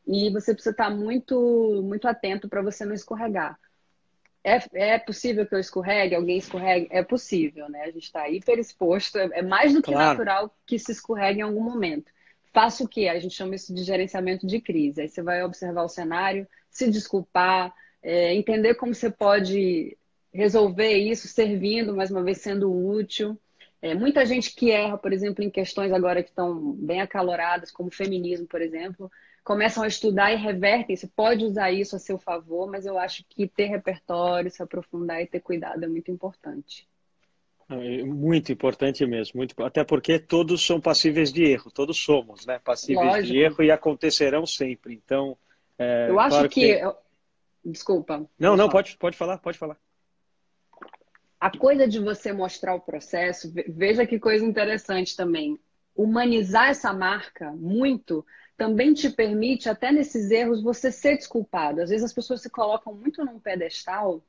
E 0.05 0.29
você 0.31 0.53
precisa 0.53 0.71
estar 0.71 0.89
muito, 0.89 1.81
muito 1.83 2.07
atento 2.07 2.49
para 2.49 2.61
você 2.61 2.85
não 2.85 2.93
escorregar. 2.93 3.57
É, 4.43 4.93
é 4.93 4.99
possível 4.99 5.45
que 5.45 5.55
eu 5.55 5.59
escorregue, 5.59 6.15
alguém 6.15 6.37
escorregue? 6.37 6.87
É 6.91 7.03
possível, 7.03 7.69
né? 7.69 7.83
A 7.83 7.91
gente 7.91 8.03
está 8.03 8.29
hiper 8.29 8.59
exposto, 8.59 9.17
é, 9.17 9.41
mais 9.41 9.73
do 9.73 9.81
que 9.81 9.91
claro. 9.91 10.19
natural 10.19 10.57
que 10.65 10.77
se 10.77 10.91
escorregue 10.91 11.39
em 11.39 11.43
algum 11.43 11.63
momento. 11.63 12.11
Faça 12.53 12.83
o 12.83 12.87
quê? 12.87 13.07
A 13.07 13.19
gente 13.19 13.35
chama 13.35 13.55
isso 13.55 13.73
de 13.73 13.83
gerenciamento 13.83 14.45
de 14.45 14.59
crise. 14.61 15.01
Aí 15.01 15.09
você 15.09 15.21
vai 15.21 15.43
observar 15.43 15.83
o 15.83 15.89
cenário, 15.89 16.47
se 16.69 16.89
desculpar, 16.89 17.73
é, 18.07 18.33
entender 18.33 18.75
como 18.75 18.95
você 18.95 19.11
pode 19.11 19.97
resolver 20.33 20.93
isso 20.93 21.27
servindo, 21.27 21.93
mais 21.93 22.09
uma 22.09 22.23
vez 22.23 22.37
sendo 22.37 22.73
útil. 22.73 23.37
É, 23.81 23.93
muita 23.93 24.25
gente 24.25 24.55
que 24.55 24.71
erra, 24.71 24.97
por 24.97 25.11
exemplo, 25.11 25.43
em 25.43 25.49
questões 25.49 25.91
agora 25.91 26.23
que 26.23 26.29
estão 26.29 26.71
bem 26.71 27.01
acaloradas, 27.01 27.69
como 27.69 27.91
feminismo, 27.91 28.47
por 28.47 28.61
exemplo, 28.61 29.11
começam 29.43 29.83
a 29.83 29.87
estudar 29.87 30.31
e 30.31 30.37
revertem. 30.37 30.95
Você 30.95 31.05
pode 31.05 31.43
usar 31.43 31.69
isso 31.73 31.97
a 31.97 31.99
seu 31.99 32.17
favor, 32.17 32.71
mas 32.71 32.85
eu 32.85 32.97
acho 32.97 33.25
que 33.27 33.45
ter 33.45 33.65
repertório, 33.65 34.49
se 34.49 34.63
aprofundar 34.63 35.21
e 35.21 35.27
ter 35.27 35.41
cuidado 35.41 35.83
é 35.83 35.87
muito 35.87 36.09
importante. 36.09 36.87
É 37.69 38.03
muito 38.05 38.53
importante 38.53 39.05
mesmo, 39.05 39.39
muito, 39.39 39.61
até 39.61 39.83
porque 39.83 40.17
todos 40.17 40.65
são 40.65 40.79
passíveis 40.79 41.33
de 41.33 41.43
erro, 41.43 41.69
todos 41.69 41.97
somos, 41.97 42.45
né? 42.45 42.57
Passíveis 42.63 43.05
Lógico. 43.05 43.33
de 43.33 43.39
erro 43.39 43.63
e 43.63 43.69
acontecerão 43.69 44.45
sempre. 44.45 44.93
Então, 44.93 45.37
é, 45.77 46.09
eu 46.09 46.17
acho 46.17 46.29
claro 46.29 46.49
que, 46.49 46.75
que 46.75 47.06
Desculpa. 47.71 48.29
Não, 48.39 48.55
não, 48.55 48.69
pode, 48.69 48.97
pode 48.97 49.17
falar, 49.17 49.37
pode 49.37 49.57
falar. 49.57 49.77
A 51.39 51.55
coisa 51.55 51.87
de 51.87 51.99
você 51.99 52.33
mostrar 52.33 52.73
o 52.73 52.81
processo, 52.81 53.53
veja 53.67 54.07
que 54.07 54.19
coisa 54.19 54.43
interessante 54.43 55.15
também. 55.15 55.59
Humanizar 55.95 56.69
essa 56.69 56.93
marca 56.93 57.51
muito 57.51 58.25
também 58.55 58.93
te 58.93 59.09
permite, 59.09 59.69
até 59.69 59.91
nesses 59.91 60.31
erros, 60.31 60.63
você 60.63 60.91
ser 60.91 61.15
desculpado. 61.15 61.81
Às 61.81 61.89
vezes 61.89 62.05
as 62.05 62.13
pessoas 62.13 62.41
se 62.41 62.49
colocam 62.49 62.93
muito 62.93 63.23
num 63.23 63.39
pedestal 63.39 64.23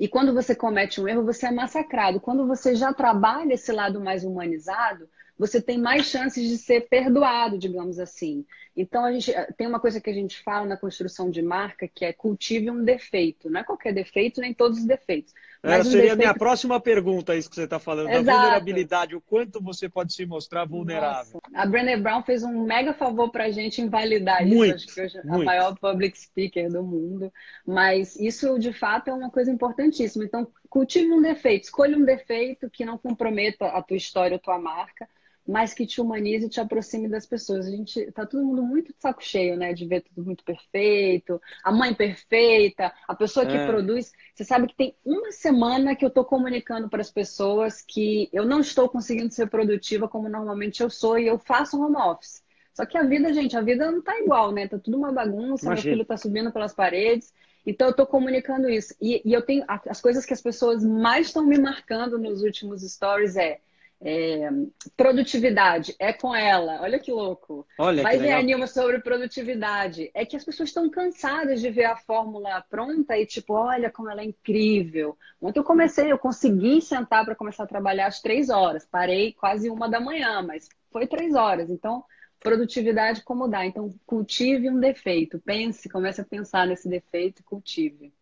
e 0.00 0.08
quando 0.08 0.32
você 0.32 0.54
comete 0.54 0.98
um 0.98 1.06
erro, 1.06 1.22
você 1.26 1.46
é 1.46 1.50
massacrado. 1.50 2.20
Quando 2.20 2.46
você 2.46 2.74
já 2.74 2.90
trabalha 2.90 3.52
esse 3.52 3.70
lado 3.70 4.00
mais 4.00 4.24
humanizado, 4.24 5.06
você 5.38 5.60
tem 5.60 5.76
mais 5.76 6.06
chances 6.06 6.48
de 6.48 6.56
ser 6.56 6.88
perdoado, 6.88 7.58
digamos 7.58 7.98
assim. 7.98 8.46
Então, 8.80 9.04
a 9.04 9.12
gente 9.12 9.32
tem 9.56 9.66
uma 9.66 9.78
coisa 9.78 10.00
que 10.00 10.08
a 10.08 10.12
gente 10.12 10.42
fala 10.42 10.66
na 10.66 10.76
construção 10.76 11.30
de 11.30 11.42
marca, 11.42 11.86
que 11.86 12.04
é 12.04 12.12
cultive 12.12 12.70
um 12.70 12.82
defeito. 12.82 13.50
Não 13.50 13.60
é 13.60 13.64
qualquer 13.64 13.92
defeito, 13.92 14.40
nem 14.40 14.54
todos 14.54 14.78
os 14.78 14.84
defeitos. 14.84 15.34
Mas 15.62 15.72
Essa 15.72 15.80
um 15.80 15.92
seria 15.92 16.02
defeito... 16.02 16.14
a 16.14 16.16
minha 16.16 16.34
próxima 16.34 16.80
pergunta, 16.80 17.36
isso 17.36 17.50
que 17.50 17.56
você 17.56 17.64
está 17.64 17.78
falando, 17.78 18.08
Exato. 18.08 18.24
da 18.24 18.32
vulnerabilidade, 18.32 19.14
o 19.14 19.20
quanto 19.20 19.62
você 19.62 19.88
pode 19.88 20.14
se 20.14 20.24
mostrar 20.24 20.64
vulnerável. 20.64 21.40
Nossa. 21.44 21.62
A 21.62 21.66
Brené 21.66 21.98
Brown 21.98 22.22
fez 22.22 22.42
um 22.42 22.64
mega 22.64 22.94
favor 22.94 23.30
para 23.30 23.44
a 23.44 23.50
gente 23.50 23.82
invalidar 23.82 24.46
muito, 24.46 24.76
isso. 24.76 24.86
Acho 24.86 24.94
que 24.94 25.00
hoje 25.02 25.18
é 25.18 25.20
a 25.20 25.38
maior 25.38 25.78
public 25.78 26.18
speaker 26.18 26.70
do 26.70 26.82
mundo. 26.82 27.30
Mas 27.66 28.16
isso, 28.16 28.58
de 28.58 28.72
fato, 28.72 29.08
é 29.08 29.12
uma 29.12 29.30
coisa 29.30 29.50
importantíssima. 29.50 30.24
Então, 30.24 30.48
cultive 30.70 31.12
um 31.12 31.20
defeito, 31.20 31.64
escolha 31.64 31.98
um 31.98 32.04
defeito 32.04 32.70
que 32.70 32.84
não 32.84 32.96
comprometa 32.96 33.66
a 33.66 33.82
tua 33.82 33.98
história, 33.98 34.36
a 34.36 34.40
tua 34.40 34.58
marca 34.58 35.06
mas 35.46 35.74
que 35.74 35.86
te 35.86 36.00
humanize 36.00 36.46
e 36.46 36.48
te 36.48 36.60
aproxime 36.60 37.08
das 37.08 37.26
pessoas. 37.26 37.66
A 37.66 37.70
gente 37.70 38.10
tá 38.12 38.24
todo 38.26 38.44
mundo 38.44 38.62
muito 38.62 38.92
de 38.92 39.00
saco 39.00 39.22
cheio, 39.22 39.56
né? 39.56 39.72
De 39.72 39.86
ver 39.86 40.02
tudo 40.02 40.24
muito 40.24 40.44
perfeito, 40.44 41.40
a 41.64 41.72
mãe 41.72 41.94
perfeita, 41.94 42.92
a 43.08 43.14
pessoa 43.14 43.46
que 43.46 43.56
é. 43.56 43.66
produz. 43.66 44.12
Você 44.34 44.44
sabe 44.44 44.68
que 44.68 44.76
tem 44.76 44.94
uma 45.04 45.32
semana 45.32 45.96
que 45.96 46.04
eu 46.04 46.10
tô 46.10 46.24
comunicando 46.24 46.88
para 46.88 47.00
as 47.00 47.10
pessoas 47.10 47.82
que 47.82 48.28
eu 48.32 48.44
não 48.44 48.60
estou 48.60 48.88
conseguindo 48.88 49.32
ser 49.32 49.48
produtiva 49.48 50.08
como 50.08 50.28
normalmente 50.28 50.82
eu 50.82 50.90
sou 50.90 51.18
e 51.18 51.26
eu 51.26 51.38
faço 51.38 51.80
home 51.82 51.96
office. 51.96 52.42
Só 52.72 52.86
que 52.86 52.96
a 52.96 53.02
vida, 53.02 53.32
gente, 53.32 53.56
a 53.56 53.60
vida 53.60 53.90
não 53.90 54.00
tá 54.00 54.18
igual, 54.18 54.52
né? 54.52 54.68
Tá 54.68 54.78
tudo 54.78 54.96
uma 54.96 55.12
bagunça, 55.12 55.66
Imagina. 55.66 55.74
meu 55.74 55.82
filho 55.82 56.04
tá 56.04 56.16
subindo 56.16 56.52
pelas 56.52 56.72
paredes. 56.72 57.32
Então, 57.66 57.88
eu 57.88 57.90
estou 57.90 58.06
comunicando 58.06 58.70
isso. 58.70 58.94
E, 59.00 59.20
e, 59.24 59.32
eu 59.32 59.42
tenho 59.42 59.64
as 59.68 60.00
coisas 60.00 60.24
que 60.24 60.32
as 60.32 60.40
pessoas 60.40 60.82
mais 60.82 61.26
estão 61.26 61.44
me 61.44 61.58
marcando 61.58 62.18
nos 62.18 62.42
últimos 62.42 62.82
stories 62.82 63.36
é, 63.36 63.60
é, 64.02 64.48
produtividade, 64.96 65.94
é 65.98 66.12
com 66.12 66.34
ela. 66.34 66.80
Olha 66.80 66.98
que 66.98 67.12
louco. 67.12 67.66
Olha 67.78 68.02
Vai 68.02 68.18
ver 68.18 68.32
a 68.32 68.42
Nilma 68.42 68.66
sobre 68.66 68.98
produtividade. 69.00 70.10
É 70.14 70.24
que 70.24 70.36
as 70.36 70.44
pessoas 70.44 70.70
estão 70.70 70.88
cansadas 70.88 71.60
de 71.60 71.70
ver 71.70 71.84
a 71.84 71.96
fórmula 71.96 72.64
pronta 72.68 73.18
e 73.18 73.26
tipo, 73.26 73.52
olha 73.52 73.90
como 73.90 74.10
ela 74.10 74.22
é 74.22 74.24
incrível. 74.24 75.16
Ontem 75.40 75.60
eu 75.60 75.64
comecei, 75.64 76.10
eu 76.10 76.18
consegui 76.18 76.80
sentar 76.80 77.24
para 77.24 77.34
começar 77.34 77.64
a 77.64 77.68
trabalhar 77.68 78.06
às 78.06 78.20
três 78.20 78.48
horas. 78.48 78.86
Parei 78.86 79.34
quase 79.34 79.68
uma 79.68 79.88
da 79.88 80.00
manhã, 80.00 80.40
mas 80.42 80.68
foi 80.90 81.06
três 81.06 81.34
horas. 81.34 81.68
Então, 81.68 82.02
produtividade 82.40 83.22
como 83.22 83.48
dá. 83.48 83.66
Então, 83.66 83.94
cultive 84.06 84.70
um 84.70 84.80
defeito. 84.80 85.38
Pense, 85.38 85.90
comece 85.90 86.22
a 86.22 86.24
pensar 86.24 86.66
nesse 86.66 86.88
defeito 86.88 87.40
e 87.40 87.44
cultive. 87.44 88.12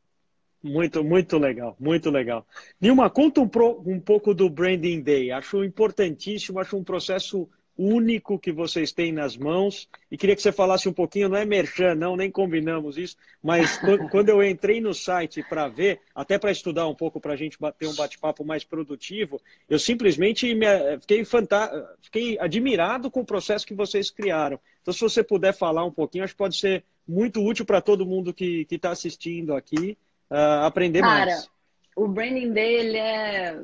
Muito, 0.62 1.04
muito 1.04 1.38
legal, 1.38 1.76
muito 1.78 2.10
legal. 2.10 2.44
Nilma, 2.80 3.08
conta 3.08 3.40
um, 3.40 3.48
pro, 3.48 3.80
um 3.86 4.00
pouco 4.00 4.34
do 4.34 4.50
Branding 4.50 5.00
Day. 5.00 5.30
Acho 5.30 5.62
importantíssimo, 5.64 6.58
acho 6.58 6.76
um 6.76 6.82
processo 6.82 7.48
único 7.78 8.40
que 8.40 8.50
vocês 8.50 8.90
têm 8.90 9.12
nas 9.12 9.36
mãos. 9.36 9.88
E 10.10 10.18
queria 10.18 10.34
que 10.34 10.42
você 10.42 10.50
falasse 10.50 10.88
um 10.88 10.92
pouquinho, 10.92 11.28
não 11.28 11.36
é 11.36 11.44
merchan, 11.44 11.94
não, 11.94 12.16
nem 12.16 12.28
combinamos 12.28 12.98
isso, 12.98 13.16
mas 13.40 13.78
quando 14.10 14.30
eu 14.30 14.42
entrei 14.42 14.80
no 14.80 14.92
site 14.92 15.44
para 15.48 15.68
ver, 15.68 16.00
até 16.12 16.36
para 16.36 16.50
estudar 16.50 16.88
um 16.88 16.94
pouco, 16.94 17.20
para 17.20 17.34
a 17.34 17.36
gente 17.36 17.56
ter 17.78 17.86
um 17.86 17.94
bate-papo 17.94 18.44
mais 18.44 18.64
produtivo, 18.64 19.40
eu 19.68 19.78
simplesmente 19.78 20.52
me, 20.56 20.66
eh, 20.66 20.98
fiquei, 21.00 21.24
fanta... 21.24 21.96
fiquei 22.02 22.36
admirado 22.40 23.12
com 23.12 23.20
o 23.20 23.24
processo 23.24 23.64
que 23.64 23.74
vocês 23.74 24.10
criaram. 24.10 24.58
Então, 24.82 24.92
se 24.92 25.00
você 25.00 25.22
puder 25.22 25.54
falar 25.54 25.84
um 25.84 25.92
pouquinho, 25.92 26.24
acho 26.24 26.34
que 26.34 26.38
pode 26.38 26.56
ser 26.56 26.82
muito 27.06 27.40
útil 27.42 27.64
para 27.64 27.80
todo 27.80 28.04
mundo 28.04 28.34
que 28.34 28.66
está 28.68 28.90
assistindo 28.90 29.54
aqui 29.54 29.96
uh, 30.30 30.64
aprender 30.64 31.00
Cara, 31.00 31.26
mais. 31.26 31.50
O 31.96 32.06
Branding 32.06 32.52
Day, 32.52 32.74
ele 32.74 32.96
é, 32.96 33.60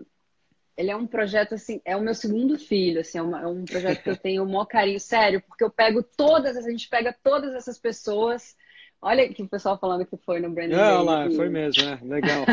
ele 0.76 0.90
é 0.90 0.96
um 0.96 1.06
projeto, 1.06 1.54
assim, 1.54 1.80
é 1.84 1.96
o 1.96 2.00
meu 2.00 2.14
segundo 2.14 2.58
filho, 2.58 3.00
assim, 3.00 3.18
é, 3.18 3.22
uma, 3.22 3.42
é 3.42 3.46
um 3.46 3.64
projeto 3.64 4.02
que 4.02 4.10
eu 4.10 4.16
tenho 4.16 4.42
o 4.42 4.46
maior 4.46 4.66
carinho, 4.66 4.98
sério, 4.98 5.42
porque 5.46 5.62
eu 5.62 5.70
pego 5.70 6.02
todas, 6.02 6.56
a 6.56 6.70
gente 6.70 6.88
pega 6.88 7.14
todas 7.22 7.54
essas 7.54 7.78
pessoas, 7.78 8.56
Olha 9.04 9.28
que 9.28 9.42
o 9.42 9.48
pessoal 9.48 9.78
falando 9.78 10.06
que 10.06 10.16
foi 10.16 10.40
no 10.40 10.48
Branding 10.48 10.72
é, 10.72 10.78
Day. 10.78 11.04
lá, 11.04 11.30
foi 11.30 11.50
mesmo, 11.50 11.82
é 11.82 11.98
legal. 12.02 12.46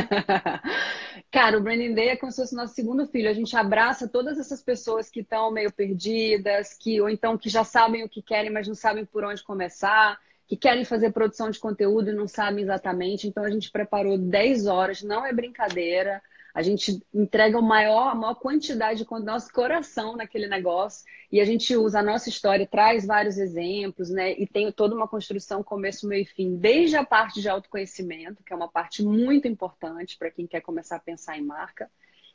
Cara, 1.32 1.58
o 1.58 1.62
Branding 1.62 1.94
Day 1.94 2.10
é 2.10 2.18
como 2.18 2.30
se 2.30 2.42
fosse 2.42 2.54
nosso 2.54 2.76
segundo 2.76 3.08
filho. 3.08 3.30
A 3.30 3.34
gente 3.34 3.56
abraça 3.56 4.06
todas 4.06 4.38
essas 4.38 4.62
pessoas 4.62 5.10
que 5.10 5.22
estão 5.22 5.50
meio 5.50 5.72
perdidas, 5.72 6.74
que 6.74 7.00
ou 7.00 7.10
então 7.10 7.38
que 7.38 7.48
já 7.48 7.64
sabem 7.64 8.04
o 8.04 8.10
que 8.10 8.22
querem, 8.22 8.52
mas 8.52 8.68
não 8.68 8.76
sabem 8.76 9.06
por 9.06 9.24
onde 9.24 9.42
começar 9.42 10.20
que 10.52 10.58
querem 10.58 10.84
fazer 10.84 11.14
produção 11.14 11.50
de 11.50 11.58
conteúdo 11.58 12.10
e 12.10 12.14
não 12.14 12.28
sabem 12.28 12.62
exatamente. 12.62 13.26
Então 13.26 13.42
a 13.42 13.50
gente 13.50 13.72
preparou 13.72 14.18
10 14.18 14.68
horas, 14.68 15.02
não 15.02 15.26
é 15.26 15.32
brincadeira. 15.32 16.22
A 16.54 16.62
gente 16.62 17.02
entrega 17.14 17.58
o 17.58 17.62
maior, 17.62 18.10
a 18.10 18.16
maior 18.16 18.36
quantidade 18.36 19.06
do 19.06 19.20
nosso 19.22 19.50
coração 19.54 20.18
naquele 20.18 20.48
negócio 20.48 21.06
e 21.32 21.40
a 21.40 21.46
gente 21.46 21.74
usa 21.78 22.00
a 22.00 22.04
nossa 22.04 22.28
história, 22.28 22.68
traz 22.68 23.06
vários 23.06 23.38
exemplos, 23.38 24.10
né? 24.10 24.34
E 24.34 24.46
tem 24.46 24.70
toda 24.74 24.94
uma 24.94 25.08
construção 25.08 25.64
começo, 25.64 26.06
meio 26.06 26.24
e 26.24 26.26
fim, 26.26 26.58
desde 26.58 26.98
a 26.98 27.06
parte 27.06 27.40
de 27.40 27.48
autoconhecimento, 27.48 28.44
que 28.44 28.52
é 28.52 28.56
uma 28.56 28.68
parte 28.68 29.02
muito 29.02 29.48
importante 29.48 30.18
para 30.18 30.32
quem 30.32 30.46
quer 30.46 30.60
começar 30.60 30.98
a 30.98 31.00
pensar 31.00 31.38
em 31.38 31.46
marca. 31.46 31.90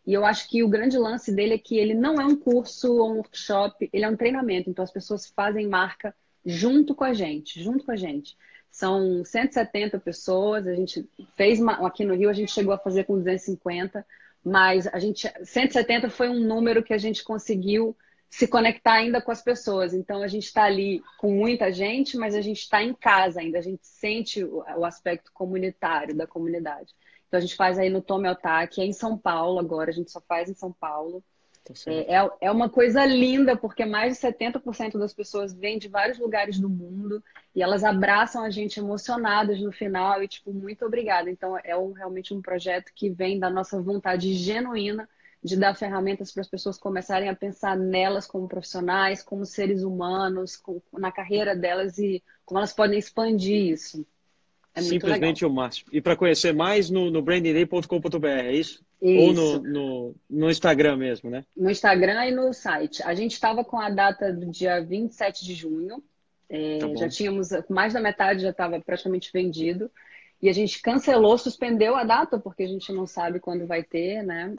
E 0.07 0.15
eu 0.15 0.25
acho 0.25 0.49
que 0.49 0.65
o 0.65 0.71
grande 0.71 0.97
lance 0.97 1.31
dele 1.31 1.53
é 1.53 1.59
que 1.59 1.77
ele 1.77 1.93
não 1.93 2.19
é 2.19 2.25
um 2.25 2.35
curso 2.35 2.97
ou 2.97 3.13
um 3.13 3.17
workshop, 3.17 3.91
ele 3.93 4.07
é 4.07 4.09
um 4.09 4.17
treinamento. 4.17 4.71
Então 4.71 4.83
as 4.83 4.91
pessoas 4.91 5.27
fazem 5.27 5.69
marca 5.69 6.15
junto 6.47 6.95
com 6.95 7.03
a 7.03 7.13
gente, 7.13 7.61
junto 7.63 7.85
com 7.85 7.91
a 7.91 7.97
gente. 7.97 8.39
São 8.71 9.25
170 9.25 9.99
pessoas, 9.99 10.67
a 10.67 10.75
gente 10.75 11.09
fez 11.35 11.59
uma, 11.59 11.87
aqui 11.87 12.05
no 12.05 12.15
Rio, 12.15 12.31
a 12.31 12.35
gente 12.35 12.53
chegou 12.53 12.73
a 12.73 12.79
fazer 12.79 13.05
com 13.05 13.19
250, 13.19 14.07
mas 14.45 14.87
a 14.87 14.99
gente 14.99 15.29
170 15.43 16.09
foi 16.09 16.29
um 16.29 16.39
número 16.39 16.83
que 16.83 16.95
a 16.95 16.99
gente 16.99 17.25
conseguiu 17.25 17.97
se 18.29 18.47
conectar 18.47 18.95
ainda 18.95 19.21
com 19.21 19.31
as 19.31 19.43
pessoas. 19.43 19.95
Então 19.95 20.23
a 20.23 20.29
gente 20.29 20.45
está 20.45 20.65
ali 20.65 21.03
com 21.19 21.31
muita 21.31 21.73
gente, 21.73 22.17
mas 22.17 22.35
a 22.35 22.41
gente 22.41 22.61
está 22.61 22.83
em 22.83 22.95
casa 22.95 23.41
ainda, 23.41 23.59
a 23.59 23.63
gente 23.63 23.87
sente 23.87 24.45
o, 24.45 24.85
aspecto 24.85 25.33
comunitário 25.33 26.15
da 26.15 26.27
comunidade. 26.27 26.95
Então 27.27 27.39
a 27.39 27.41
gente 27.41 27.57
faz 27.57 27.79
aí 27.79 27.91
no 27.91 28.03
Tome 28.03 28.29
Altac, 28.29 28.81
é 28.81 28.85
em 28.85 28.93
São 28.93 29.17
Paulo 29.17 29.59
agora, 29.59 29.91
a 29.91 29.95
gente 29.95 30.11
só 30.11 30.21
faz 30.21 30.49
em 30.49 30.55
São 30.55 30.73
Paulo. 30.73 31.25
Tá 31.67 31.75
é, 31.91 32.15
é, 32.15 32.31
é 32.43 32.51
uma 32.51 32.71
coisa 32.71 33.05
linda, 33.05 33.57
porque 33.57 33.85
mais 33.85 34.15
de 34.15 34.21
70% 34.21 34.99
das 34.99 35.13
pessoas 35.13 35.53
vêm 35.53 35.79
de 35.79 35.89
vários 35.89 36.17
lugares 36.19 36.61
do 36.61 36.69
mundo 36.69 37.23
e 37.55 37.61
elas 37.61 37.83
abraçam 37.83 38.45
a 38.45 38.51
gente 38.51 38.79
emocionadas 38.79 39.61
no 39.61 39.73
final 39.73 40.23
e, 40.23 40.29
tipo, 40.29 40.53
muito 40.53 40.85
obrigada. 40.87 41.29
Então, 41.29 41.59
é 41.65 41.77
um, 41.77 41.93
realmente 41.93 42.33
um 42.33 42.41
projeto 42.41 42.93
que 42.95 43.11
vem 43.11 43.41
da 43.41 43.51
nossa 43.51 43.83
vontade 43.83 44.33
genuína 44.35 45.09
de 45.43 45.57
dar 45.57 45.75
ferramentas 45.75 46.33
para 46.33 46.43
as 46.43 46.49
pessoas 46.49 46.79
começarem 46.79 47.29
a 47.29 47.35
pensar 47.37 47.77
nelas 47.77 48.27
como 48.27 48.49
profissionais, 48.49 49.23
como 49.23 49.45
seres 49.45 49.83
humanos, 49.83 50.57
com, 50.57 50.81
na 50.93 51.11
carreira 51.11 51.57
delas 51.57 51.99
e 51.99 52.23
como 52.45 52.59
elas 52.59 52.73
podem 52.73 52.99
expandir 52.99 53.73
isso. 53.73 54.07
É 54.77 54.83
Simplesmente 54.83 55.43
legal. 55.43 55.51
o 55.51 55.55
máximo. 55.55 55.89
E 55.91 56.03
para 56.03 56.15
conhecer 56.15 56.53
mais 56.53 56.91
no, 56.91 57.11
no 57.11 57.23
brandingday.com.br, 57.23 58.27
é 58.27 58.53
isso? 58.53 58.85
isso? 59.01 59.23
Ou 59.23 59.33
no, 59.33 59.59
no, 59.63 60.15
no, 60.29 60.51
Instagram 60.51 60.97
mesmo, 60.97 61.31
né? 61.31 61.47
No 61.57 61.71
Instagram 61.71 62.27
e 62.27 62.31
no 62.31 62.53
site. 62.53 63.03
A 63.03 63.15
gente 63.15 63.33
estava 63.33 63.65
com 63.65 63.81
a 63.81 63.89
data 63.89 64.31
do 64.31 64.51
dia 64.51 64.85
27 64.85 65.47
de 65.47 65.55
junho. 65.55 66.05
É, 66.49 66.79
tá 66.79 66.95
já 66.95 67.09
tínhamos, 67.09 67.49
mais 67.71 67.95
da 67.95 68.01
metade 68.01 68.43
já 68.43 68.51
estava 68.51 68.79
praticamente 68.79 69.31
vendido. 69.33 69.91
E 70.43 70.49
a 70.51 70.53
gente 70.53 70.83
cancelou, 70.83 71.39
suspendeu 71.39 71.97
a 71.97 72.05
data, 72.05 72.39
porque 72.39 72.65
a 72.65 72.69
gente 72.69 72.93
não 72.93 73.07
sabe 73.07 73.41
quando 73.41 73.67
vai 73.67 73.83
ter, 73.83 74.23
né? 74.23 74.55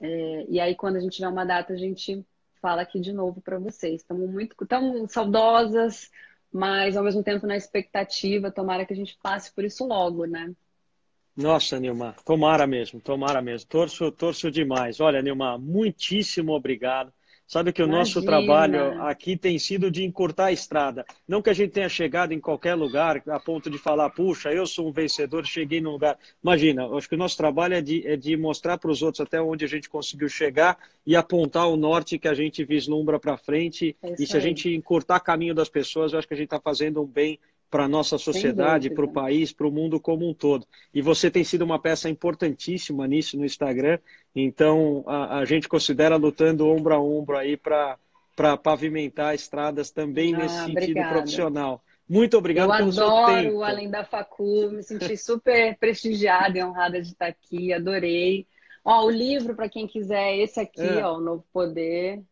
É, 0.00 0.46
e 0.48 0.58
aí, 0.58 0.74
quando 0.74 0.96
a 0.96 1.00
gente 1.00 1.16
tiver 1.16 1.28
uma 1.28 1.44
data, 1.44 1.74
a 1.74 1.76
gente 1.76 2.24
fala 2.62 2.80
aqui 2.80 2.98
de 2.98 3.12
novo 3.12 3.42
para 3.42 3.58
vocês. 3.58 4.00
Estamos 4.00 4.30
muito 4.30 4.56
tão 4.66 5.06
saudosas, 5.06 6.10
mas 6.52 6.96
ao 6.96 7.04
mesmo 7.04 7.22
tempo 7.22 7.46
na 7.46 7.56
expectativa, 7.56 8.50
tomara 8.50 8.84
que 8.86 8.92
a 8.92 8.96
gente 8.96 9.18
passe 9.22 9.52
por 9.54 9.64
isso 9.64 9.86
logo, 9.86 10.24
né? 10.24 10.54
Nossa, 11.36 11.78
Nilma, 11.78 12.16
tomara 12.24 12.66
mesmo, 12.66 13.00
tomara 13.00 13.40
mesmo. 13.40 13.68
Torço, 13.68 14.10
torço 14.10 14.50
demais. 14.50 14.98
Olha, 15.00 15.22
Nilma, 15.22 15.56
muitíssimo 15.56 16.52
obrigado. 16.52 17.12
Sabe 17.48 17.72
que 17.72 17.80
o 17.80 17.86
Imagina. 17.86 17.98
nosso 18.00 18.22
trabalho 18.22 19.02
aqui 19.02 19.34
tem 19.34 19.58
sido 19.58 19.90
de 19.90 20.04
encurtar 20.04 20.46
a 20.46 20.52
estrada. 20.52 21.06
Não 21.26 21.40
que 21.40 21.48
a 21.48 21.54
gente 21.54 21.70
tenha 21.70 21.88
chegado 21.88 22.32
em 22.32 22.38
qualquer 22.38 22.74
lugar 22.74 23.22
a 23.26 23.40
ponto 23.40 23.70
de 23.70 23.78
falar, 23.78 24.10
puxa, 24.10 24.52
eu 24.52 24.66
sou 24.66 24.86
um 24.86 24.92
vencedor, 24.92 25.46
cheguei 25.46 25.80
num 25.80 25.92
lugar. 25.92 26.18
Imagina, 26.42 26.86
acho 26.94 27.08
que 27.08 27.14
o 27.14 27.18
nosso 27.18 27.38
trabalho 27.38 27.72
é 27.72 27.80
de, 27.80 28.06
é 28.06 28.16
de 28.16 28.36
mostrar 28.36 28.76
para 28.76 28.90
os 28.90 29.00
outros 29.00 29.22
até 29.22 29.40
onde 29.40 29.64
a 29.64 29.68
gente 29.68 29.88
conseguiu 29.88 30.28
chegar 30.28 30.76
e 31.06 31.16
apontar 31.16 31.66
o 31.68 31.76
norte 31.76 32.18
que 32.18 32.28
a 32.28 32.34
gente 32.34 32.62
vislumbra 32.66 33.18
para 33.18 33.38
frente. 33.38 33.96
É 34.02 34.12
e 34.18 34.26
se 34.26 34.36
aí. 34.36 34.38
a 34.38 34.42
gente 34.42 34.74
encurtar 34.74 35.18
caminho 35.20 35.54
das 35.54 35.70
pessoas, 35.70 36.12
eu 36.12 36.18
acho 36.18 36.28
que 36.28 36.34
a 36.34 36.36
gente 36.36 36.48
está 36.48 36.60
fazendo 36.60 37.00
um 37.00 37.06
bem 37.06 37.38
para 37.70 37.84
a 37.84 37.88
nossa 37.88 38.16
sociedade, 38.16 38.90
para 38.90 39.04
o 39.04 39.12
país, 39.12 39.52
para 39.52 39.66
o 39.66 39.70
mundo 39.70 40.00
como 40.00 40.28
um 40.28 40.32
todo. 40.32 40.66
E 40.92 41.02
você 41.02 41.30
tem 41.30 41.44
sido 41.44 41.62
uma 41.62 41.78
peça 41.78 42.08
importantíssima 42.08 43.06
nisso 43.06 43.36
no 43.36 43.44
Instagram, 43.44 43.98
então 44.34 45.04
a, 45.06 45.38
a 45.38 45.44
gente 45.44 45.68
considera 45.68 46.16
lutando 46.16 46.68
ombro 46.68 46.94
a 46.94 47.00
ombro 47.00 47.36
aí 47.36 47.56
para 47.56 47.98
pavimentar 48.62 49.34
estradas 49.34 49.90
também 49.90 50.34
ah, 50.34 50.38
nesse 50.38 50.56
sentido 50.56 50.78
obrigada. 50.78 51.12
profissional. 51.12 51.82
Muito 52.08 52.38
obrigado 52.38 52.72
Eu 52.72 52.76
pelo 52.78 52.92
seu 52.92 53.04
tempo. 53.04 53.18
Eu 53.18 53.26
adoro 53.26 53.62
Além 53.64 53.90
da 53.90 54.02
Facu, 54.02 54.70
me 54.70 54.82
senti 54.82 55.16
super 55.16 55.76
prestigiada 55.76 56.58
e 56.58 56.64
honrada 56.64 57.02
de 57.02 57.08
estar 57.08 57.26
aqui, 57.26 57.72
adorei. 57.72 58.46
Ó, 58.82 59.04
o 59.04 59.10
livro, 59.10 59.54
para 59.54 59.68
quem 59.68 59.86
quiser, 59.86 60.38
esse 60.38 60.58
aqui, 60.58 60.80
é. 60.80 61.04
ó, 61.04 61.18
O 61.18 61.20
Novo 61.20 61.44
Poder. 61.52 62.22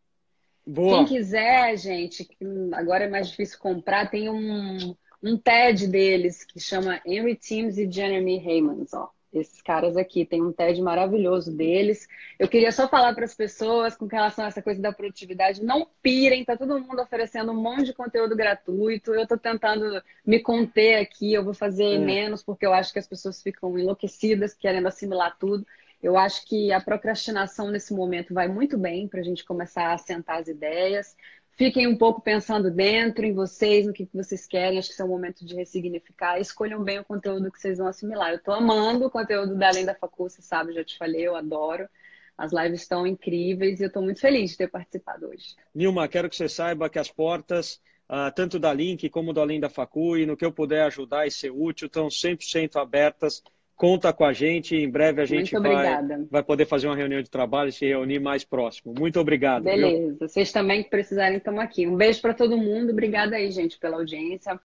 Boa. 0.65 0.97
Quem 0.97 1.05
quiser, 1.05 1.77
gente, 1.77 2.27
agora 2.73 3.05
é 3.05 3.09
mais 3.09 3.29
difícil 3.29 3.59
comprar, 3.59 4.09
tem 4.09 4.29
um 4.29 4.95
um 5.21 5.37
TED 5.37 5.87
deles 5.87 6.43
que 6.43 6.59
chama 6.59 7.01
Henry 7.05 7.35
Timms 7.35 7.77
e 7.77 7.91
Jeremy 7.91 8.39
Haymans, 8.39 8.93
ó. 8.93 9.09
Esses 9.33 9.61
caras 9.61 9.97
aqui, 9.97 10.25
tem 10.25 10.41
um 10.41 10.53
TED 10.53 10.81
maravilhoso 10.81 11.55
deles. 11.55 12.07
Eu 12.39 12.47
queria 12.47 12.71
só 12.71 12.87
falar 12.87 13.13
para 13.13 13.25
as 13.25 13.35
pessoas 13.35 13.95
com 13.95 14.05
relação 14.05 14.45
a 14.45 14.47
essa 14.47 14.61
coisa 14.61 14.81
da 14.81 14.91
produtividade, 14.91 15.63
não 15.63 15.87
pirem, 16.01 16.45
tá 16.45 16.55
todo 16.55 16.79
mundo 16.79 17.01
oferecendo 17.01 17.51
um 17.51 17.61
monte 17.61 17.85
de 17.85 17.93
conteúdo 17.93 18.35
gratuito. 18.35 19.13
Eu 19.13 19.23
estou 19.23 19.37
tentando 19.37 20.01
me 20.25 20.39
conter 20.39 20.95
aqui, 20.95 21.33
eu 21.33 21.43
vou 21.43 21.53
fazer 21.53 21.95
é. 21.95 21.99
menos, 21.99 22.41
porque 22.41 22.65
eu 22.65 22.73
acho 22.73 22.93
que 22.93 22.99
as 22.99 23.07
pessoas 23.07 23.41
ficam 23.41 23.77
enlouquecidas, 23.77 24.53
querendo 24.53 24.87
assimilar 24.87 25.37
tudo. 25.37 25.65
Eu 26.01 26.15
acho 26.17 26.45
que 26.45 26.71
a 26.71 26.79
procrastinação 26.79 27.69
nesse 27.69 27.93
momento 27.93 28.33
vai 28.33 28.47
muito 28.47 28.77
bem 28.77 29.07
para 29.07 29.19
a 29.19 29.23
gente 29.23 29.43
começar 29.43 29.87
a 29.87 29.93
assentar 29.93 30.37
as 30.37 30.47
ideias. 30.47 31.15
Fiquem 31.57 31.87
um 31.87 31.97
pouco 31.97 32.21
pensando 32.21 32.69
dentro 32.69 33.25
em 33.25 33.33
vocês, 33.33 33.87
no 33.87 33.91
que, 33.91 34.07
vocês 34.13 34.45
querem. 34.45 34.77
Acho 34.77 34.89
que 34.89 34.93
esse 34.93 35.01
é 35.01 35.05
o 35.05 35.07
momento 35.07 35.43
de 35.43 35.55
ressignificar. 35.55 36.39
Escolham 36.39 36.83
bem 36.83 36.99
o 36.99 37.03
conteúdo 37.03 37.51
que 37.51 37.59
vocês 37.59 37.79
vão 37.79 37.87
assimilar. 37.87 38.29
Eu 38.29 38.37
estou 38.37 38.53
amando 38.53 39.07
o 39.07 39.09
conteúdo 39.09 39.55
da 39.55 39.69
Além 39.69 39.83
da 39.83 39.95
Facu, 39.95 40.29
você 40.29 40.41
sabe, 40.41 40.73
já 40.73 40.83
te 40.83 40.97
falei, 40.97 41.27
eu 41.27 41.35
adoro. 41.35 41.89
As 42.37 42.53
lives 42.53 42.81
estão 42.81 43.07
incríveis 43.07 43.79
e 43.79 43.83
eu 43.83 43.87
estou 43.87 44.03
muito 44.03 44.21
feliz 44.21 44.51
de 44.51 44.57
ter 44.57 44.69
participado 44.69 45.27
hoje. 45.27 45.55
Nilma, 45.73 46.07
quero 46.07 46.29
que 46.29 46.35
você 46.35 46.47
saiba 46.47 46.89
que 46.89 46.99
as 46.99 47.09
portas 47.09 47.81
uh, 48.07 48.31
tanto 48.33 48.57
da 48.57 48.73
Link 48.73 49.09
como 49.09 49.33
do 49.33 49.41
Além 49.41 49.59
da 49.59 49.69
Facu, 49.69 50.17
e 50.17 50.25
no 50.25 50.37
que 50.37 50.45
eu 50.45 50.51
puder 50.51 50.83
ajudar 50.83 51.27
e 51.27 51.31
ser 51.31 51.51
útil, 51.51 51.87
estão 51.87 52.07
100% 52.07 52.75
abertas. 52.77 53.43
Conta 53.77 54.11
com 54.11 54.25
a 54.25 54.33
gente, 54.33 54.75
em 54.75 54.89
breve 54.89 55.21
a 55.21 55.25
gente 55.25 55.55
vai, 55.55 56.01
vai 56.31 56.41
poder 56.41 56.65
fazer 56.65 56.87
uma 56.87 56.95
reunião 56.95 57.21
de 57.21 57.29
trabalho 57.29 57.69
e 57.69 57.71
se 57.71 57.85
reunir 57.85 58.19
mais 58.19 58.43
próximo. 58.43 58.91
Muito 58.97 59.19
obrigado. 59.19 59.65
Beleza, 59.65 60.07
viu? 60.07 60.17
vocês 60.19 60.51
também 60.51 60.81
que 60.81 60.89
precisarem 60.89 61.37
estão 61.37 61.59
aqui. 61.59 61.85
Um 61.85 61.95
beijo 61.95 62.19
para 62.19 62.33
todo 62.33 62.57
mundo, 62.57 62.91
obrigada 62.91 63.35
aí, 63.35 63.51
gente, 63.51 63.77
pela 63.77 63.97
audiência. 63.97 64.51